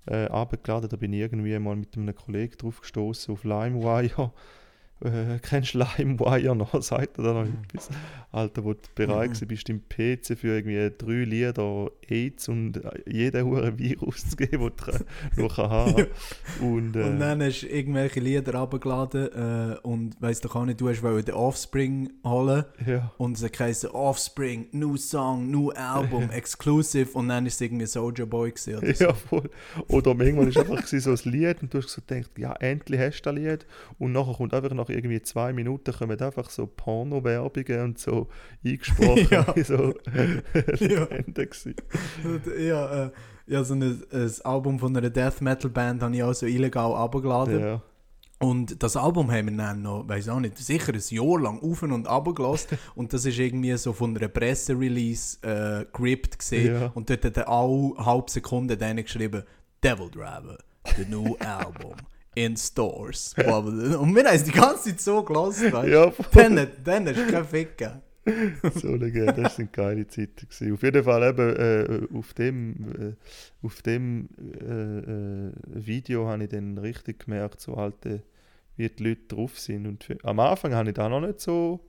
äh, 0.07 0.27
abgeladen. 0.27 0.89
Da 0.89 0.97
bin 0.97 1.13
ich 1.13 1.21
irgendwie 1.21 1.59
mal 1.59 1.77
mit 1.77 1.97
einem 1.97 2.15
Kollegen 2.15 2.57
drauf 2.57 2.81
gestoßen 2.81 3.33
auf 3.33 3.45
LimeWire. 3.45 4.33
Äh, 5.05 5.39
kennst 5.43 5.75
du 5.75 5.79
LimeWire 5.79 6.55
noch? 6.55 6.81
Sagt 6.83 7.19
er 7.19 7.25
da 7.25 7.33
noch 7.35 7.47
etwas? 7.47 7.89
Alter, 8.31 8.65
wo 8.65 8.75
du 8.75 8.81
bereit 8.95 9.41
Mhm. 9.41 9.47
bist, 9.47 9.69
im 9.71 9.81
PC 9.89 10.37
für 10.39 10.57
irgendwie 10.59 10.93
drei 10.97 11.25
Lieder 11.25 11.91
AIDS 12.09 12.49
und 12.49 12.77
äh, 12.77 12.91
jeden 13.07 13.45
Huren 13.47 13.79
Virus 13.79 14.29
zu 14.29 14.37
geben, 14.37 14.71
den 14.71 14.99
du 15.37 15.43
noch 15.43 15.57
haben 15.59 16.07
Und, 16.61 16.97
äh, 16.97 17.05
Und 17.05 17.21
dann 17.21 17.43
hast 17.43 17.63
du 17.63 17.69
irgendwelche 17.69 18.21
Lieder 18.21 18.55
abgeladen 18.55 19.29
äh, 19.33 19.77
und 19.83 20.21
weißt 20.21 20.45
doch 20.45 20.57
auch 20.57 20.65
nicht, 20.65 20.81
du 20.81 20.89
hast 20.89 21.03
wollen 21.03 21.25
den 21.25 21.35
Offspring 21.35 22.11
holen 22.25 22.65
ja. 22.87 23.13
und 23.17 23.41
es 23.41 23.59
heisst 23.59 23.87
Offspring, 23.87 24.67
new 24.73 24.97
song, 24.97 25.51
new 25.51 25.71
album, 25.71 26.31
exclusive 26.31 27.11
und 27.17 27.29
dann 27.29 27.47
ist 27.47 27.55
es 27.55 27.61
irgendwie 27.63 27.87
Soldier 27.87 28.27
Boy 28.27 28.51
gewesen 28.51 28.77
oder 28.77 28.95
so. 28.95 29.05
Ja, 29.05 29.15
voll. 29.15 29.51
Oder 29.89 30.15
manchmal 30.15 30.49
ist 30.49 30.59
einfach 30.59 30.87
so 30.87 31.11
ein 31.11 31.33
Lied 31.33 31.63
und 31.63 31.73
du 31.73 31.79
hast 31.79 31.89
so 31.89 32.03
gedacht, 32.07 32.31
ja, 32.37 32.53
endlich 32.55 33.01
hast 33.01 33.23
du 33.23 33.33
das 33.33 33.35
Lied. 33.35 33.67
Und 33.99 34.13
nachher 34.13 34.35
kommt 34.35 34.55
einfach 34.55 34.71
nach 34.89 34.95
irgendwie 34.95 35.23
zwei 35.23 35.53
Minuten 35.53 35.93
kommen 35.93 36.21
einfach 36.21 36.51
so 36.51 36.67
Porno-Werbungen 36.67 37.81
und 37.83 37.99
so 37.99 38.29
eingesprochen. 38.65 39.29
Ja. 39.31 39.45
so 39.63 39.95
Ja. 40.81 41.09
Ja, 42.59 43.05
äh, 43.07 43.11
ja, 43.47 43.65
so 43.65 43.75
ein, 43.75 43.83
ein 44.13 44.33
Album 44.45 44.79
von 44.79 44.97
einer 44.97 45.11
Death 45.11 45.41
Metal 45.41 45.71
Band 45.71 46.03
habe 46.03 46.15
ich 46.15 46.23
auch 46.23 46.35
so 46.35 46.47
illegal 46.47 46.95
abgeladen. 46.95 47.61
Ja. 47.61 47.83
Und 48.41 48.83
das 48.83 48.97
Album 48.97 49.33
haben 49.33 49.49
wir 49.49 49.57
dann 49.57 49.83
noch, 49.83 50.07
weiß 50.07 50.29
auch 50.29 50.39
nicht, 50.39 50.59
sicher 50.59 50.93
ein 50.93 51.03
Jahr 51.09 51.41
lang 51.41 51.61
auf 51.61 51.83
und 51.83 52.07
ab 52.07 52.33
gelassen. 52.35 52.79
und 52.95 53.13
das 53.13 53.25
ist 53.25 53.39
irgendwie 53.39 53.77
so 53.77 53.93
von 53.93 54.17
einer 54.17 54.29
Presserelease 54.29 55.39
äh, 55.43 55.87
gerippt 55.93 56.39
gesehen. 56.39 56.81
Ja. 56.81 56.93
Und 56.95 57.11
dort 57.11 57.25
hat 57.25 57.37
er 57.37 57.49
alle 57.49 57.95
halbe 57.99 58.31
Sekunde 58.31 58.77
dann 58.77 58.99
geschrieben, 58.99 59.43
Devil 59.83 60.11
Driver, 60.11 60.59
the 60.97 61.05
new 61.09 61.35
album, 61.37 61.95
in 62.35 62.57
stores. 62.57 63.35
Und 63.37 64.15
wir 64.15 64.25
haben 64.25 64.35
es 64.35 64.45
die 64.45 64.53
ganze 64.53 64.91
Zeit 64.91 65.01
so 65.01 65.23
gelassen, 65.23 65.73
weißt 65.73 65.89
du? 65.89 65.93
Ja. 65.93 66.13
Dann, 66.33 66.69
dann 66.85 67.09
hast 67.09 67.19
du 67.19 67.27
keinen 67.27 67.45
Fick 67.45 67.77
gegeben. 67.77 68.03
so 68.75 68.95
legendär, 68.95 69.33
das 69.33 69.57
sind 69.57 69.73
geile 69.73 70.07
Zeiten 70.07 70.49
gewesen. 70.49 70.73
Auf 70.73 70.83
jeden 70.83 71.05
Fall 71.05 71.29
eben 71.29 71.57
äh, 71.57 72.17
auf 72.17 72.35
dem, 72.35 73.17
äh, 73.63 73.67
auf 73.67 73.83
dem 73.83 74.29
äh, 74.39 74.99
äh, 74.99 75.53
Video 75.87 76.27
habe 76.27 76.45
ich 76.45 76.51
dann 76.51 76.79
richtig 76.79 77.25
gemerkt, 77.25 77.61
so 77.61 77.75
alte, 77.75 78.23
wie 78.77 78.89
die 78.89 79.03
Leute 79.03 79.23
drauf 79.29 79.59
sind. 79.59 79.87
Und 79.87 80.05
für, 80.05 80.19
am 80.25 80.41
Anfang 80.41 80.75
habe 80.75 80.91
ich 80.91 80.95
das 80.95 81.09
noch 81.09 81.21
nicht 81.21 81.41
so 81.41 81.81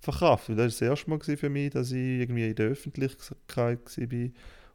verkraftet. 0.00 0.58
Das 0.58 0.58
war 0.58 0.66
das 0.66 0.80
erste 0.80 1.10
Mal 1.10 1.20
für 1.20 1.50
mich, 1.50 1.70
dass 1.70 1.90
ich 1.90 2.20
irgendwie 2.20 2.48
in 2.48 2.54
der 2.54 2.68
Öffentlichkeit 2.68 3.98
war 3.98 4.28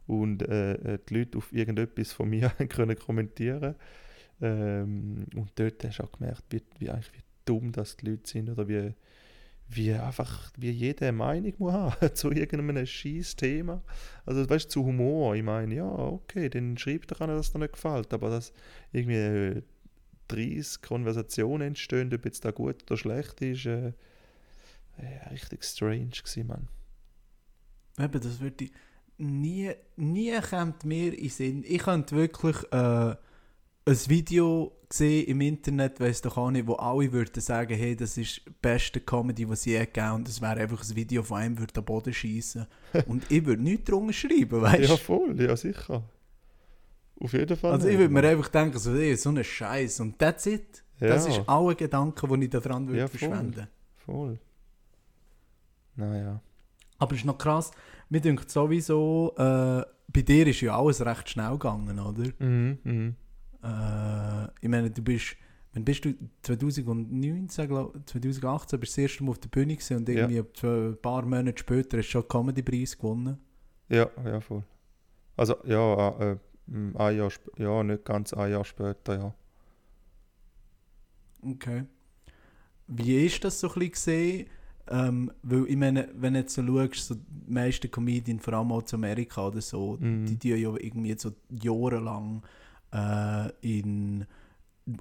und 0.06 0.42
äh, 0.42 0.74
äh, 0.74 0.98
die 1.08 1.18
Leute 1.18 1.38
auf 1.38 1.52
irgendetwas 1.52 2.12
von 2.12 2.28
mir 2.28 2.50
können 2.68 2.98
kommentieren 2.98 3.74
ähm, 4.40 5.26
Und 5.34 5.52
dort 5.54 5.84
hast 5.84 5.98
du 5.98 6.04
auch 6.04 6.12
gemerkt, 6.12 6.44
wie, 6.50 6.62
wie, 6.78 6.90
eigentlich, 6.90 7.12
wie 7.12 7.22
dumm 7.44 7.72
das 7.72 7.96
die 7.96 8.10
Leute 8.10 8.28
sind 8.28 8.50
oder 8.50 8.68
wie 8.68 8.94
wie 9.72 9.92
einfach, 9.92 10.50
wie 10.56 10.70
jeder 10.70 11.12
Meinung 11.12 11.52
muss 11.58 11.72
haben 11.72 12.14
zu 12.14 12.30
irgendeinem 12.30 12.86
scheiß 12.86 13.36
Thema. 13.36 13.82
Also 14.26 14.48
weißt 14.48 14.66
du, 14.66 14.70
zu 14.70 14.84
Humor, 14.84 15.36
ich 15.36 15.42
meine, 15.42 15.74
ja, 15.74 15.88
okay, 15.88 16.48
dann 16.48 16.76
schreibt 16.76 17.10
doch 17.12 17.20
einer, 17.20 17.36
dass 17.36 17.52
dir 17.52 17.60
nicht 17.60 17.74
gefällt, 17.74 18.12
aber 18.12 18.30
dass 18.30 18.52
irgendwie 18.92 19.14
äh, 19.14 19.62
30 20.28 20.82
Konversationen 20.82 21.68
entstehen, 21.68 22.12
ob 22.12 22.24
jetzt 22.24 22.44
da 22.44 22.50
gut 22.50 22.82
oder 22.84 22.96
schlecht 22.96 23.40
ist, 23.42 23.66
äh, 23.66 23.92
äh, 24.98 25.28
richtig 25.30 25.64
strange 25.64 26.10
gewesen, 26.10 26.46
Mann. 26.46 26.68
Eben, 27.98 28.20
das 28.20 28.40
würde 28.40 28.64
ich 28.64 28.72
nie, 29.18 29.70
nie 29.96 30.40
kommt 30.40 30.84
mir 30.84 31.16
in 31.16 31.28
Sinn. 31.28 31.64
Ich 31.66 31.82
könnte 31.82 32.16
wirklich 32.16 32.56
äh, 32.72 33.14
ein 33.86 33.98
Video 34.08 34.72
sehen 34.92 35.26
im 35.26 35.40
Internet, 35.40 36.00
weiss 36.00 36.20
doch 36.22 36.36
auch 36.36 36.50
nicht, 36.50 36.66
wo 36.66 36.74
alle 36.74 37.12
würden 37.12 37.40
sagen, 37.40 37.74
hey, 37.76 37.94
das 37.96 38.16
ist 38.18 38.42
die 38.46 38.50
beste 38.60 39.00
Comedy, 39.00 39.46
die 39.46 39.52
es 39.52 39.64
je 39.64 39.78
gegeben 39.78 40.12
und 40.12 40.28
es 40.28 40.40
wäre 40.40 40.60
einfach 40.60 40.82
ein 40.82 40.96
Video 40.96 41.22
von 41.22 41.38
einem, 41.38 41.58
würde 41.58 41.78
am 41.78 41.84
Boden 41.84 42.12
schießen. 42.12 42.66
und 43.06 43.30
ich 43.30 43.44
würde 43.44 43.62
nichts 43.62 43.84
drunter 43.90 44.12
schreiben, 44.12 44.62
weißt 44.62 44.80
Ja, 44.82 44.88
du? 44.88 44.96
voll, 44.96 45.40
ja 45.40 45.56
sicher. 45.56 46.02
Auf 47.20 47.32
jeden 47.32 47.56
Fall. 47.56 47.72
Also 47.72 47.88
ich 47.88 47.98
würde 47.98 48.12
mir 48.12 48.26
einfach 48.26 48.48
denken, 48.48 48.78
so, 48.78 48.94
hey, 48.94 49.14
so 49.16 49.30
ein 49.30 49.44
Scheiß 49.44 50.00
und 50.00 50.18
that's 50.18 50.46
it. 50.46 50.82
Das 50.98 51.26
Ja. 51.26 51.32
ist 51.38 51.48
alle 51.48 51.74
Gedanken, 51.76 52.40
die 52.40 52.44
ich 52.46 52.50
daran 52.50 52.86
würde 52.88 53.00
Ja, 53.00 53.08
voll. 53.08 53.18
verschwenden. 53.18 53.66
Voll. 54.04 54.38
Naja. 55.96 56.40
Aber 56.98 57.12
es 57.12 57.18
ist 57.20 57.24
noch 57.24 57.38
krass, 57.38 57.70
mir 58.08 58.20
denkt 58.20 58.50
sowieso, 58.50 59.32
äh, 59.36 59.82
bei 60.12 60.22
dir 60.22 60.46
ist 60.46 60.60
ja 60.60 60.76
alles 60.78 61.04
recht 61.04 61.28
schnell 61.30 61.52
gegangen, 61.52 61.98
oder? 61.98 62.24
Mhm, 62.38 62.78
mhm. 62.82 63.16
Äh, 63.62 64.44
ich 64.60 64.68
meine, 64.68 64.90
du 64.90 65.02
bist, 65.02 65.36
wann 65.74 65.84
bist 65.84 66.04
du 66.04 66.14
2019, 66.42 67.68
glaub, 67.68 67.94
2018 68.06 68.80
bist 68.80 68.96
du 68.96 69.02
das 69.02 69.10
erste 69.10 69.24
Mal 69.24 69.30
auf 69.32 69.38
der 69.38 69.48
Bühne 69.48 69.74
gewesen 69.76 69.96
und 69.98 70.08
Ja. 70.08 70.28
irgendwie 70.28 70.66
ein 70.66 70.96
paar 71.00 71.22
Monate 71.24 71.58
später 71.58 71.98
hast 71.98 72.06
du 72.08 72.10
schon 72.12 72.28
Comedy-Preis 72.28 72.96
gewonnen. 72.96 73.38
Ja, 73.88 74.08
ja, 74.24 74.40
voll. 74.40 74.62
Also, 75.36 75.56
ja, 75.64 76.08
äh, 76.20 76.32
äh, 76.32 76.36
ein 76.68 77.16
Jahr, 77.16 77.30
ja, 77.58 77.82
nicht 77.82 78.04
ganz 78.04 78.32
ein 78.32 78.50
Jahr 78.50 78.64
später, 78.64 79.18
ja. 79.18 79.34
Okay. 81.42 81.84
Wie 82.86 83.24
ist 83.24 83.42
das 83.44 83.60
so 83.60 83.68
ein 83.68 83.74
bisschen 83.74 83.92
gesehen? 83.92 84.46
Ähm, 84.88 85.30
weil 85.42 85.66
ich 85.68 85.76
meine, 85.76 86.08
wenn 86.14 86.34
du 86.34 86.40
jetzt 86.40 86.54
so 86.54 86.62
schaust, 86.66 87.06
so 87.06 87.14
die 87.14 87.52
meisten 87.52 87.90
Comedians, 87.90 88.42
vor 88.44 88.54
allem 88.54 88.86
zu 88.86 88.96
Amerika 88.96 89.46
oder 89.46 89.60
so, 89.60 89.96
Mhm. 90.00 90.26
die 90.26 90.36
tun 90.38 90.58
ja 90.58 90.74
irgendwie 90.76 91.14
so 91.16 91.30
jahrelang 91.48 92.42
äh, 92.92 93.50
in 93.60 94.26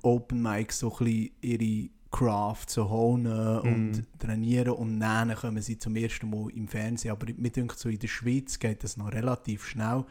Open 0.04 0.42
Mic 0.42 0.72
so 0.74 0.92
ein 1.00 1.06
bisschen 1.06 1.32
ihre 1.42 1.90
Craft 2.12 2.66
so 2.70 2.90
honen 2.90 3.60
und 3.60 3.92
Mhm. 3.92 4.06
trainieren 4.18 4.74
und 4.74 5.00
dann 5.00 5.34
kommen 5.36 5.62
sie 5.62 5.78
zum 5.78 5.96
ersten 5.96 6.30
Mal 6.30 6.50
im 6.52 6.68
Fernsehen. 6.68 7.12
Aber 7.12 7.28
mir 7.38 7.52
denkt 7.52 7.78
so, 7.78 7.88
in 7.90 8.00
der 8.00 8.08
Schweiz 8.08 8.58
geht 8.60 8.84
das 8.84 8.98
noch 8.98 9.12
relativ 9.12 9.66
schnell. 9.66 10.06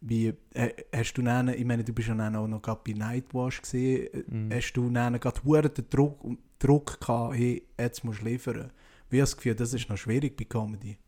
Wie, 0.00 0.34
äh, 0.52 0.70
hast 0.92 1.14
du 1.14 1.22
dann, 1.22 1.48
ich 1.48 1.64
meine, 1.64 1.82
du 1.84 1.92
bist 1.92 2.08
ja 2.08 2.14
dann 2.14 2.36
auch 2.36 2.46
noch 2.48 2.60
bei 2.60 2.92
Nightwash 2.92 3.62
gesehen, 3.62 4.08
Mhm. 4.26 4.52
hast 4.52 4.72
du 4.74 4.90
dann 4.90 5.18
gerade 5.18 5.70
den 5.70 5.88
Druck, 5.88 6.18
Druck 6.58 7.00
gehabt, 7.00 7.36
hey, 7.36 7.62
jetzt 7.78 8.04
musst 8.04 8.20
du 8.20 8.26
liefern. 8.26 8.70
Wie 9.08 9.22
hast 9.22 9.32
du 9.32 9.36
das 9.36 9.36
Gefühl, 9.36 9.54
das 9.54 9.72
ist 9.74 9.88
noch 9.88 9.96
schwierig 9.96 10.36
bei 10.36 10.44
Comedy? 10.44 10.98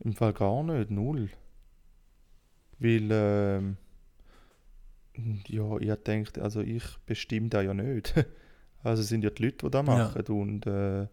Im 0.00 0.12
Fall 0.14 0.32
gar 0.32 0.62
nicht, 0.62 0.90
null. 0.90 1.28
Weil, 2.78 3.08
ähm, 3.10 3.76
ja, 5.48 5.76
ich 5.78 5.94
denke, 6.04 6.42
also 6.42 6.60
ich 6.60 6.84
bestimme 7.06 7.48
da 7.48 7.62
ja 7.62 7.74
nicht. 7.74 8.14
Also 8.84 9.02
es 9.02 9.10
sind 9.10 9.22
ja 9.22 9.30
die 9.30 9.44
Leute, 9.44 9.58
die 9.66 9.70
das 9.70 9.86
Ja. 9.86 10.16
machen 10.16 10.26
und 10.26 10.66
äh, 10.66 11.06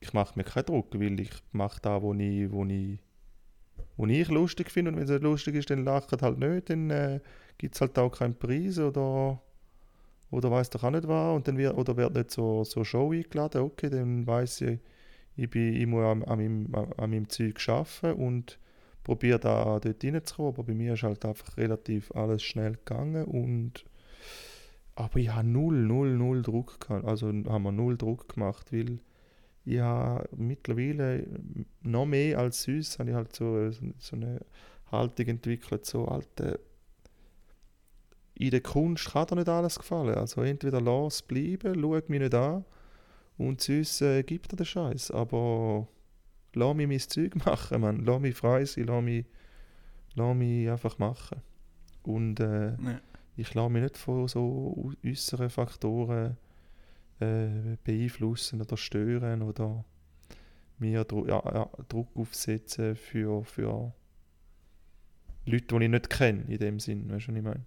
ich 0.00 0.12
mache 0.12 0.38
mir 0.38 0.44
keinen 0.44 0.66
Druck, 0.66 0.94
weil 0.98 1.20
ich 1.20 1.30
mache 1.52 1.80
da, 1.82 2.00
wo 2.02 2.14
ich, 2.14 2.50
wo 2.50 2.64
ich, 2.64 2.98
wo 3.96 4.06
ich 4.06 4.28
lustig 4.28 4.70
finde 4.70 4.90
und 4.90 4.96
wenn 4.98 5.04
es 5.04 5.10
nicht 5.10 5.22
lustig 5.22 5.54
ist, 5.56 5.70
dann 5.70 5.84
lacht 5.84 6.12
halt 6.22 6.38
nicht, 6.38 6.70
dann 6.70 6.90
äh, 6.90 7.20
gibt 7.58 7.74
es 7.74 7.80
halt 7.80 7.98
auch 7.98 8.10
keinen 8.10 8.38
Preis 8.38 8.78
oder 8.78 9.40
oder 10.30 10.50
weiß 10.50 10.70
doch 10.70 10.84
auch 10.84 10.90
nicht 10.90 11.08
was 11.08 11.36
und 11.36 11.48
dann 11.48 11.58
wird 11.58 11.76
oder 11.76 11.96
wird 11.96 12.14
nicht 12.14 12.30
so 12.30 12.64
so 12.64 12.84
Show 12.84 13.12
eingeladen, 13.12 13.62
okay, 13.62 13.90
dann 13.90 14.26
weiß 14.26 14.62
ich, 14.62 14.80
Ich, 15.36 15.50
bin, 15.50 15.74
ich 15.74 15.86
muss 15.86 16.04
an, 16.04 16.24
an, 16.24 16.38
meinem, 16.38 16.74
an 16.74 17.10
meinem 17.10 17.28
Zeug 17.30 17.56
arbeiten 17.68 18.20
und 18.22 18.58
probiere 19.06 19.38
da 19.38 19.78
dort 19.78 20.04
reinzukommen. 20.04 20.52
Aber 20.52 20.64
bei 20.64 20.74
mir 20.74 20.94
ist 20.94 21.04
halt 21.04 21.24
einfach 21.24 21.56
relativ 21.56 22.10
alles 22.12 22.42
schnell 22.42 22.72
gegangen. 22.72 23.24
Und, 23.24 23.84
aber 24.96 25.18
ich 25.18 25.28
habe 25.28 25.46
null, 25.46 25.76
null, 25.76 26.16
null 26.16 26.42
Druck 26.42 26.80
gehabt. 26.80 27.04
Also 27.04 27.28
haben 27.28 27.62
wir 27.62 27.72
null 27.72 27.96
Druck 27.96 28.34
gemacht, 28.34 28.72
weil 28.72 28.98
ich 29.64 29.78
habe 29.78 30.28
mittlerweile 30.36 31.24
noch 31.82 32.06
mehr 32.06 32.38
als 32.38 32.64
sonst 32.64 32.98
habe 32.98 33.10
ich 33.10 33.16
halt 33.16 33.34
so, 33.34 33.70
so 33.70 34.16
eine 34.16 34.40
Haltung 34.90 35.26
entwickelt, 35.26 35.86
so 35.86 36.06
alte 36.06 36.60
in 38.38 38.50
der 38.50 38.60
Kunst 38.60 39.12
kann 39.12 39.26
dir 39.28 39.36
nicht 39.36 39.48
alles 39.48 39.78
gefallen. 39.78 40.14
Also 40.14 40.42
entweder 40.42 40.80
lass 40.80 41.22
bleiben, 41.22 41.80
schau 41.80 42.00
mich 42.08 42.20
nicht 42.20 42.34
an 42.34 42.64
und 43.38 43.62
sonst 43.62 44.02
äh, 44.02 44.22
gibt 44.24 44.52
dir 44.52 44.56
den 44.56 44.66
Scheiß. 44.66 45.10
Aber 45.10 45.88
lass 46.56 46.74
mich 46.74 46.88
mein 46.88 47.00
Zeug 47.00 47.36
machen, 47.46 47.80
man. 47.80 48.04
Lass 48.04 48.20
mich 48.20 48.34
frei 48.34 48.64
sein, 48.64 48.84
lass 48.84 49.02
mich, 49.04 49.24
lass 50.14 50.34
mich 50.36 50.68
einfach 50.68 50.98
machen. 50.98 51.40
Und 52.02 52.40
äh, 52.40 52.70
Ja. 52.70 53.00
ich 53.36 53.54
lasse 53.54 53.70
mich 53.70 53.82
nicht 53.82 53.96
von 53.96 54.26
so 54.28 54.92
äußeren 55.04 55.50
Faktoren 55.50 56.36
äh, 57.20 57.76
beeinflussen 57.84 58.60
oder 58.60 58.76
stören 58.76 59.42
oder 59.42 59.84
mir 60.78 61.04
Dru 61.04 61.26
ja, 61.26 61.42
ja, 61.54 61.70
Druck 61.88 62.08
aufsetzen 62.14 62.96
für, 62.96 63.44
für 63.44 63.92
Leute, 65.46 65.78
die 65.78 65.84
ich 65.84 65.90
nicht 65.90 66.10
kenne, 66.10 66.44
in 66.48 66.58
dem 66.58 66.80
Sinn. 66.80 67.08
Weißt 67.10 67.28
du, 67.28 67.32
was 67.32 67.38
ich 67.38 67.42
meine? 67.44 67.64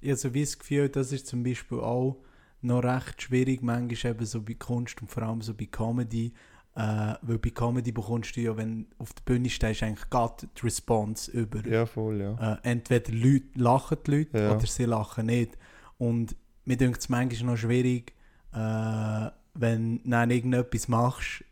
Ich 0.00 0.08
habe 0.10 0.16
so 0.16 0.32
wie 0.34 0.40
das 0.42 0.58
Gefühl, 0.58 0.88
das 0.88 1.12
ist 1.12 1.26
zum 1.26 1.42
Beispiel 1.42 1.78
auch 1.80 2.16
noch 2.62 2.84
recht 2.84 3.22
schwierig, 3.22 3.62
manchmal 3.62 4.12
eben 4.14 4.26
so 4.26 4.42
bei 4.42 4.54
Kunst 4.54 5.00
und 5.02 5.10
vor 5.10 5.22
allem 5.22 5.42
so 5.42 5.54
bei 5.54 5.66
Comedy, 5.66 6.32
äh, 6.76 7.14
weil 7.22 7.38
bei 7.38 7.50
Comedy 7.50 7.92
bekommst 7.92 8.36
du 8.36 8.40
ja, 8.40 8.56
wenn 8.56 8.82
du 8.84 8.86
auf 8.98 9.12
der 9.12 9.22
Bühne 9.24 9.50
stehst, 9.50 9.82
eigentlich 9.82 10.08
gerade 10.08 10.46
die 10.56 10.60
Response 10.62 11.30
über. 11.30 11.66
Ja, 11.66 11.86
voll, 11.86 12.20
ja. 12.20 12.54
Äh, 12.54 12.58
entweder 12.62 13.12
Leute, 13.12 13.46
lachen 13.54 13.98
die 14.06 14.10
Leute 14.10 14.38
Ja. 14.38 14.56
oder 14.56 14.66
sie 14.66 14.84
lachen 14.84 15.26
nicht. 15.26 15.58
Und 15.98 16.36
mir 16.64 16.76
denkt 16.76 17.00
es 17.00 17.08
manchmal 17.08 17.52
noch 17.52 17.58
schwierig, 17.58 18.14
äh, 18.52 19.30
wenn 19.54 20.02
du 20.02 20.10
dann 20.10 20.30
irgendetwas 20.30 20.88
machst, 20.88 21.44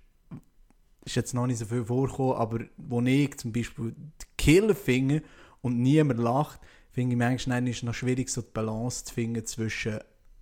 ist 1.05 1.17
jetzt 1.17 1.35
noch 1.35 1.47
nicht 1.47 1.59
so 1.59 1.65
viel 1.67 1.85
vorgekommen, 1.85 2.35
aber 2.37 2.61
wo 2.77 3.01
ich 3.01 3.37
zum 3.39 3.53
Beispiel 3.53 3.93
die 3.93 4.27
Killer 4.37 4.75
finde 4.75 5.23
und 5.63 5.81
niemand 5.81 6.21
lacht, 6.21 6.61
finde 6.91 7.15
ich 7.15 7.19
manchmal 7.19 7.67
ist 7.69 7.79
es 7.79 7.83
noch 7.83 7.95
schwierig, 7.95 8.29
so 8.29 8.43
die 8.43 8.51
Balance 8.53 9.05
zu 9.05 9.15
finden 9.15 9.45
zwischen, 9.47 9.99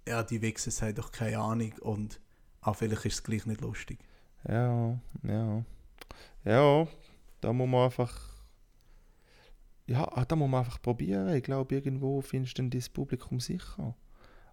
ja, 0.06 0.22
die 0.22 0.42
Wichser 0.42 0.86
haben 0.86 0.94
doch 0.94 1.12
keine 1.12 1.38
Ahnung 1.38 1.72
und 1.80 2.20
ah, 2.60 2.72
vielleicht 2.72 3.06
ist 3.06 3.14
es 3.14 3.22
gleich 3.22 3.46
nicht 3.46 3.60
lustig. 3.60 3.98
Ja, 4.48 4.98
ja. 5.22 5.64
Ja, 6.44 6.86
da 7.40 7.52
muss 7.52 7.68
man 7.68 7.84
einfach. 7.84 8.36
Ja, 9.86 10.24
da 10.24 10.36
muss 10.36 10.48
man 10.48 10.60
einfach 10.60 10.80
probieren. 10.80 11.34
Ich 11.34 11.42
glaube, 11.42 11.74
irgendwo 11.74 12.20
findest 12.20 12.58
du 12.58 12.62
dann 12.62 12.70
dein 12.70 12.84
Publikum 12.92 13.40
sicher. 13.40 13.94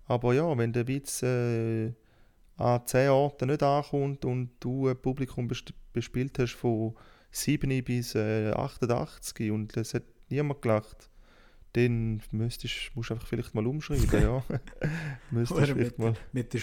Aber 0.05 0.33
ja, 0.33 0.57
wenn 0.57 0.73
der 0.73 0.87
Witz 0.87 1.23
äh, 1.23 1.93
an 2.57 2.85
10 2.85 3.09
Orten 3.09 3.49
nicht 3.49 3.63
ankommt 3.63 4.25
und 4.25 4.51
du 4.59 4.87
ein 4.87 5.01
Publikum 5.01 5.49
bespielt 5.93 6.39
hast 6.39 6.53
von 6.53 6.95
7 7.31 7.83
bis 7.83 8.15
äh, 8.15 8.51
88 8.51 9.51
und 9.51 9.75
es 9.77 9.93
hat 9.93 10.03
niemand 10.29 10.61
gelacht, 10.61 11.09
dann 11.75 12.21
müsstest, 12.31 12.91
musst 12.93 13.09
du 13.09 13.15
einfach 13.15 13.27
vielleicht 13.27 13.55
mal 13.55 13.65
umschreiben, 13.65 14.21
ja. 14.21 14.43
müsstest 15.31 15.71
vielleicht 15.71 15.97
mal. 15.97 16.13
Mit 16.31 16.53
der 16.53 16.59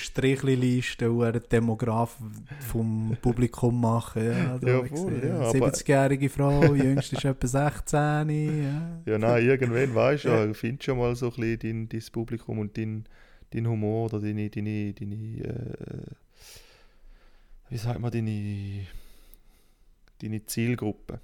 er 1.23 1.35
einen 1.35 1.43
Demograf 1.51 2.17
vom 2.61 3.17
Publikum 3.21 3.81
machen. 3.81 4.25
Ja, 4.25 4.59
da 4.59 4.69
Ja, 4.69 4.75
habe 4.77 4.87
ich 4.87 4.93
voll, 4.93 5.13
gesehen. 5.13 5.29
ja, 5.29 5.41
aber- 5.41 5.69
70-jährige 5.69 6.29
Frau, 6.29 6.75
jüngst 6.75 7.13
ist 7.13 7.25
etwa 7.25 7.47
16. 7.47 8.31
Ja. 8.65 9.03
Ja, 9.05 9.19
nein, 9.19 9.45
irgendwann 9.45 9.95
weißt 9.95 10.25
du 10.25 10.29
Ja. 10.29 10.55
findest 10.55 10.85
schon 10.85 10.99
mal 10.99 11.15
so 11.17 11.27
ein 11.27 11.33
bisschen 11.35 11.59
dein, 11.59 11.89
dein 11.89 12.13
Publikum 12.13 12.59
und 12.61 12.77
dein, 12.79 13.05
dein 13.53 13.67
Humor 13.67 14.07
oder 14.07 14.21
deine, 14.21 14.49
deine, 14.49 14.93
deine 14.93 15.15
äh, 15.15 16.05
wie 17.69 17.77
sagt 17.79 17.99
man, 18.01 18.11
deine, 18.13 18.87
deine 20.23 20.45
Zielgruppe. 20.47 21.21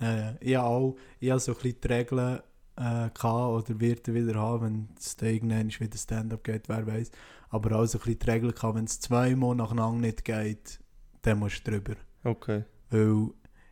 Ja, 0.00 0.16
ja. 0.16 0.34
Ich 0.40 0.54
habe 0.56 0.66
auch 0.66 0.96
ich 1.18 1.30
habe 1.30 1.40
so 1.40 1.52
ein 1.52 1.56
bisschen 1.60 1.80
die 1.82 1.88
Regeln 1.88 2.40
äh, 2.80 3.10
gehabt 3.10 3.24
oder 3.24 3.80
werde 3.80 4.14
wieder 4.14 4.34
haben, 4.40 4.64
wenn 4.64 4.88
es 4.98 5.16
dann 5.16 5.28
irgendwann 5.28 5.68
wieder 5.68 5.98
Stand-up 5.98 6.42
geht, 6.44 6.68
wer 6.68 6.86
weiß. 6.86 7.10
Aber 7.50 7.78
auch 7.78 7.84
so 7.86 7.98
ein 7.98 8.04
bisschen 8.04 8.18
die 8.20 8.30
Regeln 8.30 8.54
gehabt, 8.54 8.74
wenn 8.76 8.84
es 8.84 9.00
zweimal 9.00 9.54
nacheinander 9.54 10.06
nicht 10.06 10.24
geht, 10.24 10.80
dann 11.22 11.38
musst 11.40 11.66
du 11.66 11.70
drüber. 11.72 11.94
Okay. 12.24 12.64
Weil 12.90 13.28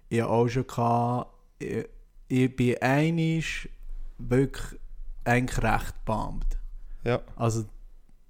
ich 0.08 0.22
auch 0.22 0.48
schon 0.48 0.66
gehabt, 0.66 1.32
ich, 1.58 1.88
ich 2.28 2.54
bin 2.54 2.76
einig 2.80 3.70
wirklich 4.18 4.78
eigentlich 5.24 5.62
recht 5.62 6.04
beammt. 6.04 6.58
Ja, 7.04 7.20
Also 7.36 7.64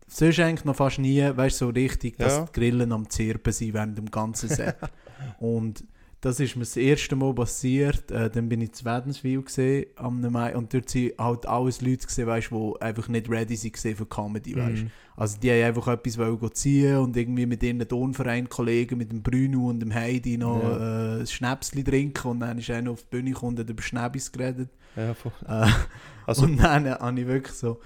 sonst 0.07 0.39
eigentlich 0.41 0.65
noch 0.65 0.77
fast 0.77 0.99
nie, 0.99 1.21
weißt 1.23 1.61
du, 1.61 1.67
so 1.67 1.71
richtig, 1.71 2.17
dass 2.19 2.37
Ja. 2.37 2.45
die 2.45 2.53
Grillen 2.53 2.93
am 2.93 3.09
Zirpen 3.11 3.53
sind 3.53 3.75
während 3.75 3.99
dem 3.99 4.11
ganzen 4.11 4.49
Set. 4.49 4.77
und 5.41 5.85
das 6.21 6.41
ist 6.41 6.57
mir 6.57 6.63
das 6.63 6.77
erste 6.77 7.15
Mal 7.15 7.33
passiert. 7.33 8.11
Äh, 8.11 8.29
dann 8.29 8.49
bin 8.49 8.61
ich 8.61 8.73
zu 8.73 8.85
Wädenswil 8.85 9.43
gesehen 9.43 9.87
am 9.97 10.21
Mai 10.21 10.57
und 10.57 10.75
dort 10.75 10.91
sind 10.91 11.13
halt 11.19 11.47
alles 11.47 11.81
Leute 11.81 12.07
gesehen, 12.07 12.27
weißt, 12.27 12.51
die 12.51 12.73
einfach 12.81 13.07
nicht 13.09 13.31
ready 13.31 13.57
waren 13.57 13.97
für 13.97 14.07
Comedy, 14.07 14.57
weißt. 14.57 14.83
Mhm. 14.83 14.91
Also 15.17 15.39
die 15.41 15.51
haben 15.51 15.63
einfach 15.63 15.89
etwas 15.89 16.19
wollen 16.19 16.55
ziehen 16.55 16.97
und 16.99 17.17
irgendwie 17.17 17.47
mit 17.47 17.63
ihren 17.63 17.87
Turnverein-Kollegen, 17.87 18.99
mit 18.99 19.13
dem 19.13 19.23
Bruno 19.23 19.69
und 19.69 19.81
dem 19.81 19.95
Heidi 19.95 20.37
noch 20.39 20.63
Ja. 20.63 21.17
äh, 21.17 21.21
ein 21.21 21.27
Schnäpsli 21.27 21.85
trinken 21.85 22.29
und 22.29 22.41
dann 22.41 22.59
ist 22.59 22.71
einer 22.71 22.91
auf 22.91 23.03
die 23.03 23.09
Bühne 23.17 23.31
gekommen 23.31 23.53
und 23.57 23.61
hat 23.61 23.71
über 23.71 23.83
Schnäppis 23.83 24.31
geredet. 24.33 24.71
ja 24.97 25.15
voll. 25.15 25.33
Äh, 25.47 25.69
Also, 26.27 26.45
und 26.45 26.59
dann 26.59 26.89
habe 26.91 27.21
ich 27.21 27.27
wirklich 27.27 27.55
so. 27.57 27.81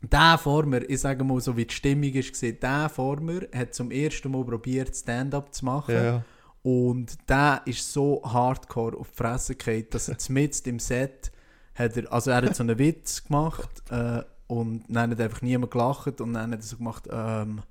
Der 0.00 0.36
vor 0.38 0.64
mir, 0.66 0.88
ich 0.88 1.00
sage 1.00 1.22
mal 1.22 1.40
so 1.40 1.56
wie 1.56 1.64
die 1.66 1.74
Stimmung 1.74 2.12
ist, 2.12 2.32
gesehen, 2.32 2.56
der 2.60 2.88
vor 2.88 3.20
mir 3.20 3.46
hat 3.54 3.74
zum 3.74 3.90
ersten 3.90 4.32
Mal 4.32 4.44
probiert, 4.44 4.96
Stand-up 4.96 5.54
zu 5.54 5.64
machen. 5.64 5.94
ja, 5.94 6.02
ja. 6.04 6.24
Und 6.62 7.16
der 7.28 7.62
ist 7.64 7.92
so 7.92 8.22
hardcore 8.24 8.96
auf 8.96 9.10
die 9.10 9.16
Fresse 9.16 9.56
gefallen, 9.56 9.86
dass 9.90 10.08
er 10.08 10.16
mitten 10.28 10.68
im 10.68 10.78
Set 10.78 11.32
hat 11.74 11.96
er, 11.96 12.12
also 12.12 12.30
er 12.30 12.42
hat 12.42 12.54
so 12.54 12.62
einen 12.62 12.78
Witz 12.78 13.24
gemacht 13.24 13.70
äh, 13.90 14.22
und 14.46 14.84
dann 14.88 15.10
hat 15.10 15.20
einfach 15.20 15.42
niemand 15.42 15.72
gelacht 15.72 16.20
und 16.20 16.34
dann 16.34 16.52
hat 16.52 16.60
er 16.60 16.62
so 16.62 16.76
gemacht, 16.76 17.08
ähm, 17.10 17.62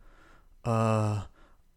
äh, 0.66 1.16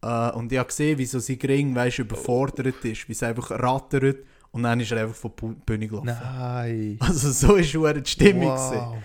äh, 0.01 0.31
und 0.31 0.51
ich 0.51 0.57
habe 0.57 0.67
gesehen, 0.67 0.97
wie 0.97 1.05
so 1.05 1.19
sein 1.19 1.39
Ring, 1.43 1.75
weißt, 1.75 1.99
überfordert 1.99 2.83
ist, 2.83 3.07
wie 3.07 3.13
es 3.13 3.23
einfach 3.23 3.51
rattert 3.51 4.17
und 4.51 4.63
dann 4.63 4.79
ist 4.79 4.91
er 4.91 5.03
einfach 5.03 5.15
von 5.15 5.31
die 5.55 5.61
Bühne 5.65 5.87
gelaufen. 5.87 6.07
Nein. 6.07 6.97
Also 6.99 7.31
so 7.31 7.55
ist 7.55 7.69
schon 7.69 8.03
die 8.03 8.09
Stimmung. 8.09 8.47
Wow. 8.47 8.95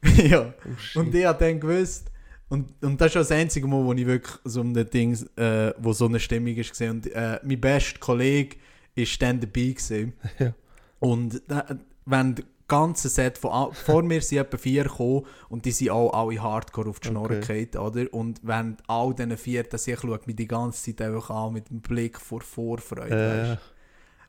gewesen. 0.00 0.28
ja. 0.30 0.54
Oh. 0.94 1.00
Und 1.00 1.14
ich 1.14 1.24
habe 1.24 1.44
dann 1.44 1.60
gewusst, 1.60 2.11
und, 2.52 2.84
und 2.84 3.00
das 3.00 3.06
ist 3.08 3.16
das 3.16 3.32
einzige 3.32 3.66
Mal, 3.66 3.82
wo 3.82 3.94
ich 3.94 4.06
wirklich 4.06 4.36
so 4.44 4.60
um 4.60 4.74
den 4.74 4.90
Ding, 4.90 5.14
äh, 5.36 5.72
wo 5.78 5.94
so 5.94 6.04
eine 6.04 6.20
Stimmung 6.20 6.54
ist 6.54 6.68
gesehen. 6.68 6.90
Und 6.90 7.06
äh, 7.06 7.40
mein 7.42 7.58
bester 7.58 7.98
Kollege 7.98 8.56
ist 8.94 9.22
dann 9.22 9.40
dabei 9.40 9.72
gewesen. 9.72 10.12
Ja. 10.38 10.52
Und 10.98 11.40
da, 11.48 11.64
wenn 12.04 12.34
das 12.34 12.44
ganze 12.68 13.08
Set 13.08 13.38
von 13.38 13.72
vor 13.72 14.02
mir 14.02 14.20
sind 14.20 14.38
etwa 14.38 14.56
vier 14.58 14.84
gekommen 14.84 15.24
und 15.48 15.64
die 15.64 15.70
sind 15.72 15.90
auch 15.90 16.12
alle 16.12 16.42
hardcore 16.42 16.90
auf 16.90 17.00
die 17.00 17.08
Schnorre 17.08 17.38
Okay. 17.38 17.66
gefallen, 17.66 17.86
oder? 17.86 18.14
Und 18.14 18.40
wenn 18.42 18.76
all 18.86 19.14
diesen 19.14 19.36
vier, 19.38 19.62
dass 19.62 19.88
ich 19.88 19.98
schaue 19.98 20.20
mich 20.26 20.36
die 20.36 20.46
ganze 20.46 20.94
Zeit 20.94 21.06
einfach 21.08 21.30
an 21.30 21.54
mit 21.54 21.70
dem 21.70 21.80
Blick 21.80 22.20
vor 22.20 22.42
Vorfreude, 22.42 23.58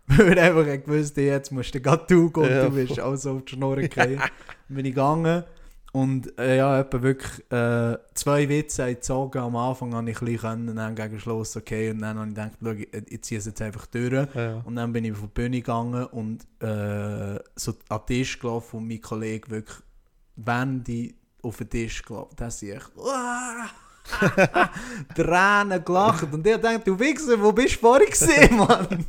Äh, 0.07 0.17
weil 0.17 0.39
einfach 0.39 0.65
gewusst, 0.85 1.17
jetzt 1.17 1.51
musst 1.51 1.75
du 1.75 1.81
gerade 1.81 2.05
du 2.07 2.29
gehen, 2.31 2.43
Ja, 2.49 2.69
du 2.69 2.71
bist 2.71 2.99
auch 3.01 3.15
so 3.17 3.31
auf 3.33 3.43
die 3.45 3.53
Schnurren 3.53 3.89
gefallen. 3.89 4.21
Bin 4.69 4.85
ich 4.85 4.91
gegangen 4.95 5.43
und 5.93 6.39
äh, 6.39 6.57
ja, 6.57 6.79
etwa 6.79 7.03
wirklich 7.03 7.51
äh, 7.51 7.97
zwei 8.15 8.49
Witze 8.49 8.87
gezogen. 8.87 9.37
Am 9.37 9.55
Anfang 9.55 9.93
habe 9.93 10.09
ich 10.09 10.19
ein 10.21 10.25
bisschen 10.25 10.75
dann 10.75 10.95
gegen 10.95 11.19
Schluss 11.19 11.55
okay 11.55 11.91
und 11.91 11.99
dann 11.99 12.17
habe 12.17 12.29
ich 12.29 12.35
gedacht, 12.35 12.51
schau, 12.61 12.71
ich, 12.71 13.11
ich 13.13 13.21
ziehe 13.21 13.37
es 13.37 13.45
jetzt 13.45 13.61
einfach 13.61 13.85
durch. 13.85 14.27
ja. 14.33 14.61
Und 14.65 14.75
dann 14.75 14.91
bin 14.91 15.05
ich 15.05 15.11
auf 15.11 15.21
die 15.21 15.27
Bühne 15.27 15.57
gegangen 15.57 16.05
und 16.07 16.43
äh, 16.63 17.39
so 17.55 17.73
an 17.89 17.99
den 17.99 18.05
Tisch 18.07 18.39
gelaufen 18.39 18.77
und 18.77 18.87
mein 18.87 19.01
Kollege 19.01 19.51
wirklich, 19.51 19.77
wenn 20.35 20.83
die 20.83 21.15
auf 21.43 21.57
den 21.57 21.69
Tisch 21.69 22.01
gelaufen, 22.01 22.33
da 22.37 22.49
sehe 22.49 22.77
ich, 22.77 22.97
«Uah!» 22.97 23.69
Tränen 25.15 25.83
gelacht. 25.83 26.27
Und 26.31 26.45
ich 26.45 26.57
dachte, 26.57 26.81
du 26.85 26.99
Wichser, 26.99 27.41
wo 27.41 27.51
bist 27.51 27.75
du 27.75 27.79
vorhin 27.79 28.09
gesehen, 28.09 28.57
Mann? 28.57 29.05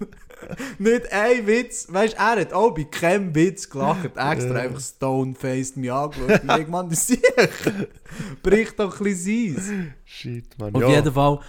Nicht 0.78 1.12
ein 1.12 1.46
Witz. 1.46 1.86
Weißt 1.90 2.14
du, 2.14 2.18
er 2.18 2.40
hat 2.40 2.52
auch 2.52 2.72
bei 2.72 2.84
keinem 2.84 3.34
Witz 3.34 3.68
gelacht. 3.68 4.04
Extra 4.04 4.54
einfach 4.54 4.80
stone-faced 4.80 5.76
mich 5.76 5.92
angeschaut. 5.92 6.42
Und 6.42 6.60
ich, 6.60 6.68
Mann, 6.68 6.88
das 6.88 7.10
ich. 7.10 7.22
Bricht 8.42 8.78
doch 8.78 8.98
ein 8.98 9.04
bisschen 9.04 9.60
sein. 9.60 9.94
Shit, 10.04 10.58
man. 10.58 10.74
Auf 10.74 10.82
ja. 10.82 10.88
jeden 10.90 11.12
Fall 11.12 11.40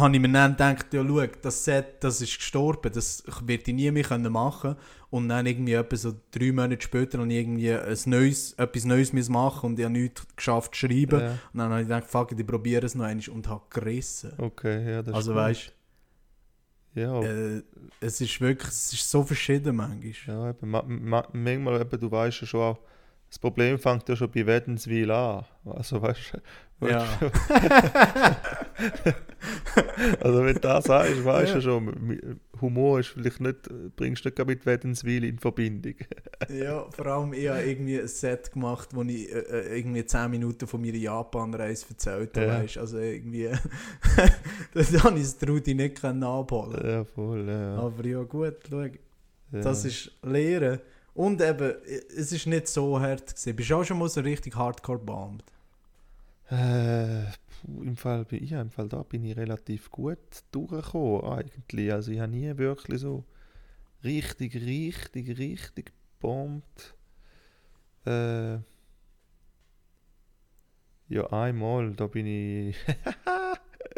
habe 0.00 0.14
ich 0.14 0.20
mir 0.20 0.32
dann 0.32 0.52
gedacht, 0.52 0.92
ja 0.94 1.04
schau, 1.06 1.26
das 1.42 1.64
Set, 1.64 2.02
das 2.04 2.20
ist 2.20 2.36
gestorben, 2.36 2.92
das 2.92 3.22
wird 3.44 3.66
ich 3.68 3.74
nie 3.74 3.90
mehr 3.90 4.04
können 4.04 4.32
machen 4.32 4.76
und 5.10 5.28
dann 5.28 5.46
irgendwie 5.46 5.72
etwa 5.74 5.96
so 5.96 6.14
drei 6.30 6.52
Monate 6.52 6.82
später 6.82 7.18
habe 7.18 7.28
ich 7.32 7.38
irgendwie 7.38 7.72
ein 7.72 7.96
neues, 8.06 8.52
etwas 8.54 8.84
Neues 8.84 9.12
machen 9.28 9.66
und 9.70 9.78
ich 9.78 9.84
habe 9.84 9.92
nichts 9.92 10.26
geschafft 10.36 10.74
zu 10.74 10.86
schreiben 10.86 11.20
Ja. 11.20 11.30
und 11.52 11.58
dann 11.58 11.70
habe 11.70 11.82
ich 11.82 11.88
gedacht, 11.88 12.04
fuck 12.06 12.32
ich 12.32 12.46
probiere 12.46 12.86
es 12.86 12.94
noch 12.94 13.04
einmal 13.04 13.28
und 13.30 13.48
habe 13.48 13.62
gerissen. 13.70 14.32
Okay, 14.38 14.90
ja, 14.92 15.02
das 15.02 15.14
also 15.14 15.32
gut. 15.32 15.40
weißt 15.40 15.72
Ja, 16.94 17.20
äh, 17.22 17.62
es 18.00 18.20
ist 18.20 18.40
wirklich, 18.40 18.68
es 18.70 18.92
ist 18.92 19.10
so 19.10 19.22
verschieden 19.24 19.76
manchmal. 19.76 20.12
ja 20.26 20.50
eben, 20.50 20.70
ma, 20.70 20.82
ma, 20.86 21.26
manchmal 21.32 21.80
eben, 21.80 22.00
du 22.00 22.10
weißt 22.10 22.40
ja 22.42 22.46
schon 22.46 22.60
auch, 22.60 22.78
das 23.28 23.38
Problem 23.38 23.78
fängt 23.78 24.08
ja 24.08 24.16
schon 24.16 24.30
bei 24.30 24.46
Wädenswil 24.46 25.10
an. 25.10 25.44
Also 25.64 26.00
weißt 26.00 26.34
du, 26.80 26.88
Ja. 26.88 27.04
also 30.20 30.44
wenn 30.44 30.54
du 30.54 30.60
das 30.60 30.84
sagst, 30.84 31.24
weißt 31.24 31.52
du 31.52 31.56
Ja. 31.56 31.60
schon, 31.60 32.40
Humor 32.60 33.00
ist 33.00 33.08
vielleicht 33.08 33.40
nicht, 33.40 33.68
bringst 33.96 34.24
du 34.24 34.28
nicht 34.28 34.46
mit 34.46 34.66
Wädenswil 34.66 35.24
in 35.24 35.38
Verbindung. 35.38 35.94
Ja, 36.50 36.86
vor 36.90 37.06
allem 37.06 37.32
ich 37.32 37.48
habe 37.48 37.62
irgendwie 37.62 37.98
ein 37.98 38.08
Set 38.08 38.52
gemacht, 38.52 38.90
wo 38.92 39.02
ich 39.02 39.32
äh, 39.32 39.38
äh, 39.38 39.78
irgendwie 39.78 40.04
10 40.04 40.30
Minuten 40.30 40.66
von 40.66 40.80
meiner 40.82 40.96
Japan-Reise 40.96 41.86
erzählt 41.88 42.36
habe. 42.36 42.46
Ja. 42.46 42.62
Weißt? 42.62 42.78
Also 42.78 42.98
irgendwie, 42.98 43.48
das 44.74 45.02
habe 45.02 45.18
ich 45.18 45.34
Trudi 45.36 45.74
nicht 45.74 46.04
abholen 46.04 46.86
Ja, 46.86 47.04
voll, 47.04 47.48
ja. 47.48 47.76
Aber 47.78 48.04
ja 48.06 48.22
gut, 48.22 48.56
schau, 48.68 48.82
ja. 48.82 48.90
das 49.50 49.84
ist 49.86 50.12
Lehren. 50.22 50.78
Und 51.14 51.40
eben, 51.40 51.72
es 52.16 52.32
ist 52.32 52.46
nicht 52.46 52.68
so 52.68 53.00
hart 53.00 53.28
gewesen. 53.34 53.56
Bist 53.56 53.70
du 53.70 53.76
auch 53.76 53.84
schon 53.84 53.98
mal 53.98 54.08
so 54.10 54.20
richtig 54.20 54.54
hardcore 54.54 54.98
bombt? 54.98 55.44
Äh, 56.50 57.24
im 57.66 57.96
Fall, 57.96 58.24
bin 58.24 58.42
ich, 58.42 58.52
im 58.52 58.70
Fall 58.70 58.88
da 58.88 59.02
bin 59.02 59.24
ich 59.24 59.36
relativ 59.36 59.90
gut 59.90 60.18
durchgekommen 60.52 61.24
eigentlich. 61.24 61.92
Also 61.92 62.12
ich 62.12 62.20
habe 62.20 62.32
nie 62.32 62.56
wirklich 62.56 63.00
so 63.00 63.24
richtig, 64.04 64.54
richtig, 64.54 65.38
richtig 65.38 65.92
bombt. 66.20 66.94
Äh, 68.04 68.58
ja, 71.08 71.26
einmal, 71.30 71.92
da 71.92 72.06
bin 72.06 72.26
ich 72.26 72.76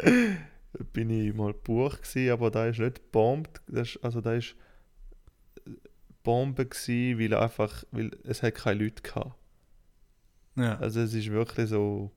bin 0.92 1.10
ich 1.10 1.34
mal 1.34 1.54
Buch 1.54 2.00
gsi, 2.00 2.30
aber 2.30 2.50
da 2.50 2.66
ist 2.66 2.78
nicht 2.78 3.10
bombt, 3.12 3.60
das 3.66 3.98
also 4.02 4.20
da 4.20 4.34
ist 4.34 4.54
äh, 5.66 5.70
Bombe 6.22 6.66
gsi, 6.66 7.16
weil 7.18 7.34
einfach, 7.34 7.84
weil 7.90 8.10
es 8.24 8.42
hat 8.42 8.54
keine 8.56 8.84
Leute 8.84 9.02
gehabt. 9.02 9.34
Ja. 10.56 10.76
Also 10.78 11.00
es 11.00 11.14
ist 11.14 11.30
wirklich 11.30 11.68
so, 11.68 12.10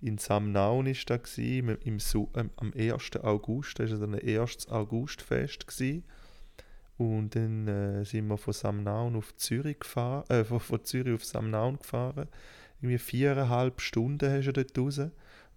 in 0.00 0.18
Samnaun 0.18 0.86
ist 0.86 1.08
da 1.10 1.16
gsi, 1.16 1.58
im, 1.58 1.98
ähm, 2.34 2.50
am 2.56 2.72
1. 2.76 3.16
August, 3.22 3.78
das 3.78 3.90
war 3.90 4.08
ein 4.08 4.14
1. 4.14 4.68
Augustfest 4.68 5.66
gsi. 5.66 6.02
Und 6.98 7.36
dann 7.36 7.68
äh, 7.68 8.04
sind 8.04 8.26
wir 8.26 8.36
von 8.36 8.52
Samnaun 8.52 9.16
auf 9.16 9.34
Zürich 9.36 9.78
gefahren, 9.78 10.24
äh, 10.30 10.44
von, 10.44 10.60
von 10.60 10.84
Zürich 10.84 11.14
auf 11.14 11.24
Samnaun 11.24 11.78
gefahren. 11.78 12.28
Irgendwie 12.80 12.98
viereinhalb 12.98 13.80
Stunden 13.80 14.30
hast 14.30 14.46
du 14.46 14.52
dort 14.52 14.78
raus. 14.78 14.98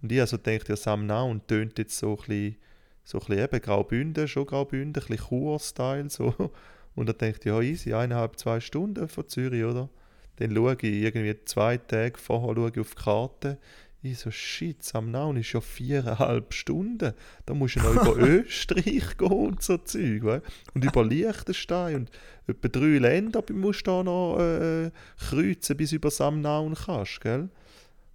Und 0.02 0.12
ich 0.12 0.20
also 0.20 0.36
denkt 0.36 0.68
ja, 0.68 0.76
Samnaun 0.76 1.44
tönt 1.46 1.78
jetzt 1.78 1.98
so 1.98 2.12
ein 2.12 2.16
bisschen, 2.16 2.56
so 3.04 3.18
ein 3.18 3.26
bisschen 3.26 3.44
eben 3.44 3.60
Graubünden, 3.60 4.28
schon 4.28 4.46
Graubünden, 4.46 5.02
ein 5.02 5.06
bisschen 5.08 5.28
Chur-Style, 5.28 6.10
so. 6.10 6.34
Und 6.94 7.08
dann 7.08 7.18
denkt 7.18 7.44
ja, 7.44 7.60
easy, 7.60 7.94
eineinhalb, 7.94 8.38
zwei 8.38 8.60
Stunden 8.60 9.08
von 9.08 9.26
Zürich, 9.26 9.64
oder? 9.64 9.88
Dann 10.36 10.54
schaue 10.54 10.74
ich 10.74 10.84
irgendwie 10.84 11.36
zwei 11.44 11.78
Tage 11.78 12.18
vorher 12.18 12.54
schaue 12.54 12.70
ich 12.70 12.80
auf 12.80 12.94
die 12.94 13.02
Karte. 13.02 13.58
Ich 14.04 14.18
so, 14.18 14.32
shit, 14.32 14.82
Samnaun 14.82 15.36
ist 15.36 15.52
ja 15.52 15.60
viereinhalb 15.60 16.52
Stunden. 16.52 17.14
Da 17.46 17.54
musst 17.54 17.76
du 17.76 17.80
noch 17.80 17.94
über 17.94 18.16
Österreich 18.28 19.16
gehen 19.16 19.30
und 19.30 19.62
so 19.62 19.78
Zeug. 19.78 20.24
Weißt? 20.24 20.44
Und 20.74 20.84
über 20.84 21.04
Liechtenstein 21.04 21.94
und 21.94 22.10
etwa 22.48 22.68
drei 22.68 22.98
Länder 22.98 23.44
musst 23.52 23.86
du 23.86 23.90
da 23.92 24.02
noch 24.02 24.38
äh, 24.40 24.90
kreuzen, 25.18 25.76
bis 25.76 25.90
du 25.90 25.96
über 25.96 26.10
Samnaun 26.10 26.74
kannst, 26.74 27.20
gell? 27.20 27.48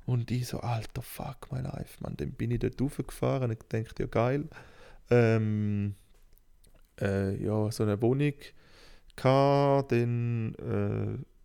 Und 0.06 0.30
ich 0.30 0.48
so, 0.48 0.60
alter 0.60 1.02
fuck 1.02 1.52
my 1.52 1.62
life, 1.62 1.98
man. 2.02 2.18
Dann 2.18 2.32
bin 2.32 2.52
ich 2.52 2.60
dort 2.60 2.82
raufgefahren 2.82 3.50
und 3.52 3.60
dachte, 3.70 4.04
ja 4.04 4.08
geil. 4.08 4.44
Ähm, 5.10 5.96
äh, 7.00 7.42
ja, 7.42 7.72
so 7.72 7.84
eine 7.84 8.02
Wohnung 8.02 8.34
gehabt, 9.16 9.92
dann 9.94 10.56
äh, 10.56 11.37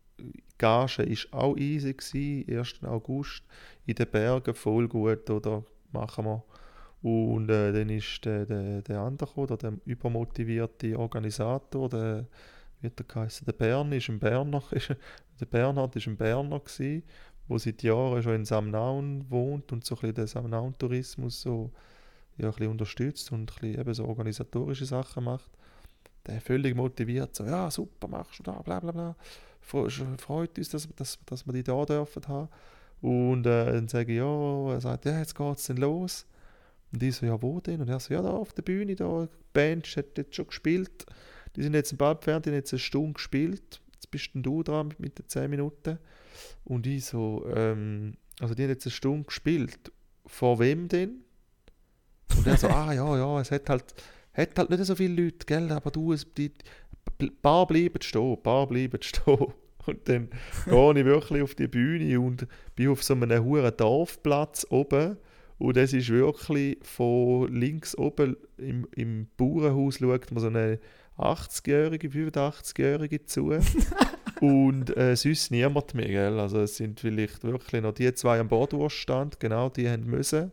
Gage 0.59 1.03
ist 1.03 1.33
auch 1.33 1.57
easy 1.57 1.93
gewesen, 1.93 2.59
1. 2.59 2.85
August 2.85 3.43
in 3.87 3.95
den 3.95 4.11
Bergen, 4.11 4.55
voll 4.55 4.89
gut, 4.89 5.29
oder 5.31 5.65
machen 5.93 6.25
wir. 6.25 6.45
Und 7.03 7.51
äh, 7.51 7.73
dann 7.73 7.89
ist 7.91 8.25
der, 8.25 8.47
der, 8.47 8.83
der 8.83 9.01
andere 9.01 9.29
gekommen, 9.29 9.59
der, 9.59 9.73
übermotivierte 9.85 10.97
Organisator, 10.99 11.89
der, 11.89 12.27
wie 12.81 12.87
hat 12.87 13.01
er 13.01 13.05
geheißen, 13.05 13.45
der 13.45 13.53
Bern 13.53 13.93
ist 13.93 14.09
ein 14.09 14.21
Berner, 14.21 14.63
der 15.41 15.47
Bernhard 15.47 15.97
ist 15.97 16.07
ein 16.07 16.17
Berner 16.17 16.61
gewesen, 16.61 17.03
der 17.49 17.59
seit 17.59 17.83
Jahren 17.83 18.23
schon 18.23 18.35
in 18.37 18.45
Samnaun 18.45 19.27
wohnt 19.29 19.73
und 19.73 19.85
so 19.85 19.99
ein 20.01 20.15
den 20.15 20.29
Samnaun-Tourismus 20.29 21.43
so 21.43 21.73
ja, 22.39 22.51
ein 22.51 22.69
unterstützt 22.69 23.33
und 23.33 23.53
ein 23.63 23.79
eben 23.79 23.95
so 23.95 24.05
organisatorische 24.07 24.87
Sachen 24.87 25.25
macht. 25.25 25.51
Der 26.27 26.41
völlig 26.41 26.77
motiviert, 26.77 27.35
so, 27.35 27.45
ja, 27.45 27.69
super, 27.69 28.07
machst 28.07 28.39
du 28.39 28.43
da, 28.45 28.63
bla 28.63 28.79
bla 28.79 28.93
bla. 28.93 29.17
Freut 29.63 30.59
uns, 30.59 30.69
dass, 30.69 30.89
dass, 30.97 31.19
dass 31.25 31.47
wir 31.47 31.53
die 31.53 31.63
da 31.63 31.85
dürfen 31.85 32.29
haben. 32.29 32.49
Und 33.01 33.47
äh, 33.47 33.73
dann 33.73 33.89
sage 33.89 34.13
ich, 34.13 34.19
ja, 34.19 34.73
er 34.73 34.81
sagt, 34.81 35.05
ja, 35.07 35.19
jetzt 35.19 35.35
geht's 35.35 35.67
denn 35.67 35.79
los. 35.79 36.27
Und 36.93 37.03
ich 37.03 37.17
so, 37.17 37.27
ja, 37.27 37.41
wo 37.41 37.61
denn? 37.61 37.81
Und 37.81 37.89
er 37.89 37.99
so, 37.99 38.15
ja, 38.15 38.23
da 38.23 38.31
auf 38.31 38.53
der 38.53 38.63
Bühne, 38.63 38.95
da, 38.95 39.27
die 39.27 39.45
Band 39.53 39.87
hat 39.97 40.19
jetzt 40.19 40.37
schon 40.37 40.47
gespielt. 40.47 41.07
Die 41.57 41.63
sind 41.63 41.75
jetzt 41.75 41.97
bald 41.99 42.23
fertig, 42.23 42.45
die 42.45 42.51
haben 42.51 42.57
jetzt 42.57 42.73
eine 42.73 42.81
Stunde 42.81 43.15
gespielt. 43.15 43.81
Jetzt 43.95 44.11
bist 44.11 44.35
denn 44.35 44.43
du 44.43 44.63
dran 44.63 44.89
mit, 44.89 45.01
mit 45.01 45.19
den 45.19 45.29
10 45.29 45.51
Minuten. 45.51 45.99
Und 46.65 46.87
ich 46.87 47.07
so, 47.07 47.45
ähm, 47.55 48.15
also 48.41 48.55
die 48.55 48.63
haben 48.63 48.71
jetzt 48.71 48.87
eine 48.87 48.93
Stunde 48.93 49.25
gespielt. 49.25 49.93
Vor 50.27 50.59
wem 50.59 50.89
denn? 50.89 51.25
Und 52.37 52.47
er 52.47 52.57
so, 52.57 52.69
ah 52.69 52.93
ja, 52.93 53.17
ja, 53.17 53.41
es 53.41 53.51
hat 53.51 53.69
halt, 53.69 53.95
hat 54.35 54.59
halt 54.59 54.71
nicht 54.71 54.85
so 54.85 54.95
viele 54.95 55.25
Leute, 55.25 55.45
gell, 55.47 55.71
aber 55.73 55.91
du, 55.91 56.13
es, 56.13 56.27
die, 56.35 56.53
ein 57.23 57.37
paar 57.41 57.67
bleiben 57.67 58.01
stehen, 58.03 58.33
ein 58.33 58.43
paar 58.43 58.67
bleiben 58.67 58.99
stehen. 59.03 59.53
Und 59.85 60.09
dann 60.09 60.29
gehe 60.65 60.99
ich 61.01 61.05
wirklich 61.05 61.43
auf 61.43 61.55
die 61.55 61.67
Bühne 61.67 62.21
und 62.21 62.47
bin 62.77 62.89
auf 62.89 63.03
so 63.03 63.15
einem 63.15 63.45
hohen 63.45 63.77
Dorfplatz 63.77 64.67
oben. 64.71 65.17
Und 65.59 65.77
es 65.77 65.93
ist 65.93 66.09
wirklich 66.09 66.79
von 66.83 67.53
links 67.53 67.97
oben 67.97 68.37
im, 68.59 68.87
im 68.95 69.27
Bauernhaus 69.37 69.99
schaut 69.99 70.31
man 70.31 70.41
so 70.41 70.47
eine 70.49 70.79
80-Jährige, 71.19 72.09
85-Jährige 72.09 73.25
zu. 73.27 73.53
und 74.41 74.97
äh, 74.97 75.17
sonst 75.17 75.51
niemand 75.51 75.95
mehr, 75.95 76.09
gell? 76.09 76.41
Also 76.41 76.61
es 76.61 76.77
sind 76.77 77.01
vielleicht 77.01 77.45
wirklich 77.45 77.83
noch 77.83 77.93
die 77.93 78.13
zwei 78.15 78.41
am 78.41 78.49
Bordwurststand, 78.49 79.41
genau, 79.41 79.69
die 79.69 79.89
haben 79.89 80.05
müssen 80.05 80.53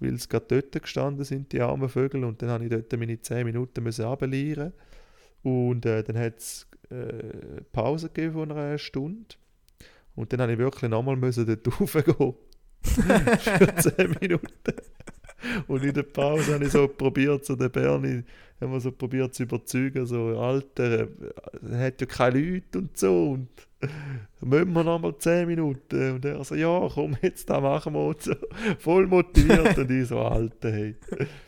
weil 0.00 0.18
sie 0.18 0.28
gerade 0.28 0.46
dort 0.48 0.82
gestanden 0.82 1.24
sind, 1.24 1.52
die 1.52 1.60
armen 1.60 1.88
Vögel. 1.88 2.24
Und 2.24 2.42
dann 2.42 2.50
habe 2.50 2.64
ich 2.64 2.70
dort 2.70 2.92
meine 2.98 3.20
10 3.20 3.46
Minuten 3.46 3.82
müssen 3.82 4.04
runterlieren. 4.04 4.72
Und 5.46 5.86
äh, 5.86 6.02
dann 6.02 6.18
hat 6.18 6.38
es 6.38 6.66
äh, 6.90 7.62
Pause 7.70 8.08
gegeben 8.08 8.32
von 8.32 8.50
einer 8.50 8.78
Stunde. 8.78 9.36
Und 10.16 10.32
dann 10.32 10.40
habe 10.40 10.54
ich 10.54 10.58
wirklich 10.58 10.90
nochmal 10.90 11.14
müssen 11.14 11.46
dort 11.46 11.80
raufgehen. 11.80 12.34
Für 12.82 13.74
10 13.76 14.16
Minuten. 14.20 14.48
Und 15.66 15.84
in 15.84 15.94
der 15.94 16.02
Pause 16.02 16.54
habe 16.54 16.64
ich 16.64 16.72
so 16.72 16.88
probiert, 16.88 17.44
so 17.44 17.56
den 17.56 17.70
Bernie, 17.70 18.22
haben 18.60 18.80
so 18.80 18.90
probiert 18.90 19.34
zu 19.34 19.42
überzeugen, 19.42 20.06
so, 20.06 20.38
Alter, 20.38 21.02
äh, 21.02 21.08
er 21.70 21.78
hat 21.78 22.00
ja 22.00 22.06
keine 22.06 22.40
Leute 22.40 22.78
und 22.78 22.96
so. 22.96 23.32
Und 23.32 23.48
müssen 24.40 24.72
wir 24.72 24.84
noch 24.84 24.98
mal 24.98 25.16
10 25.16 25.46
Minuten? 25.46 26.12
Und 26.12 26.24
er 26.24 26.42
so, 26.44 26.54
ja, 26.54 26.88
komm, 26.92 27.16
jetzt 27.22 27.48
da 27.50 27.60
machen 27.60 27.92
wir 27.92 28.06
und 28.06 28.22
so. 28.22 28.34
Voll 28.78 29.06
motiviert. 29.06 29.76
und 29.76 29.90
ich 29.90 30.08
so, 30.08 30.20
Alter, 30.20 30.72
hey. 30.72 30.96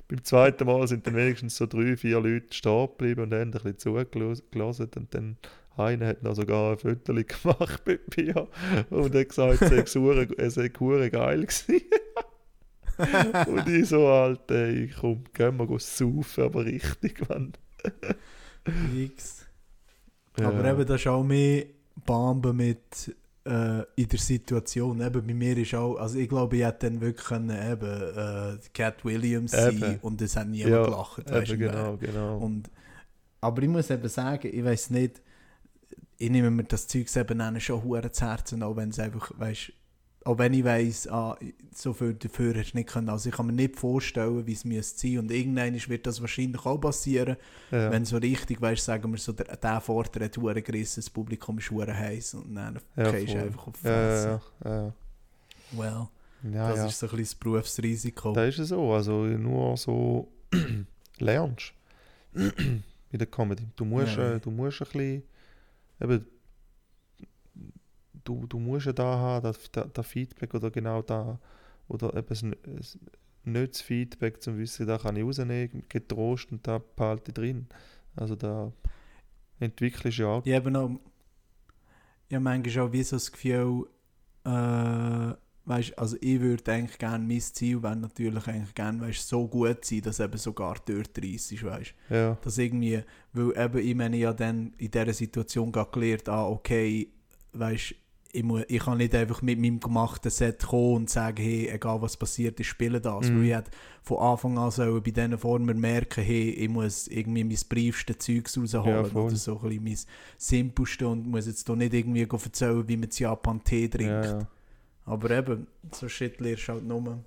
Beim 0.09 0.25
zweiten 0.25 0.67
Mal 0.67 0.87
sind 0.87 1.07
dann 1.07 1.17
wenigstens 1.17 1.57
so 1.57 1.67
drei, 1.67 1.97
vier 1.97 2.21
Leute 2.21 2.53
stehen 2.55 2.89
geblieben 2.89 3.23
und 3.23 3.33
haben 3.33 3.43
ein 3.43 3.51
bisschen 3.51 3.79
zugelassen. 3.79 4.91
Und 4.97 5.15
dann 5.15 5.37
einer 5.77 6.09
hat 6.09 6.23
noch 6.23 6.35
sogar 6.35 6.73
ein 6.73 6.79
Foto 6.79 7.15
gemacht 7.15 7.85
bei 7.85 7.99
mir 8.17 8.49
und 8.91 9.15
hat 9.15 9.29
gesagt, 9.29 9.63
es 9.63 10.55
sei 10.55 10.69
geil 10.69 11.41
gewesen. 11.47 11.81
und 13.47 13.69
ich 13.69 13.89
so, 13.89 14.07
Alter, 14.07 14.67
ey, 14.67 14.91
komm, 15.01 15.25
gehen 15.33 15.57
wir 15.57 15.79
saufen, 15.79 16.45
aber 16.45 16.65
richtig, 16.65 17.29
Mann. 17.29 17.53
X. 18.97 19.47
Aber 20.37 20.65
eben, 20.65 20.87
das 20.87 21.01
ist 21.01 21.07
auch 21.07 21.23
mehr 21.23 21.65
Bomben 22.05 22.57
mit 22.57 23.15
äh, 23.45 23.83
in 23.97 24.09
der 24.09 24.19
Situation. 24.19 25.01
Eben, 25.01 25.27
bei 25.27 25.35
mir 25.35 25.57
ist 25.57 25.75
auch, 25.75 25.97
also 25.97 26.19
ich 26.19 26.29
glaube, 26.29 26.57
ich 26.57 26.65
hätte 26.65 26.91
dann 26.91 27.01
wirklich 27.01 27.27
können, 27.27 27.51
eben 27.51 28.17
äh, 28.17 28.59
Cat 28.73 29.05
Williams 29.05 29.55
Eben. 29.55 29.79
sein 29.79 29.99
und 30.03 30.21
es 30.23 30.37
hat 30.37 30.49
niemand 30.49 30.73
Ja, 30.73 30.85
gelacht. 30.85 31.31
Eben, 31.31 31.59
genau, 31.59 31.97
genau. 31.97 32.39
Und, 32.39 32.71
aber 33.41 33.63
ich 33.63 33.69
muss 33.69 33.91
eben 33.91 34.09
sagen, 34.09 34.51
ich 34.53 34.65
weiß 34.65 34.91
nicht, 34.91 35.23
ich 36.19 36.31
nehme 36.31 36.51
mir 36.51 36.65
das 36.65 36.87
Zeug 36.89 37.15
eben 37.17 37.61
schon 37.61 37.83
hure 37.83 38.11
zu 38.11 38.27
Herzen, 38.27 38.63
auch 38.63 38.77
wenn 38.77 38.91
es 38.91 38.99
einfach, 38.99 39.31
weißt 39.37 39.73
auch 40.29 40.37
wenn 40.37 40.53
ich 40.53 40.63
weiss, 40.63 41.09
ah, 41.09 41.39
so 41.75 41.95
viel 41.95 42.13
dafür 42.13 42.55
hast 42.55 42.73
du 42.73 42.77
nicht 42.77 42.91
können. 42.91 43.09
Also 43.09 43.31
ich 43.31 43.35
kann 43.35 43.47
mir 43.47 43.53
nicht 43.55 43.77
vorstellen, 43.77 44.47
wie 44.47 44.53
es 44.53 44.63
müsste 44.67 44.99
sein. 45.09 45.19
Und 45.21 45.31
irgendwann 45.31 45.73
wird 45.89 46.07
das 46.07 46.21
wahrscheinlich 46.21 46.67
auch 46.67 46.77
passieren, 46.77 47.37
Ja. 47.71 47.91
wenn 47.91 48.05
so 48.05 48.19
richtig, 48.19 48.61
weißt, 48.61 48.85
sagen 48.85 49.11
wir 49.11 49.19
so, 49.19 49.33
der, 49.33 49.57
der 49.57 49.81
Vorder 49.81 50.27
hat 50.27 50.37
Huren 50.37 50.63
gerissen, 50.63 51.01
das 51.01 51.09
Publikum 51.09 51.57
ist 51.57 51.71
Huren 51.71 51.97
heiß 51.97 52.35
und 52.35 52.55
dann 52.55 52.79
Ja, 52.95 53.11
gehst 53.11 53.33
du 53.33 53.39
einfach 53.43 53.69
auf 53.69 53.75
die 53.81 53.87
Ja, 53.87 53.93
Fresse. 53.95 54.41
ja, 54.65 54.71
ja. 54.71 54.83
ja. 54.85 54.93
Well, 55.73 56.09
ja, 56.53 56.69
das 56.69 56.77
ja. 56.79 56.87
ist 56.89 56.99
so 56.99 57.07
ein 57.07 57.11
bisschen 57.17 57.25
das 57.25 57.35
Berufsrisiko. 57.37 58.33
Da 58.35 58.45
ist 58.45 58.59
es 58.59 58.69
so, 58.69 58.93
also 58.93 59.25
nur 59.25 59.79
so 59.79 60.29
lernst 61.21 61.73
bei 62.35 63.17
der 63.17 63.27
Comedy. 63.29 63.67
Du 63.77 63.87
musst, 63.87 64.17
ja. 64.19 64.35
äh, 64.35 64.41
du 64.41 64.51
musst 64.51 64.83
ein 64.83 64.89
bisschen, 64.89 65.23
eben, 66.03 66.27
du, 68.29 68.47
du 68.47 68.59
musst 68.59 68.87
ja 68.87 68.93
da 68.93 69.17
haben, 69.19 69.43
das, 69.45 69.71
das, 69.71 69.87
das 69.93 70.07
Feedback 70.07 70.55
oder 70.55 70.71
genau 70.71 71.03
da, 71.03 71.39
oder 71.89 72.15
eben 72.15 72.55
nicht 73.45 73.75
das 73.75 73.81
Feedback 73.81 74.43
zum 74.43 74.59
Wissen, 74.59 74.87
da 74.87 74.99
kann 74.99 75.17
ich 75.17 75.25
rausnehmen, 75.25 75.85
getrost 75.89 76.53
und 76.53 76.67
da 76.67 76.81
behalte 76.97 77.31
ich 77.31 77.35
drin. 77.35 77.67
Also 78.15 78.37
da 78.37 78.73
entwickelst 79.59 80.19
du 80.19 80.23
ja 80.23 80.29
auch. 80.29 80.47
Ich 80.47 80.55
habe 80.55 80.71
noch, 80.71 80.99
ich 82.29 82.35
habe 82.35 82.45
manchmal 82.45 82.87
auch 82.87 82.93
wie 82.93 83.03
so 83.03 83.17
das 83.17 83.33
Gefühl, 83.33 83.87
äh, 84.45 85.33
weißt, 85.65 85.99
also 85.99 86.17
ich 86.21 86.41
würde 86.41 86.73
eigentlich 86.73 86.99
gerne, 86.99 87.25
mein 87.25 87.41
Ziel 87.41 87.83
wäre 87.83 87.97
natürlich 87.97 88.47
eigentlich 88.47 88.75
gerne, 88.75 89.01
weißt, 89.01 89.29
so 89.29 89.47
gut 89.47 89.85
sein, 89.85 90.01
dass 90.03 90.21
eben 90.21 90.39
sogar 90.39 90.77
dort 90.85 91.11
reissest, 91.19 91.65
weißt. 91.65 91.95
Ja, 92.11 92.39
Dass 92.43 92.59
irgendwie, 92.59 93.03
weil 93.33 93.57
eben, 93.57 93.79
ich 93.79 93.95
meine, 93.95 94.27
habe 94.27 94.37
dann 94.37 94.73
in 94.79 94.91
dieser 94.91 95.13
Situation 95.13 95.71
gerade 95.71 95.91
gelernt, 95.91 96.29
ah, 96.29 96.47
okay, 96.47 97.09
weißt, 97.53 97.95
ich, 98.31 98.43
muss, 98.43 98.63
ich 98.69 98.81
kann 98.81 98.99
nicht 98.99 99.15
einfach 99.15 99.41
mit 99.43 99.59
meinem 99.59 99.81
gemachten 99.81 100.31
Set 100.31 100.67
kommen 100.67 100.95
und 100.97 101.11
sagen, 101.11 101.43
hey, 101.43 101.69
egal 101.71 102.03
was 102.03 102.17
passiert, 102.17 102.61
ich 102.61 102.69
spiele 102.69 103.01
das. 103.01 103.31
Mhm. 103.31 103.39
Weil 103.39 103.45
ich 103.47 103.55
hätte 103.55 103.71
von 104.03 104.19
Anfang 104.19 104.59
an 104.59 104.71
sollen 104.71 105.03
bei 105.03 105.11
diesen 105.11 105.39
Formen 105.39 105.81
merken, 105.81 106.23
hey, 106.23 106.51
ich 106.51 106.69
muss 106.69 107.09
irgendwie 107.09 107.45
mein 107.45 107.59
briefste 107.69 108.17
Zeugs 108.19 108.55
Ja, 108.57 108.81
rausholen 108.81 109.07
voll. 109.07 109.23
oder 109.25 109.37
so 109.37 109.59
ein 109.61 109.69
bisschen 109.69 109.85
mein 109.85 109.99
simpelste 110.37 111.09
und 111.09 111.27
muss 111.27 111.47
jetzt 111.47 111.67
hier 111.67 111.77
nicht 111.77 111.95
irgendwie 111.95 112.23
erzählen, 112.31 112.87
wie 112.87 112.97
man 112.97 113.05
in 113.09 113.17
Japan 113.17 113.65
Tee 113.65 113.89
trinkt. 113.89 114.11
ja, 114.27 114.39
ja. 114.41 114.49
Aber 115.07 115.31
eben, 115.31 115.67
so 115.93 116.07
Shit 116.07 116.39
lernst 116.39 116.69
du 116.69 116.73
halt 116.75 116.85
nur, 116.87 117.19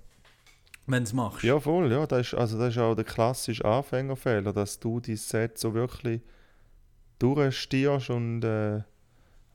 wenn 0.86 0.98
du 0.98 1.02
es 1.02 1.12
machst. 1.12 1.42
Ja, 1.42 1.58
voll, 1.58 1.90
ja. 1.90 2.06
Das 2.06 2.28
ist, 2.28 2.34
also 2.34 2.56
das 2.56 2.74
ist 2.74 2.78
auch 2.78 2.94
der 2.94 3.04
klassische 3.04 3.64
Anfängerfehler, 3.64 4.52
dass 4.52 4.78
du 4.78 5.00
dein 5.00 5.16
Set 5.16 5.58
so 5.58 5.74
wirklich 5.74 6.20
durchstierst 7.18 8.10
und 8.10 8.44
äh, 8.44 8.82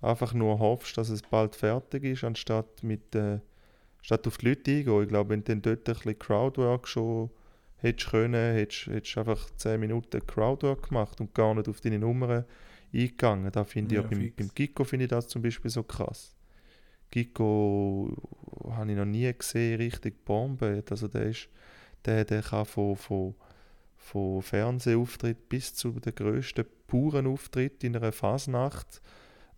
einfach 0.02 0.34
nur 0.34 0.60
hoffst, 0.60 0.98
dass 0.98 1.10
es 1.10 1.22
bald 1.22 1.56
fertig 1.56 2.04
ist, 2.04 2.24
anstatt 2.24 2.84
mit 2.84 3.16
äh, 3.16 3.40
statt 4.02 4.28
auf 4.28 4.38
die 4.38 4.50
Leute 4.50 4.72
eingehen. 4.72 5.04
Ich 5.04 5.10
glaube, 5.10 5.32
wenn 5.32 5.44
du 5.44 5.52
dann 5.52 5.62
dort 5.62 5.88
ein 5.90 5.94
bisschen 5.96 6.20
Crowdwork 6.20 6.88
schon 6.88 7.30
hättest 7.78 8.10
können, 8.12 8.56
hättest 8.56 8.88
hättest 8.88 9.16
du 9.16 9.20
einfach 9.22 9.50
10 9.56 9.80
Minuten 9.80 10.26
Crowdwork 10.26 10.90
gemacht 10.90 11.20
und 11.22 11.34
gar 11.34 11.54
nicht 11.56 11.70
auf 11.70 11.82
deine 11.82 12.00
Nummern 12.00 12.46
eingegangen. 12.94 13.52
Da 13.52 13.64
finde 13.64 13.96
ich 13.96 14.02
Ja, 14.02 14.02
auch 14.02 14.08
beim, 14.10 14.32
beim 14.36 14.50
Gicko 14.54 14.84
finde 14.84 15.06
ich 15.06 15.10
das 15.10 15.28
zum 15.28 15.42
Beispiel 15.42 15.72
so 15.72 15.84
krass. 15.84 16.36
Gicko 17.12 18.16
habe 18.72 18.92
ich 18.92 18.98
noch 18.98 19.06
nie 19.06 19.32
gesehen, 19.34 19.78
richtig 19.78 20.26
Bombe. 20.26 20.84
Also 20.90 21.08
der 21.08 21.24
ist, 21.24 21.50
der, 22.06 22.26
der 22.26 22.42
kann 22.42 22.66
von, 22.66 22.96
von, 22.96 23.36
von 23.96 24.42
Fernsehauftritt 24.42 25.50
bis 25.50 25.74
zu 25.74 25.92
den 25.92 26.16
grössten 26.16 26.66
puren 26.88 27.28
Auftritt 27.28 27.84
in 27.84 27.96
einer 27.96 28.12
Fasnacht, 28.12 29.02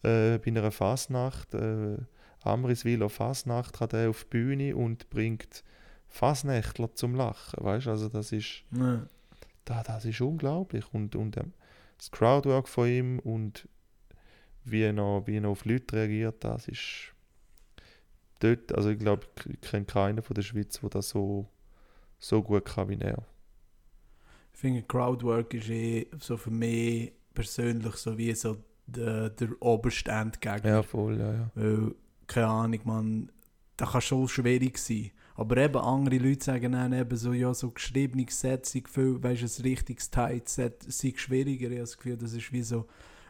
äh, 0.04 0.38
bei 0.38 0.48
einer 0.48 0.72
Fasnacht, 0.72 1.54
äh, 1.54 1.98
Amriswiler 2.42 3.10
Fasnacht, 3.10 3.74
kann 3.74 3.90
der 3.90 4.10
auf 4.10 4.24
die 4.24 4.30
Bühne 4.30 4.76
und 4.76 5.10
bringt 5.10 5.64
Fasnächtler 6.08 6.94
zum 6.96 7.16
Lachen. 7.16 7.64
Weißt 7.64 7.88
also 7.88 8.10
das 8.10 8.32
ist, 8.32 8.64
Ja. 8.72 9.08
da, 9.66 9.84
das 9.84 10.06
ist 10.06 10.22
unglaublich. 10.22 10.86
Und, 10.94 11.16
und 11.16 11.38
ähm, 11.38 11.54
das 11.98 12.12
Crowdwork 12.12 12.68
von 12.68 12.88
ihm 12.88 13.20
und 13.20 13.68
wie 14.64 14.82
er, 14.84 14.94
noch, 14.94 15.24
wie 15.26 15.38
er 15.38 15.42
noch 15.42 15.52
auf 15.52 15.66
Leute 15.66 15.96
reagiert, 15.96 16.44
das 16.44 16.68
ist 16.68 17.14
dort, 18.40 18.74
also 18.74 18.90
ich 18.90 19.00
glaube, 19.00 19.26
ich 19.50 19.62
kenne 19.62 19.86
keinen 19.86 20.22
von 20.22 20.34
der 20.34 20.42
Schweiz, 20.44 20.80
der 20.80 20.90
das 20.90 21.10
so, 21.10 21.48
so 22.20 22.42
gut 22.42 22.66
kann 22.66 22.90
wie 22.90 23.00
er. 23.00 23.26
Ich 24.54 24.60
finde, 24.60 24.84
Crowdwork 24.84 25.54
ist 25.54 25.70
eh 25.70 26.08
so 26.20 26.38
für 26.38 26.52
mich 26.52 27.14
persönlich 27.34 27.96
so 27.96 28.18
wie 28.18 28.34
so 28.34 28.58
der, 28.92 29.30
der 29.30 29.50
oberste 29.62 30.12
Endgegner. 30.12 30.70
Ja, 30.70 30.84
voll, 30.84 31.18
ja, 31.20 31.34
ja. 31.34 31.52
Weil, 31.56 31.96
keine 32.28 32.48
Ahnung, 32.48 32.80
man, 32.84 33.32
das 33.78 33.92
kann 33.92 34.02
schon 34.02 34.28
schwierig 34.28 34.78
sein. 34.78 35.12
Aber 35.36 35.56
eben 35.58 35.78
andere 35.78 36.18
Leute 36.18 36.44
sagen 36.44 36.74
dann 36.74 36.92
eben 36.92 37.16
so, 37.16 37.32
ja, 37.32 37.54
so 37.54 37.72
geschriebene 37.72 38.26
Sätze 38.30 38.74
sind 38.74 38.90
viel, 38.90 39.24
weißt 39.24 39.42
du, 39.42 39.46
ein 39.46 39.64
richtiges 39.64 40.12
Tight-Set 40.12 40.84
sei 40.92 41.14
schwieriger. 41.16 41.68
Ich 41.68 41.76
habe 41.76 41.82
das 41.82 41.98
Gefühl, 41.98 42.18
das 42.18 42.34
ist 42.34 42.52
wie 42.52 42.62
so 42.62 42.86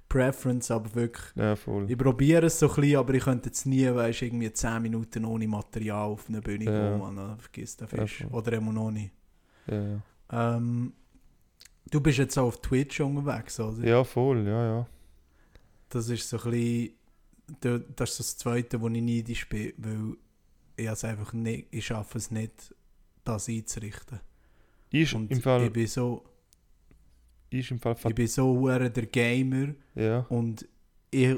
Preference, 0.07 0.71
aber 0.71 0.95
wirklich, 0.95 1.27
Ja, 1.35 1.55
voll. 1.55 1.85
ich 1.87 1.95
probiere 1.95 2.47
es 2.47 2.57
so 2.57 2.67
ein 2.67 2.75
bisschen, 2.81 2.97
aber 2.97 3.13
ich 3.13 3.23
könnte 3.23 3.49
jetzt 3.49 3.67
nie, 3.67 3.85
weißt 3.93 4.21
du, 4.21 4.25
irgendwie 4.25 4.51
10 4.51 4.81
Minuten 4.81 5.23
ohne 5.23 5.47
Material 5.47 6.07
auf 6.09 6.27
eine 6.29 6.41
Bühne 6.41 6.65
Ja. 6.65 6.89
gehen, 6.89 6.99
man, 6.99 7.37
vergiss 7.37 7.77
den 7.77 7.87
Ja, 7.91 7.97
Fisch. 8.01 8.23
voll. 8.27 8.39
Oder 8.39 8.53
immer 8.53 8.73
noch 8.73 8.89
nicht. 8.89 9.11
Ja, 9.67 9.75
ja. 10.31 10.55
Ähm, 10.55 10.93
du 11.91 12.01
bist 12.01 12.17
jetzt 12.17 12.39
auch 12.39 12.47
auf 12.47 12.59
Twitch 12.59 12.99
unterwegs, 13.01 13.59
oder? 13.59 13.87
ja, 13.87 14.03
voll, 14.03 14.47
ja, 14.47 14.65
ja. 14.77 14.87
Das 15.89 16.09
ist 16.09 16.29
so 16.29 16.37
ein 16.37 16.51
bisschen, 16.51 16.93
da- 17.61 17.79
das 17.95 18.11
ist 18.11 18.19
das 18.19 18.37
Zweite, 18.37 18.79
wo 18.79 18.87
ich 18.89 19.01
neidisch 19.01 19.47
bin, 19.49 19.73
weil 19.77 20.15
ich 20.75 20.87
es 20.87 21.03
einfach 21.03 21.33
nicht, 21.33 21.67
ich 21.71 21.85
schaffe 21.85 22.17
es 22.17 22.31
nicht, 22.31 22.73
das 23.23 23.49
einzurichten. 23.49 24.19
Ist 24.91 25.13
Und 25.13 25.29
im 25.31 25.41
Fall, 25.41 25.65
ich 25.65 25.73
bin 25.73 25.87
so, 25.87 26.23
ist 27.49 27.71
im 27.71 27.79
Fall 27.79 27.95
ich 28.07 28.15
bin 28.15 28.27
so 28.27 28.67
der 28.67 29.05
Gamer 29.07 29.73
ja, 29.95 30.19
und 30.29 30.67
ich, 31.11 31.35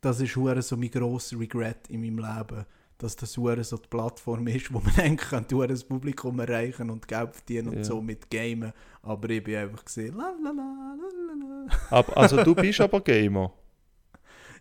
das 0.00 0.20
ist 0.20 0.34
so 0.34 0.76
mein 0.76 0.90
grosser 0.90 1.38
Regret 1.38 1.88
in 1.88 2.00
meinem 2.02 2.18
Leben, 2.18 2.64
dass 2.98 3.16
das 3.16 3.32
so 3.32 3.54
die 3.54 3.88
Plattform 3.88 4.46
ist, 4.46 4.72
wo 4.72 4.78
man 4.80 4.94
eigentlich 4.96 5.28
kann 5.30 5.46
hure 5.50 5.68
das 5.68 5.84
Publikum 5.84 6.38
erreichen 6.40 6.88
und 6.90 7.06
Geld 7.08 7.34
verdienen 7.34 7.68
und 7.68 7.78
Ja. 7.78 7.84
so 7.84 8.00
mit 8.00 8.30
Gamen, 8.30 8.72
aber 9.02 9.30
ich 9.30 9.42
bin 9.42 9.56
einfach 9.56 9.84
gesehen, 9.84 10.16
la 10.16 10.34
la 10.42 10.50
la 10.50 10.96
la 10.96 11.66
la 11.90 12.00
also 12.14 12.42
du 12.42 12.54
bist 12.54 12.80
aber 12.82 13.00
Gamer. 13.00 13.52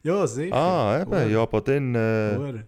Ja, 0.05 0.27
sicher. 0.27 0.53
Ah, 0.55 1.01
eben, 1.01 1.11
Hure. 1.11 1.31
ja, 1.31 1.41
aber 1.41 1.61
dann, 1.61 1.95
äh, 1.95 2.63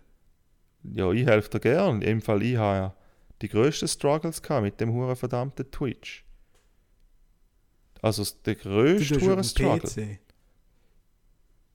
ja, 0.96 1.12
ich 1.12 1.26
helfe 1.28 1.50
dir 1.52 1.60
gern. 1.60 2.02
Im 2.02 2.20
Fall, 2.20 2.42
ich 2.42 2.58
habe 2.58 2.78
ja 2.78 2.96
die 3.44 3.48
grössten 3.50 3.88
Struggles 3.88 4.42
gehabt 4.42 4.64
mit 4.64 4.82
dem 4.82 4.92
huren 4.92 5.16
verdammten 5.16 5.70
Twitch. 5.70 6.26
Also 8.02 8.24
der 8.44 8.56
grösste 8.56 9.22
huren 9.22 9.44
Struggle. 9.44 9.82
PC. 9.88 10.20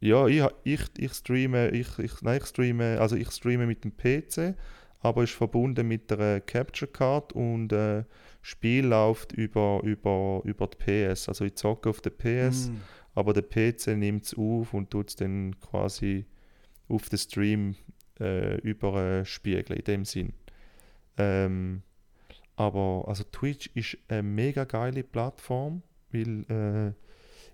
Ja, 0.01 0.27
ich, 0.27 0.43
ich, 0.65 0.81
ich 0.99 1.13
streame, 1.13 1.69
ich, 1.71 1.97
ich, 2.01 2.23
nein, 2.23 2.39
ich 2.43 2.47
streame, 2.49 3.01
also 3.01 3.15
ich 3.15 3.31
streame 3.31 3.67
mit 3.67 3.85
dem 3.85 3.97
PC, 3.97 4.57
aber 4.99 5.23
ist 5.23 5.33
verbunden 5.35 5.87
mit 5.87 6.11
der 6.11 6.41
Capture 6.41 6.91
Card 6.91 7.33
und 7.35 7.73
äh, 7.73 8.03
Spiel 8.41 8.87
läuft 8.87 9.31
über, 9.31 9.81
über, 9.85 10.41
über 10.45 10.67
die 10.67 10.77
PS. 11.13 11.29
Also 11.29 11.45
ich 11.45 11.55
zocke 11.55 11.89
auf 11.89 12.01
der 12.01 12.11
PS, 12.11 12.69
Mm. 12.71 12.81
Aber 13.15 13.33
der 13.33 13.43
PC 13.43 13.89
nimmt 13.97 14.25
es 14.25 14.35
auf 14.35 14.73
und 14.75 14.91
tut 14.91 15.11
es 15.11 15.17
dann 15.17 15.59
quasi 15.61 16.25
auf 16.89 17.09
den 17.09 17.19
Stream 17.19 17.75
äh, 18.21 18.57
überspiegeln, 18.61 19.79
in 19.79 19.85
dem 19.85 20.05
Sinn. 20.05 20.33
Ähm, 21.19 21.83
aber 22.57 23.05
also 23.07 23.25
Twitch 23.25 23.71
ist 23.75 23.99
eine 24.09 24.23
mega 24.23 24.65
geile 24.65 25.03
Plattform, 25.03 25.83
weil 26.11 26.45
äh, 26.49 26.93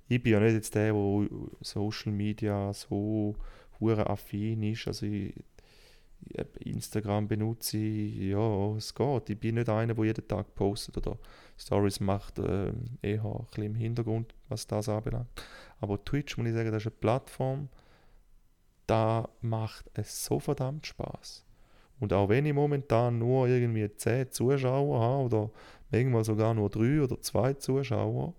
ich 0.09 0.23
bin 0.23 0.33
ja 0.33 0.41
nicht 0.41 0.55
jetzt 0.55 0.75
der, 0.75 0.93
der 0.93 1.29
Social 1.61 2.13
Media 2.13 2.73
so 2.73 3.37
hure 3.79 4.09
affin 4.09 4.63
ist. 4.63 4.87
Also 4.87 5.07
ich, 5.07 5.35
Instagram 6.61 7.29
benutze 7.29 7.79
ich, 7.79 8.17
ja, 8.31 8.75
es 8.77 8.95
geht. 8.95 9.31
Ich 9.31 9.39
bin 9.39 9.57
nicht 9.57 9.69
einer, 9.69 9.95
der 9.95 10.05
jeden 10.05 10.27
Tag 10.27 10.55
postet 10.55 10.97
oder 10.97 11.19
Stories 11.59 12.01
macht, 12.01 12.39
äh, 12.39 12.73
eher 13.03 13.25
ein 13.25 13.47
bisschen 13.47 13.65
im 13.65 13.75
Hintergrund, 13.75 14.35
was 14.49 14.67
das 14.67 14.89
anbelangt. 14.89 15.29
Aber 15.81 16.03
Twitch, 16.05 16.37
muss 16.37 16.47
ich 16.47 16.55
sagen, 16.55 16.71
das 16.71 16.83
ist 16.83 16.93
eine 16.93 16.97
Plattform, 17.01 17.69
da 18.87 19.29
macht 19.41 19.91
es 19.95 20.25
so 20.25 20.39
verdammt 20.39 20.87
Spaß. 20.87 21.45
Und 22.01 22.13
auch 22.13 22.29
wenn 22.29 22.47
ich 22.47 22.55
momentan 22.55 23.19
nur 23.19 23.49
irgendwie 23.49 23.91
10 23.93 24.31
Zuschauer 24.31 25.01
habe 25.01 25.25
oder 25.25 25.51
manchmal 25.91 26.25
sogar 26.25 26.55
nur 26.55 26.71
3 26.71 27.03
oder 27.03 27.21
2 27.21 27.55
Zuschauer, 27.55 28.35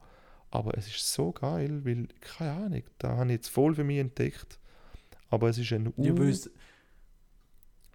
aber 0.52 0.78
es 0.78 0.88
ist 0.88 1.14
so 1.14 1.32
geil, 1.32 1.82
weil, 1.86 2.08
keine 2.22 2.52
Ahnung, 2.54 2.84
da 2.98 3.18
habe 3.18 3.26
ich 3.26 3.34
jetzt 3.34 3.50
voll 3.50 3.76
für 3.76 3.84
mich 3.84 4.00
entdeckt. 4.00 4.60
Aber 5.30 5.50
es 5.50 5.58
ist 5.58 5.72
ein. 5.72 5.94
Ja, 5.98 6.14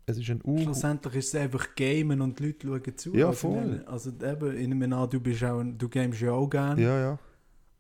es- 0.07 0.19
ist 0.19 0.31
ein 0.31 0.41
U. 0.45 0.59
Schlussendlich 0.59 1.15
ist 1.17 1.35
es 1.35 1.41
einfach 1.41 1.75
Gamen 1.75 2.21
und 2.21 2.39
die 2.39 2.45
Leute 2.47 2.67
schauen 2.67 2.97
zu. 2.97 3.15
Ja, 3.15 3.29
Also, 3.29 3.39
voll. 3.53 3.85
Also 3.87 4.11
eben, 4.11 4.57
ich 4.59 4.69
nehme 4.69 4.97
an, 4.97 5.09
du, 5.11 5.21
bist 5.21 5.43
auch, 5.45 5.63
du 5.63 5.89
gamest 5.89 6.21
ja 6.21 6.33
auch 6.33 6.49
gerne. 6.49 6.83
Ja, 6.83 6.99
ja. 7.01 7.19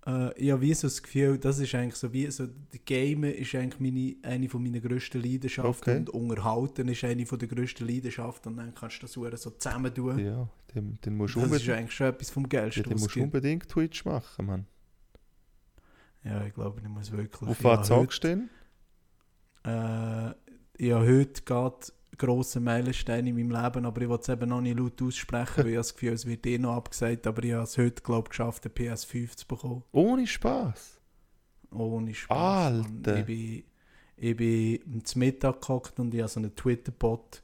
Äh, 0.07 0.33
ich 0.39 0.51
habe 0.51 0.61
wie 0.61 0.75
so 0.75 0.87
das 0.87 1.03
Gefühl, 1.03 1.39
das 1.39 1.59
ist 1.59 1.75
eigentlich 1.75 1.95
so 1.97 2.13
wie 2.13 2.31
so, 2.31 2.47
die 2.47 2.79
Game 2.79 3.25
ist 3.25 3.55
eigentlich 3.55 3.81
meine, 3.81 4.17
eine 4.35 4.49
von 4.49 4.63
meiner 4.63 4.81
grössten 4.81 5.23
Leidenschaften 5.23 5.91
Okay. 5.91 5.99
und 5.99 6.11
Unterhalten 6.11 6.89
ist 6.89 7.05
eine 7.05 7.25
von 7.25 7.39
der 7.39 7.49
grössten 7.49 7.87
Leidenschaften 7.89 8.53
und 8.53 8.59
dann 8.59 8.75
kannst 8.75 9.03
du 9.03 9.29
das 9.31 9.43
so 9.43 9.51
zusammen 9.51 9.95
tun. 9.95 10.19
Ja, 10.19 10.49
den, 10.75 10.99
den 11.05 11.17
musst 11.17 11.37
du 11.37 11.41
das 11.41 11.53
ist 11.53 11.69
eigentlich 11.71 11.93
schon 11.93 12.09
etwas 12.09 12.31
vom 12.31 12.43
ja, 12.45 12.49
Geilsten, 12.49 12.83
den 12.83 12.93
was 12.93 13.01
es 13.01 13.03
musst 13.03 13.17
du 13.17 13.23
unbedingt 13.23 13.69
Twitch 13.69 14.05
machen, 14.05 14.47
Mann. 14.47 14.67
Ja, 16.23 16.45
ich 16.47 16.55
glaube, 16.55 16.81
ich 16.81 16.89
muss 16.89 17.11
wirklich... 17.13 17.51
Auf 17.51 17.65
was 17.65 17.89
sagst 17.89 18.25
du 18.25 18.29
denn? 18.29 18.51
Äh, 19.65 19.71
habe 19.71 20.37
heute 21.07 21.43
gerade 21.45 21.87
grossen 22.17 22.65
Meilenstein 22.65 23.27
in 23.27 23.35
meinem 23.37 23.51
Leben, 23.51 23.87
aber 23.87 24.03
ich 24.03 24.09
will 24.09 24.19
es 24.21 24.29
eben 24.29 24.49
noch 24.49 24.61
nicht 24.61 24.79
laut 24.79 25.01
aussprechen, 25.03 25.65
weil 25.65 25.71
ich 25.71 25.77
das 25.77 25.95
Gefühl, 25.95 26.13
es 26.13 26.27
wird 26.27 26.47
eh 26.47 26.59
noch 26.59 26.77
abgesagt, 26.77 27.27
aber 27.27 27.43
ich 27.45 27.53
habe 27.53 27.65
es 27.65 27.79
heute, 27.79 28.03
glaube 28.03 28.27
ich, 28.27 28.31
geschafft, 28.31 28.65
eine 28.65 28.75
PS5 28.75 29.37
zu 29.37 29.47
bekommen. 29.47 29.83
Ohne 29.93 30.27
Spaß. 30.27 31.01
Ohne 31.71 32.15
Spaß. 32.15 32.73
Mann. 32.73 33.03
Alter. 33.05 33.19
Ich 33.19 33.27
bin, 33.27 33.65
ich 34.17 34.37
bin 34.37 35.05
zum 35.05 35.19
Mittag 35.21 35.61
gehockt 35.61 35.99
und 35.99 36.15
ich 36.15 36.21
habe 36.21 36.29
so 36.29 36.41
einen 36.41 36.55
Twitter-Bot 36.55 37.43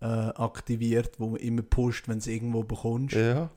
äh, 0.00 0.04
aktiviert, 0.04 1.18
wo 1.18 1.36
immer 1.36 1.62
pusht, 1.62 2.08
wenn 2.08 2.18
es 2.18 2.26
irgendwo 2.26 2.62
bekommst. 2.62 3.14
Ja. 3.14 3.50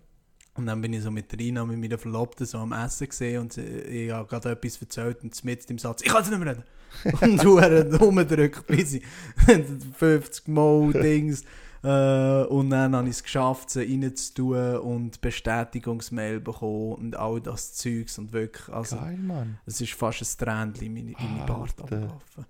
Und 0.55 0.65
dann 0.65 0.81
bin 0.81 0.91
ich 0.93 1.03
so 1.03 1.11
mit 1.11 1.31
Rina, 1.37 1.63
mit 1.65 1.79
meiner 1.79 1.97
Verlobten, 1.97 2.45
so 2.45 2.57
am 2.57 2.73
Essen 2.73 3.07
gesehen 3.07 3.41
und 3.41 3.53
sie- 3.53 3.61
ich 3.61 4.11
habe 4.11 4.27
gerade 4.27 4.51
etwas 4.51 4.81
erzählt 4.81 5.23
und 5.23 5.43
mit 5.45 5.69
im 5.69 5.77
Satz, 5.77 6.01
ich 6.03 6.09
kann 6.09 6.21
es 6.23 6.29
nicht 6.29 6.39
mehr 6.39 6.49
reden. 6.55 6.63
und 7.21 7.43
du 7.43 7.61
hast 7.61 8.01
rumgedrückt, 8.01 8.65
bis 8.67 8.93
ich 8.95 9.03
50 9.97 10.47
Mal 10.47 10.91
Dings. 10.93 11.43
Äh, 11.81 12.43
und 12.45 12.71
dann 12.71 12.93
habe 12.93 13.07
ich 13.07 13.15
es 13.15 13.23
geschafft, 13.23 13.69
sie 13.69 13.83
reinzutun 13.83 14.77
und 14.79 15.21
Bestätigungsmail 15.21 16.41
bekommen 16.41 16.93
und 16.95 17.15
all 17.15 17.39
das 17.39 17.73
Zeugs 17.75 18.17
und 18.17 18.33
wirklich, 18.33 18.67
also 18.67 18.97
Geil, 18.97 19.17
Mann. 19.17 19.59
es 19.65 19.79
ist 19.79 19.93
fast 19.93 20.21
ein 20.21 20.45
Tränchen 20.45 20.87
in 20.87 20.93
meine, 20.93 21.11
in 21.11 21.35
meine 21.37 21.45
Bart 21.45 21.79
abgelaufen. 21.81 22.45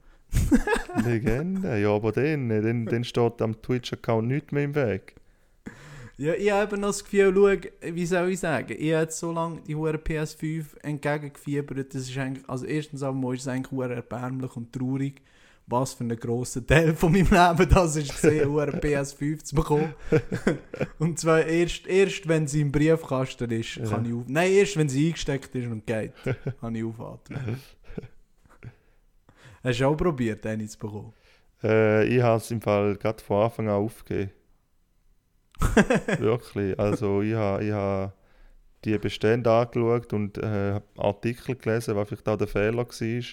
Legende. 1.06 1.80
Ja, 1.80 1.90
aber 1.94 2.12
dann, 2.12 2.50
dann, 2.50 2.86
dann 2.86 3.04
steht 3.04 3.42
am 3.42 3.62
Twitch-Account 3.62 4.28
nichts 4.28 4.52
mehr 4.52 4.64
im 4.64 4.76
Weg. 4.76 5.16
Ja, 6.20 6.34
ich 6.34 6.52
habe 6.52 6.64
eben 6.64 6.82
noch 6.82 6.90
das 6.90 7.02
Gefühl, 7.02 7.34
schau, 7.34 7.94
wie 7.94 8.06
soll 8.06 8.32
ich 8.32 8.42
sagen, 8.42 8.76
ich 8.78 8.94
habe 8.94 9.10
so 9.10 9.32
lange 9.32 9.62
die 9.62 9.74
hure 9.74 9.96
PS5 9.96 10.66
entgegengefiebert, 10.84 11.96
das 11.96 12.10
ist 12.10 12.18
eigentlich, 12.18 12.44
also 12.50 12.66
erstens 12.66 13.04
einmal 13.04 13.36
ist 13.36 13.44
es 13.44 13.48
eigentlich 13.48 13.72
hure 13.72 13.96
erbärmlich 13.96 14.54
und 14.58 14.74
traurig, 14.74 15.22
was 15.66 15.94
für 15.94 16.04
ein 16.04 16.18
grosser 16.18 16.68
Teil 16.68 16.94
von 16.94 17.14
meinem 17.14 17.30
Leben 17.30 17.70
das 17.70 17.96
ist, 17.96 18.12
gesehen, 18.12 18.50
hure 18.50 18.72
PS5 18.72 19.44
zu 19.46 19.56
bekommen. 19.56 19.94
und 21.00 21.18
zwar 21.18 21.46
erst, 21.46 21.88
erst 21.88 22.28
wenn 22.28 22.48
sie 22.48 22.62
im 22.62 22.72
Briefkasten 22.74 23.50
ist, 23.52 23.82
kann 23.90 24.04
ich 24.04 24.12
auf... 24.12 24.24
Nein, 24.28 24.52
erst 24.52 24.76
wenn 24.76 24.90
sie 24.90 25.08
eingesteckt 25.08 25.56
ist 25.56 25.68
und 25.68 25.88
geht, 25.88 26.12
kann 26.60 26.76
ich 26.76 26.84
aufatmen. 26.84 27.62
Hast 29.64 29.80
du 29.80 29.86
auch 29.86 29.96
probiert, 29.96 30.46
eine 30.46 30.68
zu 30.68 30.78
bekommen? 30.78 31.14
Äh, 31.64 32.06
ich 32.14 32.22
habe 32.22 32.42
es 32.42 32.52
im 32.52 32.60
Fall 32.60 32.98
gerade 32.98 33.24
von 33.24 33.44
Anfang 33.44 33.70
an 33.70 33.76
aufgegeben. 33.76 34.32
Wirklich. 36.20 36.80
Also 36.80 37.22
ich 37.22 37.34
habe 37.34 37.64
ich 37.64 37.72
ha 37.72 38.14
die 38.86 38.98
Bestände 38.98 39.52
angeschaut 39.52 40.14
und 40.14 40.38
äh, 40.38 40.80
Artikel 40.98 41.56
gelesen, 41.56 41.96
was 41.96 42.08
vielleicht 42.08 42.30
auch 42.30 42.38
der 42.38 42.48
Fehler 42.48 42.78
war. 42.78 43.24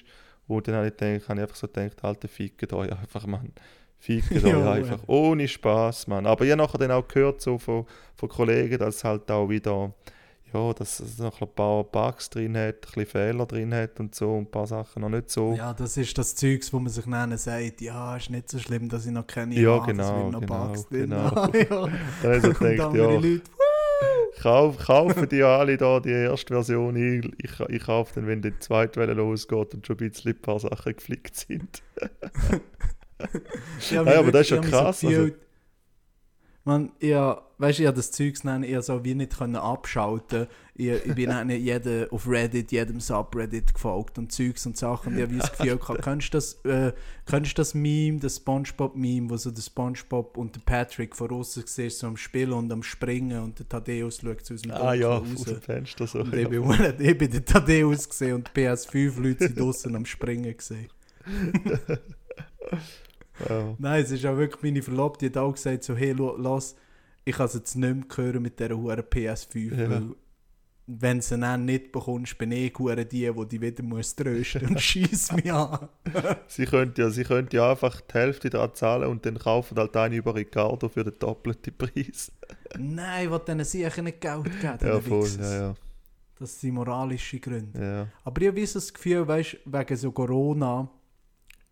Und 0.49 0.69
dann 0.69 0.75
habe 0.77 0.89
ich, 0.89 0.97
gedacht, 0.97 1.29
habe 1.29 1.39
ich 1.39 1.43
einfach 1.43 1.57
so 1.57 1.67
gedacht, 1.69 2.05
Alter, 2.05 2.29
fickt 2.29 2.73
euch 2.73 2.91
einfach, 2.91 3.27
Mann. 3.27 3.53
Fickt 3.99 4.33
euch 4.45 4.55
einfach. 4.55 5.01
Ohne 5.07 5.47
Spaß, 5.47 6.09
Mann. 6.09 6.27
Aber 6.27 6.45
ich 6.45 6.51
habe 6.51 6.63
nachher 6.63 6.79
dann 6.79 6.91
auch 6.93 7.07
gehört 7.07 7.41
so 7.41 7.59
von, 7.59 7.87
von 8.15 8.29
Kollegen, 8.29 8.79
dass 8.79 8.97
es 8.97 9.05
halt 9.05 9.31
auch 9.31 9.49
wieder, 9.49 9.93
ja, 10.57 10.73
dass 10.73 11.01
es 11.01 11.19
noch 11.19 11.41
ein 11.41 11.49
paar 11.55 11.85
Bugs 11.85 12.31
drin 12.31 12.57
hat, 12.57 12.75
ein 12.75 12.81
bisschen 12.81 13.07
Fehler 13.07 13.47
drin 13.47 13.75
hat 13.75 14.01
und 14.01 14.15
so, 14.15 14.33
und 14.33 14.45
ein 14.45 14.51
paar 14.51 14.67
Sachen 14.67 15.03
noch 15.03 15.09
nicht 15.09 15.31
so. 15.31 15.55
Ja, 15.55 15.73
das 15.75 15.97
ist 15.97 16.17
das 16.17 16.35
Zeugs, 16.35 16.73
wo 16.73 16.79
man 16.79 16.91
sich 16.91 17.05
dann 17.05 17.37
sagt, 17.37 17.81
ja, 17.81 18.17
ist 18.17 18.31
nicht 18.31 18.51
so 18.51 18.59
schlimm, 18.59 18.89
dass 18.89 19.07
ich 19.07 19.13
noch 19.13 19.27
keine 19.27 19.55
Ja, 19.55 19.81
habe, 19.81 19.93
genau, 19.93 20.23
wird 20.25 20.33
noch 20.33 20.41
genau, 20.41 20.67
Bugs 20.67 20.89
drin 20.89 21.11
genau. 21.11 21.25
ja. 21.53 21.89
Dann 22.23 22.43
habe 22.43 22.53
ich 22.53 22.59
gedacht, 22.59 22.95
ja, 22.95 23.11
Leute, 23.11 23.43
Kauf, 24.41 24.79
kaufen 24.79 25.29
die 25.29 25.43
alle 25.43 25.77
da 25.77 25.99
die 25.99 26.11
erste 26.11 26.53
Version 26.53 26.95
ein. 26.95 27.35
Ich, 27.39 27.59
ich 27.69 27.83
kaufe 27.83 28.15
dann, 28.15 28.27
wenn 28.27 28.43
die 28.43 28.57
zweite 28.59 29.01
Welle 29.01 29.15
losgeht 29.15 29.75
und 29.75 29.87
schon 29.87 29.97
ein 29.97 30.11
bisschen 30.11 30.33
ein 30.33 30.43
paar 30.43 30.61
Sachen 30.61 30.95
geflickt 30.95 31.37
sind. 31.37 31.83
Nein, 33.19 34.05
mich 34.05 34.15
aber 34.15 34.31
das 34.31 34.43
ist 34.43 34.51
ja 34.51 34.59
krass, 34.61 35.01
so 35.01 35.09
also- 35.09 35.31
Man, 36.67 36.91
ja, 37.01 37.41
weißt 37.59 37.79
du, 37.79 37.83
ich 37.85 37.87
habe 37.87 37.97
das 37.97 38.11
Zeugs 38.11 38.43
nennen, 38.43 38.65
ich 38.65 38.75
hab 38.75 38.83
so 38.83 39.05
wie 39.05 39.15
nicht 39.15 39.39
können 39.39 39.55
abschalten. 39.55 40.49
Ich, 40.75 40.89
ich 40.89 41.15
bin 41.15 41.31
dann 41.31 41.49
jeden, 41.49 42.11
auf 42.11 42.29
Reddit, 42.29 42.73
jedem 42.73 42.99
Subreddit 42.99 43.73
gefolgt 43.73 44.19
und 44.19 44.33
Zeugs 44.33 44.67
und 44.67 44.77
Sachen. 44.77 45.13
Und 45.13 45.19
ich 45.19 45.23
habe 45.23 45.35
wie 45.35 45.39
das 45.39 45.57
Gefühl 45.57 45.77
gehabt, 45.79 46.03
kennst 46.03 46.35
du 46.35 46.39
das, 46.39 46.55
äh, 46.65 46.93
kennst 47.25 47.57
das 47.57 47.75
Meme, 47.75 48.19
das 48.19 48.39
Spongebob-Meme, 48.39 49.31
wo 49.31 49.37
so 49.37 49.53
der 49.53 49.63
Spongebob 49.63 50.37
und 50.37 50.57
der 50.57 50.61
Patrick 50.63 51.15
von 51.15 51.31
außen 51.31 51.63
siehst, 51.67 52.01
so 52.01 52.09
am 52.09 52.17
Spielen 52.17 52.53
und 52.53 52.73
am 52.73 52.83
Springen 52.83 53.45
und 53.45 53.61
der 53.61 53.69
Thaddeus 53.69 54.19
schaut 54.21 54.51
aus 54.51 54.63
dem 54.63 54.73
Ah 54.73 54.95
ja, 54.95 55.21
Dunkeln 55.21 55.37
aus 55.37 55.41
raus. 55.43 55.55
dem 55.55 55.63
Fenster 55.63 56.07
so. 56.09 56.19
Und 56.19 56.33
ja. 56.33 56.41
ich 56.41 56.49
bin, 56.49 56.95
ich 56.99 57.19
bin 57.19 57.31
der 57.31 57.45
Thaddeus 57.45 58.09
gesehen 58.09 58.35
und 58.35 58.51
die 58.53 58.61
PS5-Leute 58.61 59.47
sind 59.47 59.61
draußen 59.61 59.95
am 59.95 60.05
Springen 60.05 60.57
gesehen. 60.57 60.89
Ja. 63.49 63.75
Nein, 63.79 64.03
es 64.03 64.11
ist 64.11 64.25
auch 64.27 64.37
wirklich 64.37 64.63
meine 64.63 64.83
Verlobte, 64.83 65.29
die 65.31 65.39
hat 65.39 65.45
auch 65.45 65.53
gesagt, 65.53 65.85
so, 65.85 65.95
hey, 65.95 66.15
lass, 66.39 66.75
ich 67.25 67.35
kann 67.37 67.47
es 67.47 67.55
jetzt 67.55 67.75
nicht 67.77 67.95
mehr 67.95 68.05
hören 68.27 68.43
mit 68.43 68.59
dieser 68.59 68.77
hohen 68.77 68.99
PS5, 69.01 69.75
Ja. 69.75 69.91
weil 69.91 70.03
wenn 70.89 71.17
du 71.19 71.23
sie 71.25 71.37
dann 71.37 71.65
nicht 71.65 71.91
bekommst, 71.91 72.39
bin 72.39 72.53
ich 72.53 72.73
die, 72.73 73.05
die 73.07 73.47
die 73.49 73.61
wieder 73.61 73.83
muss 73.83 74.15
trösten 74.15 74.69
und 74.69 74.81
schieß 74.81 75.33
mich 75.33 75.53
an. 75.53 75.89
Sie 76.47 76.65
könnte 76.65 77.03
ja, 77.03 77.11
sie 77.11 77.25
könnte 77.25 77.57
ja 77.57 77.73
einfach 77.73 78.01
die 78.03 78.15
Hälfte 78.15 78.51
daran 78.51 78.73
zahlen 78.75 79.09
und 79.11 79.27
dann 79.27 79.37
kaufen 79.37 79.77
halt 79.79 79.97
eine 79.97 80.15
über 80.15 80.37
Ricardo 80.37 80.89
für 80.89 81.03
den 81.03 81.19
doppelten 81.19 81.77
Preis. 81.77 82.31
Nein, 82.79 83.31
will 83.33 83.41
denen 83.41 83.65
sicher 83.65 84.01
nicht 84.01 84.21
Geld 84.21 84.45
geben, 84.45 84.79
Ja, 84.81 85.01
voll, 85.01 85.23
Wichsers. 85.25 85.53
ja, 85.55 85.75
Das 86.39 86.61
sind 86.61 86.75
moralische 86.75 87.41
Gründe. 87.41 87.77
ja. 87.81 87.97
ja. 88.03 88.09
Aber 88.23 88.41
ich 88.43 88.47
habe 88.49 88.61
das 88.63 88.95
Gefühl, 88.95 89.27
weißt, 89.27 89.57
wegen 89.65 89.97
so 89.97 90.13
Corona, 90.13 90.89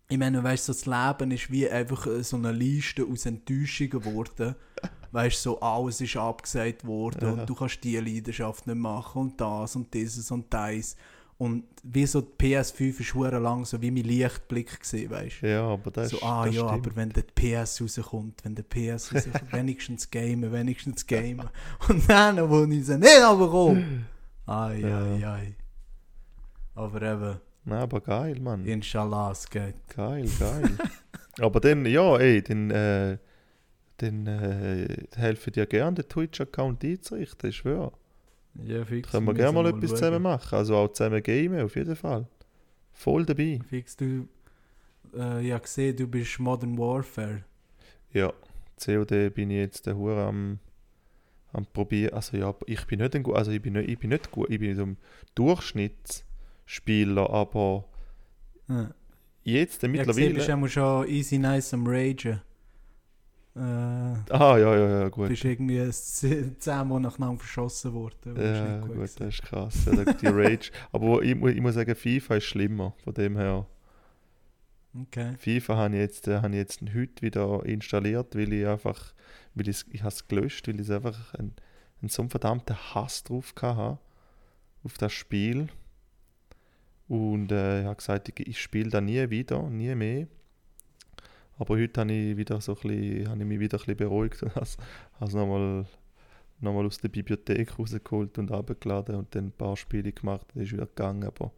ich 0.09 0.19
meine, 0.19 0.43
weißt, 0.43 0.67
so 0.67 0.73
das 0.73 0.87
Leben 0.87 1.31
ist 1.31 1.51
wie 1.51 1.69
einfach 1.69 2.07
äh, 2.07 2.23
so 2.23 2.37
eine 2.37 2.53
Liste 2.53 3.05
aus 3.05 3.27
Enttäuschungen 3.27 3.91
geworden. 3.91 4.55
Weißt 5.13 5.43
so 5.43 5.61
alles 5.61 6.01
ist 6.01 6.17
abgesagt 6.17 6.85
worden 6.85 7.21
Ja. 7.27 7.33
und 7.43 7.49
du 7.49 7.55
kannst 7.55 7.83
diese 7.85 8.01
Leidenschaft 8.01 8.67
nicht 8.67 8.77
machen 8.77 9.23
und 9.23 9.41
das 9.41 9.77
und 9.77 9.93
dieses 9.95 10.31
und 10.31 10.53
das. 10.53 10.97
Und 11.39 11.65
wie 11.83 12.07
so 12.07 12.21
die 12.21 12.33
PS5 12.55 13.01
ist 13.01 13.15
hure 13.15 13.39
lang 13.39 13.65
so 13.65 13.81
wie 13.83 13.91
mein 13.91 14.05
Lichtblick 14.05 14.79
gesehen, 14.81 15.11
weißt 15.11 15.43
du? 15.43 15.51
Ja, 15.51 15.67
aber 15.69 15.91
das, 15.91 16.11
So, 16.11 16.23
ah 16.23 16.47
das 16.47 16.55
ja, 16.55 16.69
stimmt. 16.69 16.87
aber 16.87 16.97
wenn 16.97 17.11
der 17.11 17.23
PS 17.23 17.81
rauskommt, 17.81 18.45
wenn 18.45 18.55
der 18.55 18.63
PS 18.65 19.13
rauskommt, 19.15 19.43
wenigstens 19.53 20.11
gamen, 20.11 20.53
wenigstens 20.53 21.07
gamen. 21.07 21.49
Und 21.89 22.09
dann, 22.09 22.49
wo 22.51 22.65
ich 22.65 22.87
sie 22.87 22.99
nicht 22.99 23.21
bekomme, 23.39 24.05
ai, 24.47 24.79
Ja. 24.81 24.99
ai, 25.03 25.27
ai. 25.27 25.55
Aber 26.77 27.03
eben, 27.03 27.37
Nein, 27.65 27.79
aber 27.79 28.01
geil, 28.01 28.41
Mann. 28.41 28.65
inshallah, 28.67 29.31
es 29.31 29.49
geht. 29.49 29.75
Geil, 29.89 30.29
geil. 30.39 30.71
aber 31.41 31.61
dann, 31.61 31.87
ja, 31.87 32.19
ey, 32.19 32.43
dann, 32.43 32.71
äh, 32.71 33.19
dann 33.99 34.27
äh, 34.27 35.07
helfen 35.17 35.53
dir 35.53 35.67
gerne, 35.67 35.95
den 35.95 36.09
Twitch-Account 36.09 36.85
einzurichten, 36.85 37.51
ich 37.51 37.57
schwöre. 37.57 37.93
Ja, 38.63 38.85
fix. 38.85 39.11
Können 39.11 39.27
wir 39.27 39.35
gerne 39.35 39.53
mal 39.53 39.67
etwas 39.67 39.91
zusammen 39.91 40.23
machen. 40.23 40.57
Also 40.57 40.77
auch 40.77 40.93
zusammen 40.93 41.23
gamen, 41.23 41.61
auf 41.61 41.75
jeden 41.75 41.97
Fall. 41.97 42.29
Voll 42.93 43.25
dabei. 43.25 43.59
Fix, 43.69 43.97
du, 43.97 44.29
äh, 45.17 45.45
ich 45.45 45.53
habe 45.53 45.63
gesehen, 45.63 45.97
du 45.97 46.07
bist 46.07 46.39
Modern 46.39 46.79
Warfare. 46.79 47.45
Ja, 48.13 48.33
COD 48.83 49.35
bin 49.35 49.51
ich 49.51 49.57
jetzt 49.57 49.87
der 49.87 49.97
Hure 49.97 50.25
am, 50.25 50.59
am 51.53 51.67
probieren. 51.67 52.15
Also 52.15 52.37
ja, 52.37 52.55
ich 52.67 52.87
bin 52.87 53.01
nicht 53.01 53.17
ein 53.17 53.27
also 53.35 53.51
ich 53.51 53.61
bin 53.61 53.73
nicht, 53.73 53.89
ich 53.89 53.99
bin 53.99 54.11
nicht 54.11 54.31
gut, 54.31 54.51
ich 54.51 54.61
bin 54.61 54.77
so 54.77 54.85
ein 54.85 54.97
Durchschnittsspieler, 56.67 57.31
aber 57.31 57.85
Ja. 58.69 58.91
jetzt 59.43 59.83
Ich 59.83 59.89
habe 59.89 59.99
gesehen, 60.07 60.35
bist 60.35 60.49
mittlerweile. 60.49 60.61
du 60.63 60.69
schon 60.69 61.09
easy 61.09 61.39
nice 61.39 61.75
am 61.75 61.87
Ragen. 61.87 62.41
Äh, 63.57 63.61
Ah, 63.61 64.59
ja, 64.59 64.75
ja, 64.77 65.01
ja, 65.03 65.09
gut. 65.11 65.29
bist 65.29 65.45
irgendwie 65.45 65.89
zehnmal 65.91 66.99
nacheinander 67.01 67.39
verschossen 67.39 67.93
worden. 67.93 68.37
Ja, 68.37 68.81
gut, 68.81 68.95
gewesen. 68.95 69.17
das 69.21 69.35
ist 69.35 69.43
krass. 69.43 69.85
Ja, 69.85 70.13
die 70.13 70.27
Rage. 70.27 70.71
aber 70.93 71.23
ich, 71.23 71.41
ich 71.41 71.61
muss 71.61 71.75
sagen, 71.75 71.95
FIFA 71.95 72.37
ist 72.37 72.45
schlimmer. 72.45 72.95
Von 73.05 73.15
dem 73.15 73.37
her. 73.37 73.67
Okay. 75.03 75.35
FIFA 75.39 75.77
habe 75.77 75.95
ich 75.95 76.01
jetzt, 76.01 76.27
äh, 76.29 76.37
habe 76.39 76.49
ich 76.51 76.55
jetzt 76.57 76.81
heute 76.83 77.23
wieder 77.23 77.65
installiert, 77.65 78.35
weil 78.35 78.53
ich 78.53 78.67
einfach, 78.67 79.13
weil 79.55 79.69
ich, 79.69 79.85
ich 79.91 80.01
habe 80.01 80.13
es 80.13 80.27
gelöscht, 80.27 80.67
weil 80.67 80.81
ich 80.81 80.91
einfach 80.91 81.35
einen, 81.35 81.55
einen 82.01 82.09
so 82.09 82.23
einen 82.23 82.31
verdammten 82.31 82.77
Hass 82.77 83.23
drauf 83.23 83.55
hatte, 83.61 83.99
auf 84.83 84.99
das 84.99 85.13
Spiel. 85.13 85.69
Und 87.09 87.53
äh, 87.53 87.81
ich 87.81 87.87
habe 87.87 87.97
gesagt, 87.97 88.29
ich, 88.29 88.47
ich 88.47 88.61
spiele 88.61 88.91
da 88.91 89.01
nie 89.01 89.29
wieder, 89.31 89.69
nie 89.69 89.95
mehr. 89.95 90.27
Aber 91.59 91.77
heute 91.77 92.01
habe 92.01 92.13
ich, 92.13 92.37
wieder 92.37 92.61
so 92.61 92.75
ein 92.75 92.89
bisschen, 92.89 93.29
habe 93.29 93.41
ich 93.41 93.47
mich 93.47 93.61
wieder 93.61 93.79
ein 93.79 93.81
bisschen 93.81 93.97
beruhigt 93.97 94.43
und 94.43 94.55
habe 94.57 94.67
es 94.67 95.35
nochmal 95.35 95.87
nochmal 96.61 96.87
aus 96.87 96.99
der 96.99 97.09
Bibliothek 97.09 97.79
rausgeholt 97.79 98.39
und 98.39 98.51
abgeladen 98.51 99.17
und 99.17 99.35
dann 99.35 99.47
ein 99.47 99.53
paar 99.53 99.77
Spiele 99.77 100.13
gemacht. 100.13 100.47
Das 100.55 100.65
ist 100.65 100.73
wieder 100.73 100.87
gegangen, 100.87 101.25
aber 101.25 101.53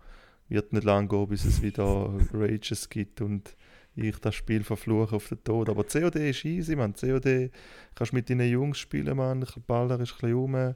wird 0.49 0.73
nicht 0.73 0.85
lang 0.85 1.09
gehen, 1.09 1.29
bis 1.29 1.45
es 1.45 1.63
wieder 1.63 2.15
Rages 2.33 2.89
gibt 2.89 3.21
und 3.21 3.57
ich 3.97 4.19
das 4.19 4.35
Spiel 4.35 4.63
verfluche 4.63 5.17
auf 5.17 5.29
den 5.29 5.43
Tod. 5.43 5.69
Aber 5.69 5.85
COD 5.85 6.17
ist 6.17 6.45
easy, 6.45 6.77
man. 6.77 6.95
COD 6.95 7.51
kannst 7.95 8.13
mit 8.13 8.29
deinen 8.29 8.51
Jungs 8.51 8.79
spielen, 8.79 9.17
man. 9.17 9.47
Baller 9.67 9.99
ist 10.01 10.13
ein 10.13 10.17
bisschen 10.21 10.35
rum. 10.35 10.75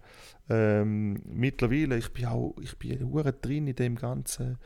Ähm, 0.49 1.23
mittlerweile, 1.27 1.99
ich 1.99 2.13
bin 2.13 2.27
auch, 2.27 2.55
ich 2.61 2.77
bin 2.79 2.99
drin 3.43 3.67
in 3.67 3.77
dem 3.77 3.97
ganzen, 3.97 4.59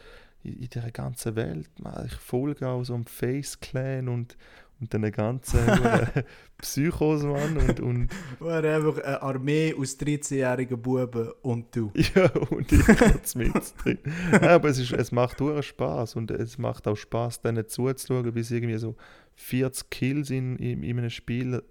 in, 0.42 0.54
in 0.54 0.68
dieser 0.68 0.90
ganzen 0.92 1.34
Welt. 1.36 1.70
Man. 1.80 2.06
Ich 2.06 2.14
folge 2.14 2.68
auch 2.68 2.84
so 2.84 2.94
einem 2.94 3.06
Face 3.06 3.58
Clan 3.58 4.08
und 4.08 4.36
und 4.84 4.92
den 4.92 5.12
ganzen 5.12 5.60
Psychos, 6.58 7.22
Mann. 7.22 7.56
Und, 7.56 7.80
und 7.80 8.08
War 8.38 8.62
einfach 8.62 8.98
eine 8.98 9.22
Armee 9.22 9.74
aus 9.74 9.98
13-jährigen 9.98 10.80
Buben 10.80 11.30
und 11.42 11.74
du. 11.74 11.90
ja, 12.14 12.30
und 12.50 12.70
ich 12.70 12.84
kurz 12.84 13.34
mit 13.34 13.54
drin. 13.82 13.98
Nein, 14.30 14.44
aber 14.44 14.68
es, 14.68 14.78
ist, 14.78 14.92
es 14.92 15.10
macht 15.10 15.40
dur 15.40 15.62
Spaß 15.62 16.16
und 16.16 16.30
es 16.30 16.58
macht 16.58 16.86
auch 16.86 16.96
Spaß, 16.96 17.40
denen 17.40 17.66
zuzuschauen, 17.66 18.34
wie 18.34 18.42
sie 18.42 18.56
irgendwie 18.56 18.78
so 18.78 18.94
40 19.36 19.90
Kills 19.90 20.30
in, 20.30 20.56
in, 20.56 20.82
in 20.82 20.98
einem 20.98 21.10
Spiel 21.10 21.62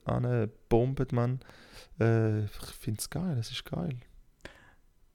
bomben, 0.69 1.07
man. 1.11 1.39
Äh, 1.99 2.45
ich 2.45 2.51
finde 2.79 2.99
es 2.99 3.09
geil, 3.09 3.37
es 3.39 3.51
ist 3.51 3.65
geil. 3.65 3.95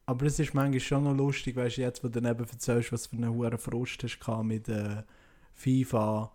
Aber 0.07 0.24
es 0.24 0.38
ist 0.38 0.55
manchmal 0.55 0.80
schon 0.80 1.05
noch 1.05 1.14
lustig, 1.14 1.57
weißt 1.57 1.78
du, 1.78 1.80
jetzt, 1.82 2.03
wo 2.03 2.09
du 2.09 2.20
dann 2.20 2.32
eben 2.32 2.49
erzählst, 2.49 2.92
was 2.92 3.09
für 3.09 3.16
eine 3.16 3.32
hohe 3.32 3.59
Frust 3.59 4.03
hast 4.05 4.44
mit 4.44 4.68
äh, 4.68 5.03
FIFA 5.53 6.32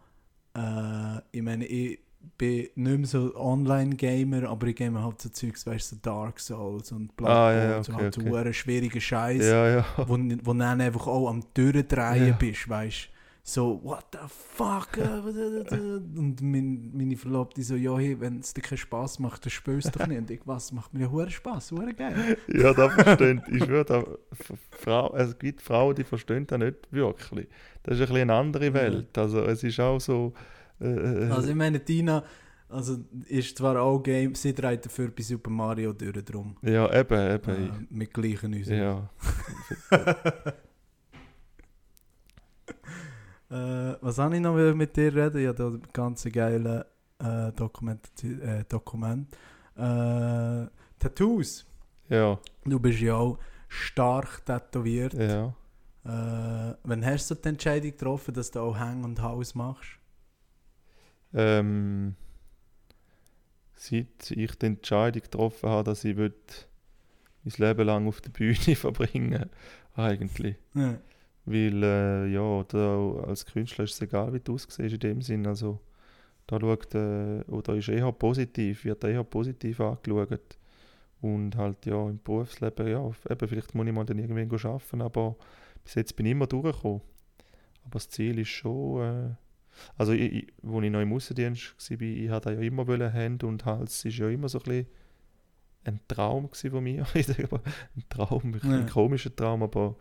äh, 0.55 1.21
ich 1.31 1.41
meine, 1.41 1.65
ich 1.65 1.99
bin 2.37 2.69
nicht 2.75 2.97
mehr 2.97 3.05
so 3.05 3.35
Online-Gamer, 3.35 4.49
aber 4.49 4.67
ich 4.67 4.75
game 4.75 5.01
halt 5.01 5.21
so 5.21 5.29
Zeugs, 5.29 5.65
weißt 5.65 5.91
du, 5.91 5.95
so 5.95 6.01
Dark 6.01 6.39
Souls 6.39 6.91
und 6.91 7.15
Bloodborne, 7.15 7.39
ah, 7.39 7.53
ja, 7.53 7.77
okay, 7.79 7.83
so 7.83 7.93
halt 7.95 8.17
okay. 8.17 8.45
so 8.45 8.53
schwierigen 8.53 9.01
Scheiß, 9.01 9.43
ja, 9.43 9.67
ja. 9.67 9.85
wo, 10.07 10.17
wo 10.43 10.53
dann 10.53 10.81
einfach 10.81 11.07
auch 11.07 11.29
am 11.29 11.43
Durchdrehen 11.53 12.27
ja. 12.27 12.33
bist, 12.33 12.69
weißt 12.69 13.09
du 13.09 13.12
so, 13.45 13.81
what 13.83 14.05
the 14.13 14.19
fuck? 14.27 14.97
und 14.97 16.37
mein, 16.41 16.91
meine 16.93 17.17
Verlobte 17.17 17.61
so, 17.61 17.75
ja, 17.75 17.97
hey, 17.97 18.17
wenn 18.19 18.39
es 18.39 18.53
dir 18.53 18.61
keinen 18.61 18.77
Spaß 18.77 19.19
macht, 19.19 19.45
dann 19.45 19.51
spürst 19.51 19.93
du 19.93 19.99
doch 19.99 20.07
nicht. 20.07 20.17
Und 20.17 20.31
ich, 20.31 20.39
was, 20.45 20.71
macht 20.71 20.93
mir 20.93 21.01
ja 21.01 21.11
hohen 21.11 21.29
Spaß, 21.29 21.73
hohen 21.73 21.93
geil. 21.93 22.37
ja, 22.47 22.73
das 22.73 22.93
verstehe 22.93 23.43
ich. 23.51 23.67
würde 23.67 24.17
Frau, 24.71 25.13
es 25.17 25.37
gibt 25.37 25.61
Frauen, 25.61 25.93
die 25.93 26.05
verstehen 26.05 26.47
das 26.47 26.57
nicht 26.57 26.77
wirklich. 26.91 27.47
Das 27.83 27.99
ist 27.99 28.09
ein 28.09 28.15
eine 28.15 28.33
andere 28.33 28.73
Welt. 28.73 29.17
Also 29.17 29.43
es 29.43 29.61
ist 29.61 29.79
auch 29.79 29.99
so... 29.99 30.33
Äh, 30.79 30.87
äh, 30.87 31.29
also 31.29 31.49
ich 31.49 31.55
meine, 31.55 31.83
Tina... 31.83 32.23
Also 32.69 32.97
ist 33.27 33.55
zwar 33.55 33.79
auch 33.79 33.99
Game, 33.99 34.33
sie 34.33 34.51
dreht 34.51 34.83
dafür 34.83 35.11
bei 35.11 35.21
Super 35.21 35.51
Mario 35.51 35.93
durch 35.93 36.25
drum. 36.25 36.55
Ja, 36.63 36.91
eben, 36.91 37.35
eben. 37.35 37.51
Äh, 37.51 37.69
mit 37.91 38.11
gleichen 38.11 38.51
uns. 38.51 38.67
Ja. 38.67 39.09
Äh, 43.53 43.97
was 44.01 44.17
habe 44.17 44.35
ich 44.35 44.41
noch 44.41 44.55
mit 44.73 44.97
dir 44.97 45.13
reden? 45.13 45.43
Ja, 45.43 45.53
da 45.53 45.71
ganz 45.91 46.23
geile 46.23 46.87
äh, 47.19 47.51
Dokument. 47.51 48.01
Äh, 48.23 48.63
Dokument. 48.67 49.27
Äh, 49.75 50.65
Tattoos. 50.97 51.65
Ja. 52.09 52.39
Du 52.65 52.79
bist 52.79 52.99
ja 52.99 53.15
auch 53.15 53.37
stark 53.67 54.43
tätowiert. 54.45 55.13
Ja. 55.13 55.53
Äh, 56.03 56.75
wann 56.83 57.05
hast 57.05 57.29
du 57.29 57.35
die 57.35 57.49
Entscheidung 57.49 57.91
getroffen, 57.91 58.33
dass 58.33 58.49
du 58.49 58.59
auch 58.59 58.77
Hang 58.77 59.03
und 59.03 59.21
Haus 59.21 59.53
machst? 59.53 59.99
Ähm, 61.33 62.15
seit 63.75 64.31
ich 64.31 64.55
die 64.55 64.65
Entscheidung 64.65 65.21
getroffen 65.21 65.69
habe, 65.69 65.83
dass 65.83 66.03
ich 66.03 66.17
mein 66.17 66.33
Leben 67.43 67.85
lang 67.85 68.07
auf 68.07 68.19
der 68.19 68.31
Bühne 68.31 68.75
verbringen 68.75 69.49
eigentlich. 69.95 70.55
Ja. 70.73 70.97
Weil, 71.45 71.83
äh, 71.83 72.27
ja, 72.27 72.63
da, 72.63 73.11
als 73.27 73.45
Künstler 73.45 73.83
ist 73.83 73.93
es 73.93 74.01
egal, 74.01 74.33
wie 74.33 74.39
du 74.39 74.53
aussiehst 74.53 74.79
in 74.93 74.99
dem 74.99 75.21
Sinn. 75.21 75.45
Also, 75.45 75.79
da 76.47 76.59
schaut, 76.59 76.95
äh, 76.95 77.41
oder 77.47 77.75
ist 77.75 77.89
eher 77.89 78.11
positiv, 78.11 78.85
wird 78.85 79.03
eher 79.03 79.23
positiv 79.23 79.79
angeschaut. 79.81 80.57
Und 81.21 81.55
halt, 81.55 81.85
ja, 81.85 82.09
im 82.09 82.19
Berufsleben, 82.21 82.87
ja, 82.87 83.11
eben, 83.29 83.47
vielleicht 83.47 83.75
muss 83.75 83.87
ich 83.87 83.93
mal 83.93 84.05
dann 84.05 84.19
irgendwann 84.19 84.71
arbeiten, 84.71 85.01
aber 85.01 85.35
bis 85.83 85.95
jetzt 85.95 86.15
bin 86.15 86.25
ich 86.25 86.33
immer 86.33 86.47
durchgekommen. 86.47 87.01
Aber 87.85 87.93
das 87.93 88.09
Ziel 88.09 88.39
ist 88.39 88.49
schon, 88.49 89.01
äh, 89.01 89.35
also, 89.97 90.13
ich, 90.13 90.33
ich, 90.33 90.53
wo 90.61 90.81
ich 90.81 90.91
noch 90.91 91.01
im 91.01 91.13
Aussendienst 91.13 91.75
war, 91.89 92.01
ich 92.01 92.29
hatte 92.29 92.53
ja 92.53 92.59
immer 92.59 92.85
Hände 93.11 93.47
und 93.47 93.65
Hals, 93.65 94.05
ist 94.05 94.17
ja 94.17 94.29
immer 94.29 94.47
so 94.49 94.59
ein 94.59 94.63
bisschen 94.63 94.87
ein 95.85 95.99
Traum 96.07 96.49
von 96.53 96.83
mir. 96.83 97.05
ein 97.13 98.03
Traum, 98.09 98.55
ja. 98.63 98.69
ein 98.69 98.87
komischer 98.87 99.35
Traum, 99.35 99.63
aber 99.63 99.95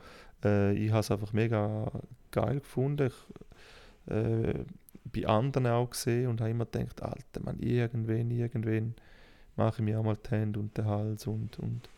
äh, 0.44 0.72
ich 0.72 0.90
habe 0.90 1.00
es 1.00 1.10
einfach 1.10 1.32
mega 1.32 1.90
geil 2.30 2.60
gefunden. 2.60 3.08
Ich, 3.08 4.12
äh, 4.12 4.64
bei 5.04 5.26
anderen 5.26 5.66
auch 5.66 5.90
gesehen 5.90 6.28
und 6.28 6.40
habe 6.40 6.50
immer 6.50 6.64
gedacht, 6.64 7.02
Alter, 7.02 7.40
man, 7.42 7.58
irgendwann, 7.58 8.30
irgendwann 8.30 8.94
mache 9.56 9.76
ich 9.76 9.84
mir 9.84 9.98
auch 9.98 10.04
mal 10.04 10.16
die 10.16 10.30
Hände 10.30 10.60
und 10.60 10.76
den 10.76 10.86
Hals 10.86 11.26
und, 11.26 11.58
und, 11.58 11.88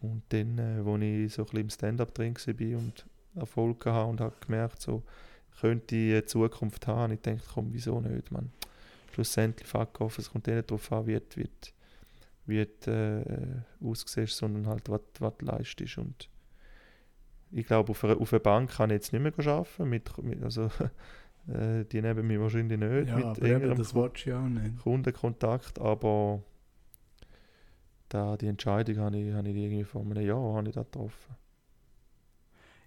und 0.00 0.22
dann, 0.28 0.58
äh, 0.58 0.84
wo 0.84 0.96
ich 0.96 1.32
so 1.32 1.42
ein 1.42 1.46
bisschen 1.46 1.60
im 1.60 1.70
Stand-up 1.70 2.14
drin 2.14 2.34
war 2.36 2.78
und 2.78 3.06
Erfolg 3.34 3.86
hatte 3.86 4.06
und 4.06 4.20
habe 4.20 4.34
gemerkt, 4.40 4.80
so, 4.82 5.02
könnte 5.60 5.96
ich 5.96 6.12
eine 6.12 6.24
Zukunft 6.24 6.86
haben. 6.86 7.14
Ich 7.14 7.20
denke, 7.20 7.42
komm, 7.52 7.72
wieso 7.72 8.00
nicht, 8.00 8.30
man. 8.30 8.52
Schlussendlich, 9.12 9.66
fuck 9.66 10.00
off, 10.00 10.18
es 10.18 10.30
kommt 10.30 10.46
nicht 10.46 10.70
darauf 10.70 10.92
an, 10.92 11.06
wie, 11.06 11.20
wie, 11.34 11.48
wie 12.46 12.66
du 12.84 13.64
äh, 13.82 13.84
aussiehst, 13.84 14.36
sondern 14.36 14.66
halt, 14.66 14.88
was 14.88 15.00
du 15.38 15.44
leistest 15.44 15.98
und 15.98 16.28
ich 17.50 17.66
glaube, 17.66 17.90
auf 17.90 18.04
einer, 18.04 18.20
auf 18.20 18.32
einer 18.32 18.40
Bank 18.40 18.70
kann 18.70 18.90
ich 18.90 18.94
jetzt 18.94 19.12
nicht 19.12 19.22
mehr 19.22 19.32
arbeiten. 19.46 19.88
Mit, 19.88 20.22
mit, 20.22 20.42
also, 20.42 20.64
äh, 21.48 21.84
die 21.84 22.02
nehmen 22.02 22.26
mich 22.26 22.38
wahrscheinlich 22.38 22.78
nicht 22.78 23.08
ja, 23.08 23.16
mit 23.16 23.24
aber 23.24 23.42
eben, 23.42 23.76
das 23.76 23.94
willst 23.94 24.26
du 24.26 24.30
ja 24.30 24.44
auch 24.44 24.48
nicht. 24.48 24.78
Kundenkontakt, 24.82 25.78
aber 25.78 26.42
da, 28.08 28.36
die 28.36 28.46
Entscheidung 28.46 28.98
habe 28.98 29.18
ich, 29.18 29.32
habe 29.32 29.48
ich 29.48 29.56
irgendwie 29.56 29.84
vor 29.84 30.02
einem 30.02 30.20
Jahr 30.24 30.54
habe 30.54 30.68
ich 30.68 30.74
da 30.74 30.82
getroffen. 30.82 31.36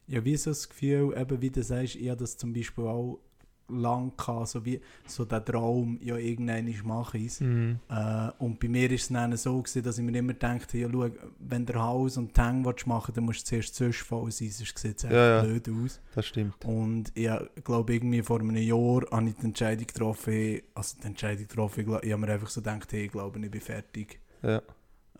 Ja, 0.08 0.26
wie 0.26 0.36
so 0.36 0.52
das 0.52 0.68
Gefühl, 0.68 1.16
eben 1.18 1.42
wie 1.42 1.50
du 1.50 1.64
sagst, 1.64 1.96
habe 1.96 2.18
das 2.18 2.36
zum 2.38 2.54
Beispiel 2.54 2.86
auch 2.86 3.20
lang 3.72 4.14
gehabt, 4.18 4.50
so 4.50 4.66
wie 4.66 4.80
so 5.06 5.26
der 5.26 5.44
Traum, 5.44 6.00
ja, 6.02 6.18
irgendwann 6.18 6.74
mache 6.84 7.18
ich 7.18 7.28
es. 7.28 7.42
Mhm. 7.42 7.80
Äh, 7.90 8.30
und 8.40 8.60
bei 8.60 8.68
mir 8.68 8.90
ist 8.92 9.04
es 9.04 9.08
dann 9.10 9.36
so 9.38 9.62
gewesen, 9.62 9.84
dass 9.84 9.98
ich 9.98 10.04
mir 10.04 10.18
immer 10.18 10.34
dachte, 10.34 10.78
ja, 10.78 10.88
schau, 10.92 11.10
wenn 11.40 11.66
du 11.66 11.74
Haus 11.76 12.18
und 12.18 12.34
Tang 12.34 12.62
machen 12.86 13.14
dann 13.14 13.26
musst 13.26 13.42
du 13.42 13.46
zuerst 13.46 13.76
zuerst 13.76 14.00
voll 14.00 14.32
sein, 14.32 14.50
sonst 14.50 14.78
sieht 14.78 14.98
es 14.98 15.04
ja, 15.04 15.42
blöd 15.42 15.70
aus. 15.70 16.00
Das 16.16 16.26
stimmt. 16.26 16.64
Und 16.66 17.12
ich 17.16 17.30
glaube, 17.64 17.94
irgendwie 17.94 18.22
vor 18.22 18.40
einem 18.40 18.56
Jahr 18.56 19.02
habe 19.12 19.30
ich 19.30 19.36
die 19.36 19.46
Entscheidung 19.46 19.88
getroffen, 19.88 20.62
also 20.74 20.98
die 21.02 21.08
Entscheidung 21.08 21.48
getroffen, 21.48 21.82
ich, 21.82 22.04
ich 22.04 22.12
habe 22.12 22.22
mir 22.22 22.34
einfach 22.34 22.50
so 22.50 22.62
gedacht, 22.62 22.92
hey, 22.92 23.06
ich 23.06 23.12
glaube, 23.12 23.40
ich 23.40 23.52
bin 23.52 23.62
fertig. 23.62 24.20
Ja. 24.42 24.62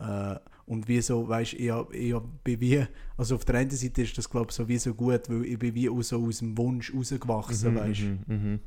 Äh, 0.00 0.38
und 0.66 0.88
wie 0.88 1.00
so, 1.00 1.28
weißt 1.28 1.54
ich, 1.54 1.72
ich 1.92 2.14
bin 2.44 2.60
wie, 2.60 2.86
also 3.16 3.34
auf 3.34 3.44
der 3.44 3.56
einen 3.56 3.70
Seite 3.70 4.02
ist 4.02 4.16
das, 4.16 4.28
glaube 4.28 4.50
ich, 4.50 4.56
sowieso 4.56 4.94
gut, 4.94 5.28
weil 5.28 5.44
ich 5.44 5.58
bin 5.58 5.74
wie 5.74 5.88
auch 5.88 6.02
so 6.02 6.24
aus 6.24 6.38
dem 6.38 6.56
Wunsch 6.56 6.94
rausgewachsen, 6.94 7.74
mhm, 7.74 7.78
weißt 7.78 8.02
mhm, 8.02 8.20
mhm. 8.26 8.60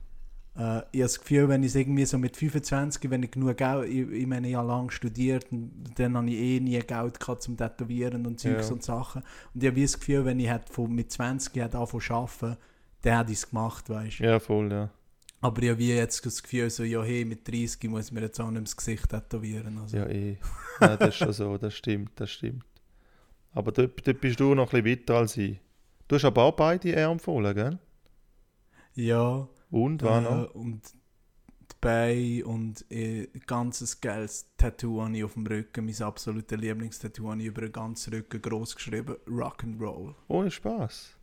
Äh, 0.57 0.77
ich 0.91 1.01
habe 1.01 1.03
das 1.03 1.19
Gefühl, 1.19 1.49
wenn 1.49 1.63
ich 1.63 1.69
es 1.69 1.75
irgendwie 1.75 2.05
so 2.05 2.17
mit 2.17 2.37
25, 2.37 3.09
wenn 3.11 3.23
ich 3.23 3.31
genug 3.31 3.57
Geld, 3.57 3.89
ich, 3.89 4.09
ich 4.09 4.27
meine, 4.27 4.47
ich 4.47 4.55
habe 4.55 4.67
lange 4.67 4.91
studiert 4.91 5.51
und 5.51 5.91
dann 5.95 6.15
habe 6.15 6.29
ich 6.29 6.37
eh 6.37 6.59
nie 6.59 6.79
Geld 6.79 7.19
gehabt 7.19 7.41
zum 7.41 7.57
Tätowieren 7.57 8.25
und 8.25 8.39
Zeugs 8.39 8.69
ja. 8.69 8.73
und 8.73 8.83
Sachen. 8.83 9.23
Und 9.53 9.63
ich 9.63 9.69
habe 9.69 9.81
das 9.81 9.99
Gefühl, 9.99 10.25
wenn 10.25 10.39
ich 10.39 10.49
von, 10.71 10.93
mit 10.93 11.11
20 11.11 11.61
angefangen 11.61 12.01
zu 12.01 12.13
arbeiten, 12.13 12.57
dann 13.01 13.17
hätte 13.17 13.31
ich 13.31 13.39
es 13.39 13.49
gemacht, 13.49 13.89
weißt 13.89 14.19
du. 14.19 14.23
Ja, 14.23 14.39
voll, 14.39 14.71
ja. 14.71 14.89
Aber 15.45 15.61
ich 15.61 15.69
habe 15.69 15.83
jetzt 15.83 16.25
das 16.25 16.41
Gefühl, 16.41 16.71
so, 16.71 16.83
ja, 16.83 17.03
hey, 17.03 17.23
mit 17.23 17.47
30 17.47 17.83
muss 17.87 18.11
mir 18.11 18.21
jetzt 18.21 18.39
auch 18.39 18.49
nicht 18.49 18.65
das 18.65 18.75
Gesicht 18.75 19.07
tätowieren. 19.07 19.77
Also. 19.77 19.97
Ja, 19.97 20.07
eh. 20.07 20.37
Nein, 20.79 20.97
das 20.97 21.09
ist 21.09 21.15
schon 21.17 21.33
so, 21.33 21.57
das 21.59 21.75
stimmt, 21.75 22.09
das 22.15 22.31
stimmt. 22.31 22.65
Aber 23.51 23.71
dort, 23.71 24.07
dort 24.07 24.21
bist 24.21 24.39
du 24.39 24.55
noch 24.55 24.73
ein 24.73 24.81
bisschen 24.81 25.01
weiter 25.03 25.17
als 25.17 25.37
ich. 25.37 25.59
Du 26.07 26.15
hast 26.15 26.25
aber 26.25 26.41
auch 26.41 26.55
beide 26.55 27.05
Arme 27.05 27.19
voll, 27.19 27.53
gell? 27.53 27.77
Ja. 28.95 29.47
Und, 29.69 30.01
äh, 30.01 30.21
noch? 30.21 30.55
Und 30.55 30.81
die 30.91 31.75
Beine 31.79 32.45
und 32.45 32.83
äh, 32.89 33.27
ein 33.31 33.41
ganzes 33.45 34.01
geiles 34.01 34.49
Tattoo 34.57 34.99
habe 35.03 35.15
ich 35.15 35.23
auf 35.23 35.33
dem 35.33 35.45
Rücken. 35.45 35.85
Mein 35.85 36.01
absolutes 36.01 36.59
Lieblingstattoo 36.59 37.29
habe 37.29 37.41
ich 37.41 37.47
über 37.47 37.61
den 37.61 37.71
ganzen 37.71 38.15
Rücken 38.15 38.41
groß 38.41 38.75
geschrieben: 38.75 39.15
Rock'n'Roll. 39.27 40.15
Ohne 40.27 40.49
Spaß. 40.49 41.15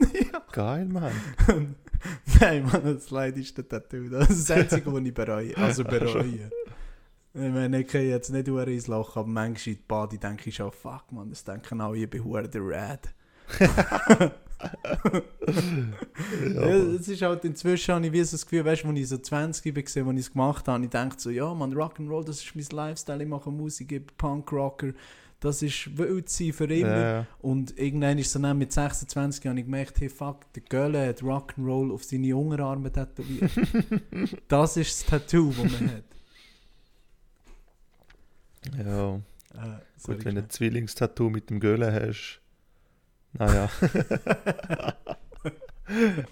Ja. 0.00 0.42
Geil, 0.52 0.86
Mann. 0.86 1.12
Nein, 2.40 2.64
Mann, 2.64 2.82
das 2.84 3.10
leidigste 3.10 3.66
Tattoo. 3.66 4.08
Das 4.08 4.30
ist 4.30 4.48
das 4.48 4.56
Einzige, 4.56 4.92
was 4.92 5.02
ich 5.02 5.14
bereue. 5.14 5.56
Also 5.56 5.84
bereue. 5.84 6.50
Ich 7.34 7.52
meine, 7.52 7.80
ich 7.80 7.88
gehe 7.88 8.08
jetzt 8.08 8.30
nicht 8.30 8.46
nur 8.48 8.66
ins 8.66 8.86
Loch, 8.86 9.16
aber 9.16 9.28
manchmal 9.28 9.74
in 9.74 9.80
die 9.80 9.84
Bade 9.86 10.18
denke 10.18 10.48
ich 10.48 10.56
schon, 10.56 10.72
fuck 10.72 11.12
man, 11.12 11.30
das 11.30 11.44
denken 11.44 11.80
alle, 11.80 11.98
ich 11.98 12.10
bin 12.10 12.22
der 12.24 12.62
Red. 12.62 13.14
Ja, 16.54 16.68
es 16.68 17.08
ist 17.08 17.22
halt 17.22 17.44
inzwischen, 17.44 17.94
habe 17.94 18.06
ich 18.06 18.12
wie 18.12 18.24
so 18.24 18.32
das 18.32 18.44
Gefühl, 18.44 18.64
weißt 18.64 18.84
du, 18.84 18.88
als 18.88 18.98
ich 18.98 19.08
so 19.08 19.18
20 19.18 19.74
war, 19.74 19.82
als 19.82 19.96
ich 19.96 20.26
es 20.26 20.32
gemacht 20.32 20.68
habe, 20.68 20.84
ich 20.84 20.90
dachte 20.90 21.20
so, 21.20 21.30
ja, 21.30 21.52
man, 21.54 21.72
Rock'n'Roll, 21.72 22.24
das 22.24 22.42
ist 22.42 22.56
mein 22.56 22.66
Lifestyle, 22.70 23.22
ich 23.22 23.28
mache 23.28 23.50
Musik, 23.50 23.92
ich 23.92 24.04
bin 24.04 24.16
Punkrocker, 24.16 24.92
das 25.40 25.62
ist 25.62 25.96
wild 25.96 26.28
sein 26.28 26.52
für 26.52 26.64
immer. 26.64 27.00
Ja, 27.00 27.26
Und 27.40 27.78
irgendwann 27.78 28.18
ist 28.18 28.32
so 28.32 28.38
dann 28.40 28.58
mit 28.58 28.72
26 28.72 29.46
habe 29.46 29.58
ich 29.58 29.64
gemerkt, 29.64 30.00
hey 30.00 30.08
fuck, 30.08 30.52
der 30.54 30.62
Gölle 30.64 31.06
hat 31.08 31.22
Rock'n'Roll 31.22 31.92
auf 31.92 32.02
seine 32.04 32.36
Unterarme 32.36 32.90
tätowiert. 32.92 33.50
das 34.48 34.76
ist 34.76 35.02
das 35.02 35.06
Tattoo, 35.06 35.52
das 35.52 35.80
man 35.80 35.90
hat. 35.92 36.04
ja. 38.84 39.14
Äh, 39.54 39.78
Gut, 40.02 40.08
wenn 40.08 40.16
du 40.16 40.20
schnell. 40.22 40.38
ein 40.38 40.50
Zwillingstattoo 40.50 41.30
mit 41.30 41.50
dem 41.50 41.60
Göhle 41.60 41.92
hast. 41.92 42.40
Naja. 43.32 43.70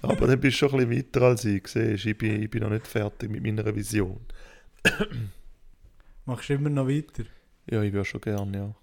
Aber 0.02 0.26
dann 0.26 0.40
bist 0.40 0.60
du 0.60 0.68
schon 0.68 0.80
ein 0.80 0.88
bisschen 0.88 1.06
weiter 1.12 1.22
als 1.26 1.44
ich, 1.44 1.66
siehst. 1.68 2.06
Ich 2.06 2.18
bin, 2.18 2.42
ich 2.42 2.50
bin 2.50 2.62
noch 2.62 2.70
nicht 2.70 2.86
fertig 2.86 3.30
mit 3.30 3.42
meiner 3.42 3.74
Vision. 3.74 4.20
Machst 6.24 6.48
du 6.48 6.54
immer 6.54 6.68
noch 6.70 6.86
weiter? 6.88 7.24
Ja, 7.70 7.82
ich 7.82 7.92
würde 7.92 8.04
schon 8.04 8.20
gerne, 8.20 8.56
ja. 8.58 8.74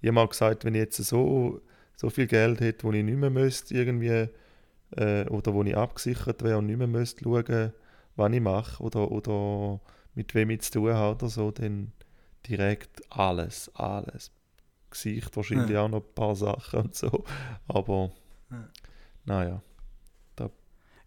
Ich 0.00 0.08
habe 0.08 0.14
mal 0.14 0.28
gesagt, 0.28 0.64
wenn 0.64 0.74
ich 0.74 0.80
jetzt 0.80 0.96
so, 0.96 1.60
so 1.96 2.10
viel 2.10 2.26
Geld 2.26 2.60
hätte, 2.60 2.84
wo 2.84 2.92
ich 2.92 3.04
nicht 3.04 3.18
mehr 3.18 3.30
müsste, 3.30 3.74
irgendwie, 3.74 4.28
äh, 4.96 5.26
oder 5.28 5.54
wo 5.54 5.62
ich 5.62 5.76
abgesichert 5.76 6.42
wäre 6.42 6.58
und 6.58 6.66
nicht 6.66 6.78
mehr 6.78 6.86
müsste 6.86 7.24
schauen, 7.24 7.72
was 8.16 8.32
ich 8.32 8.40
mache 8.40 8.82
oder, 8.82 9.10
oder 9.10 9.80
mit 10.14 10.34
wem 10.34 10.50
ich 10.50 10.62
zu 10.62 10.72
tun 10.72 10.94
habe 10.94 11.14
oder 11.16 11.28
so, 11.28 11.50
dann 11.50 11.92
direkt 12.48 13.02
alles, 13.12 13.70
alles. 13.74 14.30
Gesicht 14.90 15.36
wahrscheinlich 15.36 15.70
Ja. 15.70 15.84
auch 15.84 15.88
noch 15.88 16.02
ein 16.02 16.14
paar 16.14 16.34
Sachen 16.34 16.80
und 16.80 16.94
so, 16.96 17.24
aber 17.68 18.10
Ja. 18.50 18.68
naja. 19.24 19.62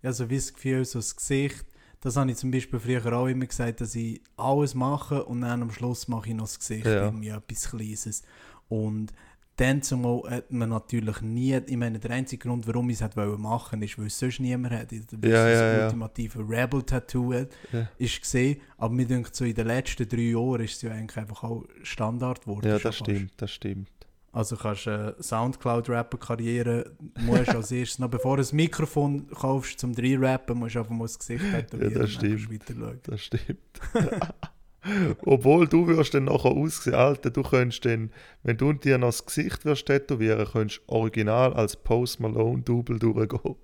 Ja, 0.01 0.11
so 0.11 0.29
wie 0.29 0.35
das 0.35 0.53
Gefühl, 0.53 0.83
so 0.83 0.99
das 0.99 1.15
Gesicht, 1.15 1.65
das 2.01 2.17
habe 2.17 2.29
ich 2.29 2.35
zum 2.35 2.51
Beispiel 2.51 2.77
früher 2.77 3.13
auch 3.13 3.27
immer 3.27 3.45
gesagt, 3.45 3.79
dass 3.79 3.95
ich 3.95 4.21
alles 4.35 4.75
mache 4.75 5.23
und 5.23 5.39
dann 5.41 5.61
am 5.61 5.71
Schluss 5.71 6.09
mache 6.09 6.27
ich 6.27 6.35
noch 6.35 6.43
das 6.43 6.59
Gesicht, 6.59 6.85
Ja. 6.85 7.05
irgendwie 7.05 7.29
etwas 7.29 7.69
Kleines. 7.69 8.23
Und 8.69 9.11
dann 9.57 9.83
zumal 9.83 10.23
hat 10.31 10.51
man 10.51 10.69
natürlich 10.69 11.21
nie, 11.21 11.55
ich 11.55 11.77
meine, 11.77 11.99
der 11.99 12.09
einzige 12.11 12.47
Grund, 12.47 12.65
warum 12.67 12.89
ich 12.89 12.99
es 12.99 13.15
wollen 13.15 13.39
machen, 13.39 13.83
ist, 13.83 13.99
weil 13.99 14.07
es 14.07 14.17
sonst 14.17 14.39
niemand 14.39 14.73
hat. 14.73 14.91
Weil 14.91 15.29
Ja, 15.29 15.47
das 15.47 15.59
ja. 15.59 15.83
ultimative 15.85 16.39
Rebel-Tattoo 16.39 17.33
hat, 17.33 17.49
Ja. 17.71 17.87
ist 17.99 18.19
gesehen. 18.19 18.59
Aber 18.77 18.93
mir 18.93 19.05
denkt 19.05 19.35
so 19.35 19.45
in 19.45 19.53
den 19.53 19.67
letzten 19.67 20.07
drei 20.09 20.21
Jahren 20.31 20.61
ist 20.61 20.77
es 20.77 20.81
ja 20.81 20.91
eigentlich 20.91 21.17
einfach 21.17 21.43
auch 21.43 21.65
Standard 21.83 22.41
geworden. 22.41 22.65
Ja, 22.67 22.73
das 22.73 22.81
fast. 22.81 22.97
stimmt, 22.99 23.31
das 23.37 23.51
stimmt. 23.51 23.89
Also 24.31 24.55
kannst 24.57 24.87
du 24.87 24.89
eine 24.89 25.15
Soundcloud-Rapper-Karriere, 25.21 26.91
musst 27.19 27.49
als 27.49 27.71
erstes, 27.71 27.99
noch 27.99 28.09
bevor 28.09 28.37
du 28.37 28.43
ein 28.43 28.55
Mikrofon 28.55 29.27
kaufst 29.29 29.79
zum 29.79 29.93
Drei-Rappen, 29.93 30.57
musst 30.57 30.73
du 30.73 30.79
einfach 30.79 30.91
mal 30.91 31.03
das 31.05 31.19
Gesicht 31.19 31.43
tätowieren 31.51 31.91
Ja, 31.93 31.99
das 31.99 32.09
und 32.09 32.39
stimmt. 32.39 32.69
du 32.69 32.81
weiter 32.81 33.11
Das 33.11 33.21
stimmt. 33.21 33.59
Obwohl 35.25 35.67
du 35.67 35.87
wirst 35.87 36.13
dann 36.13 36.25
nachher 36.25 36.51
aussehen, 36.51 36.95
Alter, 36.95 37.29
du 37.29 37.43
könntest 37.43 37.85
dann, 37.85 38.11
wenn 38.43 38.57
du 38.57 38.73
dir 38.73 38.97
noch 38.97 39.07
das 39.09 39.25
Gesicht 39.25 39.65
wirst 39.65 39.85
tätowieren, 39.85 40.45
könntest 40.45 40.81
du 40.87 40.93
original 40.93 41.53
als 41.53 41.75
Post 41.75 42.19
Malone 42.19 42.61
Double 42.63 42.99
durchgehen. 42.99 43.55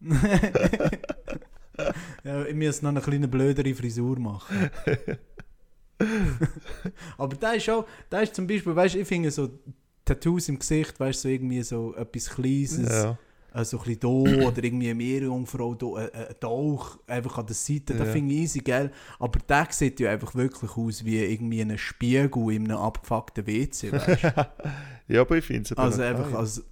ja, 2.24 2.44
ich 2.44 2.54
muss 2.54 2.82
noch 2.82 2.90
eine 2.90 3.00
kleine 3.00 3.28
blödere 3.28 3.74
Frisur 3.74 4.18
machen. 4.18 4.70
Aber 7.18 7.36
da 7.36 7.52
ist 7.52 7.68
auch, 7.68 7.86
da 8.08 8.20
ist 8.20 8.34
zum 8.34 8.46
Beispiel, 8.46 8.74
weißt 8.74 8.94
du, 8.94 9.00
ich 9.00 9.08
finde 9.08 9.30
so 9.30 9.50
Tattoos 10.04 10.48
im 10.48 10.58
Gesicht, 10.58 10.98
weißt 10.98 11.24
du, 11.24 11.28
so 11.28 11.32
irgendwie 11.32 11.62
so 11.62 11.94
etwas 11.94 12.30
Kleines, 12.30 12.88
Ja, 12.88 13.18
äh, 13.54 13.64
so 13.64 13.78
ein 13.78 13.84
bisschen 13.84 14.00
da 14.00 14.08
oder 14.08 14.62
irgendwie 14.64 14.86
eine 14.90 14.94
Meerjungfrau, 14.96 15.74
da, 15.74 15.86
äh, 16.06 16.28
ein 16.28 16.40
Tauch 16.40 16.98
einfach 17.06 17.38
an 17.38 17.46
der 17.46 17.54
Seite, 17.54 17.94
das 17.94 18.06
Ja. 18.06 18.12
finde 18.12 18.34
ich 18.34 18.40
easy, 18.42 18.60
gell? 18.60 18.90
Aber 19.18 19.38
der 19.40 19.66
sieht 19.70 20.00
ja 20.00 20.10
einfach 20.10 20.34
wirklich 20.34 20.70
aus 20.76 21.04
wie 21.04 21.18
irgendwie 21.18 21.60
ein 21.62 21.76
Spiegel 21.78 22.52
in 22.52 22.70
einem 22.70 22.78
abgefuckten 22.80 23.46
WC, 23.46 23.92
weißt 23.92 24.24
du? 24.24 24.46
ja 25.14 25.20
aber 25.22 25.36
ich 25.36 25.44
finde 25.44 25.62
es 25.72 25.78
Also 25.78 26.02
einfach 26.02 26.32
als, 26.34 26.64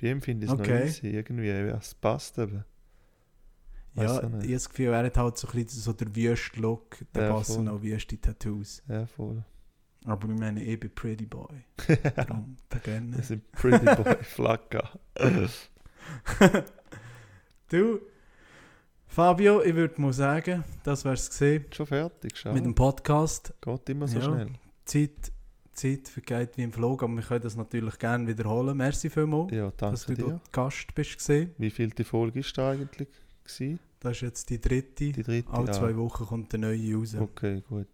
Bei 0.00 0.08
ihm 0.08 0.20
finde 0.22 0.46
ich 0.46 0.52
es 0.52 0.58
Okay. 0.58 0.80
noch 0.80 0.86
easy, 0.86 1.06
irgendwie, 1.08 1.48
es 1.48 1.94
passt 1.94 2.38
eben. 2.38 2.64
ja, 3.94 4.16
ich 4.18 4.22
habe 4.22 4.38
das 4.48 4.68
Gefühl, 4.68 4.86
er 4.94 5.04
hat 5.04 5.16
halt 5.16 5.36
so 5.38 5.48
ein 5.48 5.52
bisschen 5.64 5.80
so 5.80 5.92
der 5.92 6.14
wüste 6.14 6.60
Look, 6.60 6.98
der 7.14 7.22
Ja, 7.24 7.32
passen 7.34 7.66
voll. 7.66 7.76
auch 7.76 7.82
wüste 7.82 8.20
Tattoos. 8.20 8.82
Ja, 8.88 9.06
voll. 9.06 9.44
Aber 10.06 10.28
ich 10.32 10.38
meine, 10.38 10.62
ich 10.62 10.80
bin 10.80 10.90
Pretty 10.94 11.26
Boy. 11.26 11.64
Darum, 12.16 12.56
da 12.70 12.78
gerne. 12.78 13.16
Das 13.18 13.28
sind 13.28 13.50
Pretty 13.52 13.84
Boy 13.84 14.16
Flagga. 14.22 14.90
Du, 17.68 18.00
Fabio, 19.06 19.62
ich 19.62 19.74
würde 19.74 20.00
mal 20.00 20.12
sagen, 20.12 20.64
das 20.82 21.04
wär's 21.04 21.28
gesehen 21.30 21.64
Schon 21.70 21.86
fertig, 21.86 22.32
schau. 22.36 22.52
mit 22.52 22.64
dem 22.64 22.74
Podcast. 22.74 23.52
Geht 23.60 23.88
immer 23.90 24.08
so 24.08 24.18
Ja. 24.18 24.24
schnell. 24.24 24.48
Zeit, 24.84 25.32
Zeit 25.72 26.08
vergeht 26.08 26.56
wie 26.56 26.62
im 26.62 26.72
Flug, 26.72 27.02
aber 27.02 27.12
wir 27.14 27.22
können 27.22 27.42
das 27.42 27.56
natürlich 27.56 27.98
gerne 27.98 28.26
wiederholen. 28.26 28.76
Merci 28.76 29.08
vielmals, 29.08 29.52
Ja, 29.52 29.72
dass 29.76 30.06
du 30.06 30.14
danke 30.14 30.22
dir. 30.24 30.30
dort 30.30 30.52
Gast 30.52 30.94
bist 30.94 31.16
gesehen. 31.18 31.54
Wie 31.58 31.70
viel 31.70 31.90
die 31.90 32.04
Folge 32.04 32.40
ist 32.40 32.56
da 32.58 32.70
eigentlich? 32.72 33.08
Gewesen? 33.44 33.78
Das 34.00 34.12
ist 34.12 34.22
jetzt 34.22 34.50
die 34.50 34.60
dritte. 34.60 35.12
Die 35.12 35.22
dritte? 35.22 35.50
Alle 35.52 35.68
Ah, 35.68 35.72
zwei 35.72 35.96
Wochen 35.96 36.24
kommt 36.26 36.54
eine 36.54 36.68
neue 36.68 36.94
raus. 36.96 37.14
Okay, 37.14 37.62
gut. 37.68 37.86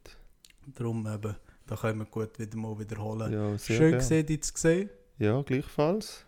Darum 0.75 1.07
eben, 1.07 1.35
da 1.67 1.77
können 1.77 1.99
wir 1.99 2.07
gut 2.07 2.39
wieder 2.39 2.57
mal 2.57 2.79
wiederholen. 2.79 3.33
Ja, 3.33 3.59
sehr 3.59 3.77
Schön 3.77 3.93
gesehen, 3.93 4.27
dich 4.27 4.43
zu 4.43 4.53
sehen. 4.57 4.91
Ja, 5.19 5.43
gleichfalls. 5.43 6.26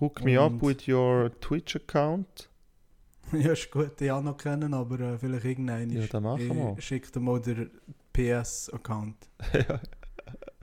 Hook 0.00 0.24
me 0.24 0.40
up 0.40 0.52
Und- 0.52 0.62
with 0.62 0.88
your 0.88 1.30
Twitch-Account. 1.40 2.48
ja, 3.32 3.52
ist 3.52 3.70
gut, 3.70 4.00
ich 4.00 4.10
auch 4.10 4.22
noch 4.22 4.36
kennen, 4.36 4.74
aber 4.74 4.98
äh, 5.00 5.18
vielleicht 5.18 5.44
irgendein. 5.44 5.90
Ja, 5.90 6.06
dann 6.06 6.22
machen 6.24 6.48
wir. 6.48 7.00
Dir 7.00 7.20
mal 7.20 7.40
den 7.40 7.70
PS-Account. 8.12 9.16
ja, 9.52 9.80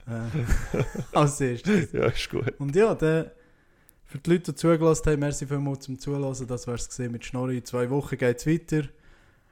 Äh, 0.06 0.30
als 1.12 1.40
erstes. 1.40 1.92
ja, 1.92 2.06
ist 2.06 2.30
gut. 2.30 2.54
Und 2.58 2.74
ja, 2.74 2.94
dann, 2.94 3.30
für 4.04 4.18
die 4.18 4.30
Leute, 4.30 4.52
die 4.52 4.54
zugelassen 4.54 5.10
haben, 5.12 5.20
merci 5.20 5.46
vielmals 5.46 5.80
zum 5.84 5.98
Zuhören. 5.98 6.46
Das 6.46 6.66
war 6.66 6.74
es 6.74 6.98
mit 6.98 7.24
Schnorri. 7.24 7.58
In 7.58 7.64
zwei 7.64 7.88
Wochen 7.90 8.16
geht 8.16 8.38
es 8.38 8.46
weiter. 8.46 8.88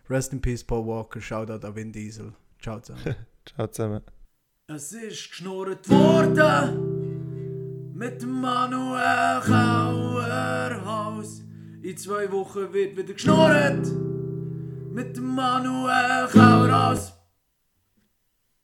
Rest 0.09 0.32
in 0.32 0.41
Peace, 0.41 0.64
Paul 0.64 0.87
Walker. 0.87 1.20
Shoutout 1.20 1.66
an 1.66 1.74
Vin 1.76 1.93
Diesel. 1.93 2.32
Ciao 2.61 2.80
zusammen. 2.80 3.16
Ciao 3.45 3.66
zusammen. 3.66 4.01
Es 4.68 4.93
ist 4.93 5.28
geschnurrt 5.28 5.89
worden 5.91 7.05
mit 7.97 8.26
Manuel 8.26 9.40
Kauerhaus. 9.40 10.22
In 11.82 11.97
zwei 11.97 12.30
Wochen 12.30 12.70
wird 12.74 12.94
wieder 12.94 13.14
geschnurrt 13.14 13.86
mit 14.92 15.18
Manuel 15.18 16.28
Kauerhaus. 16.30 17.15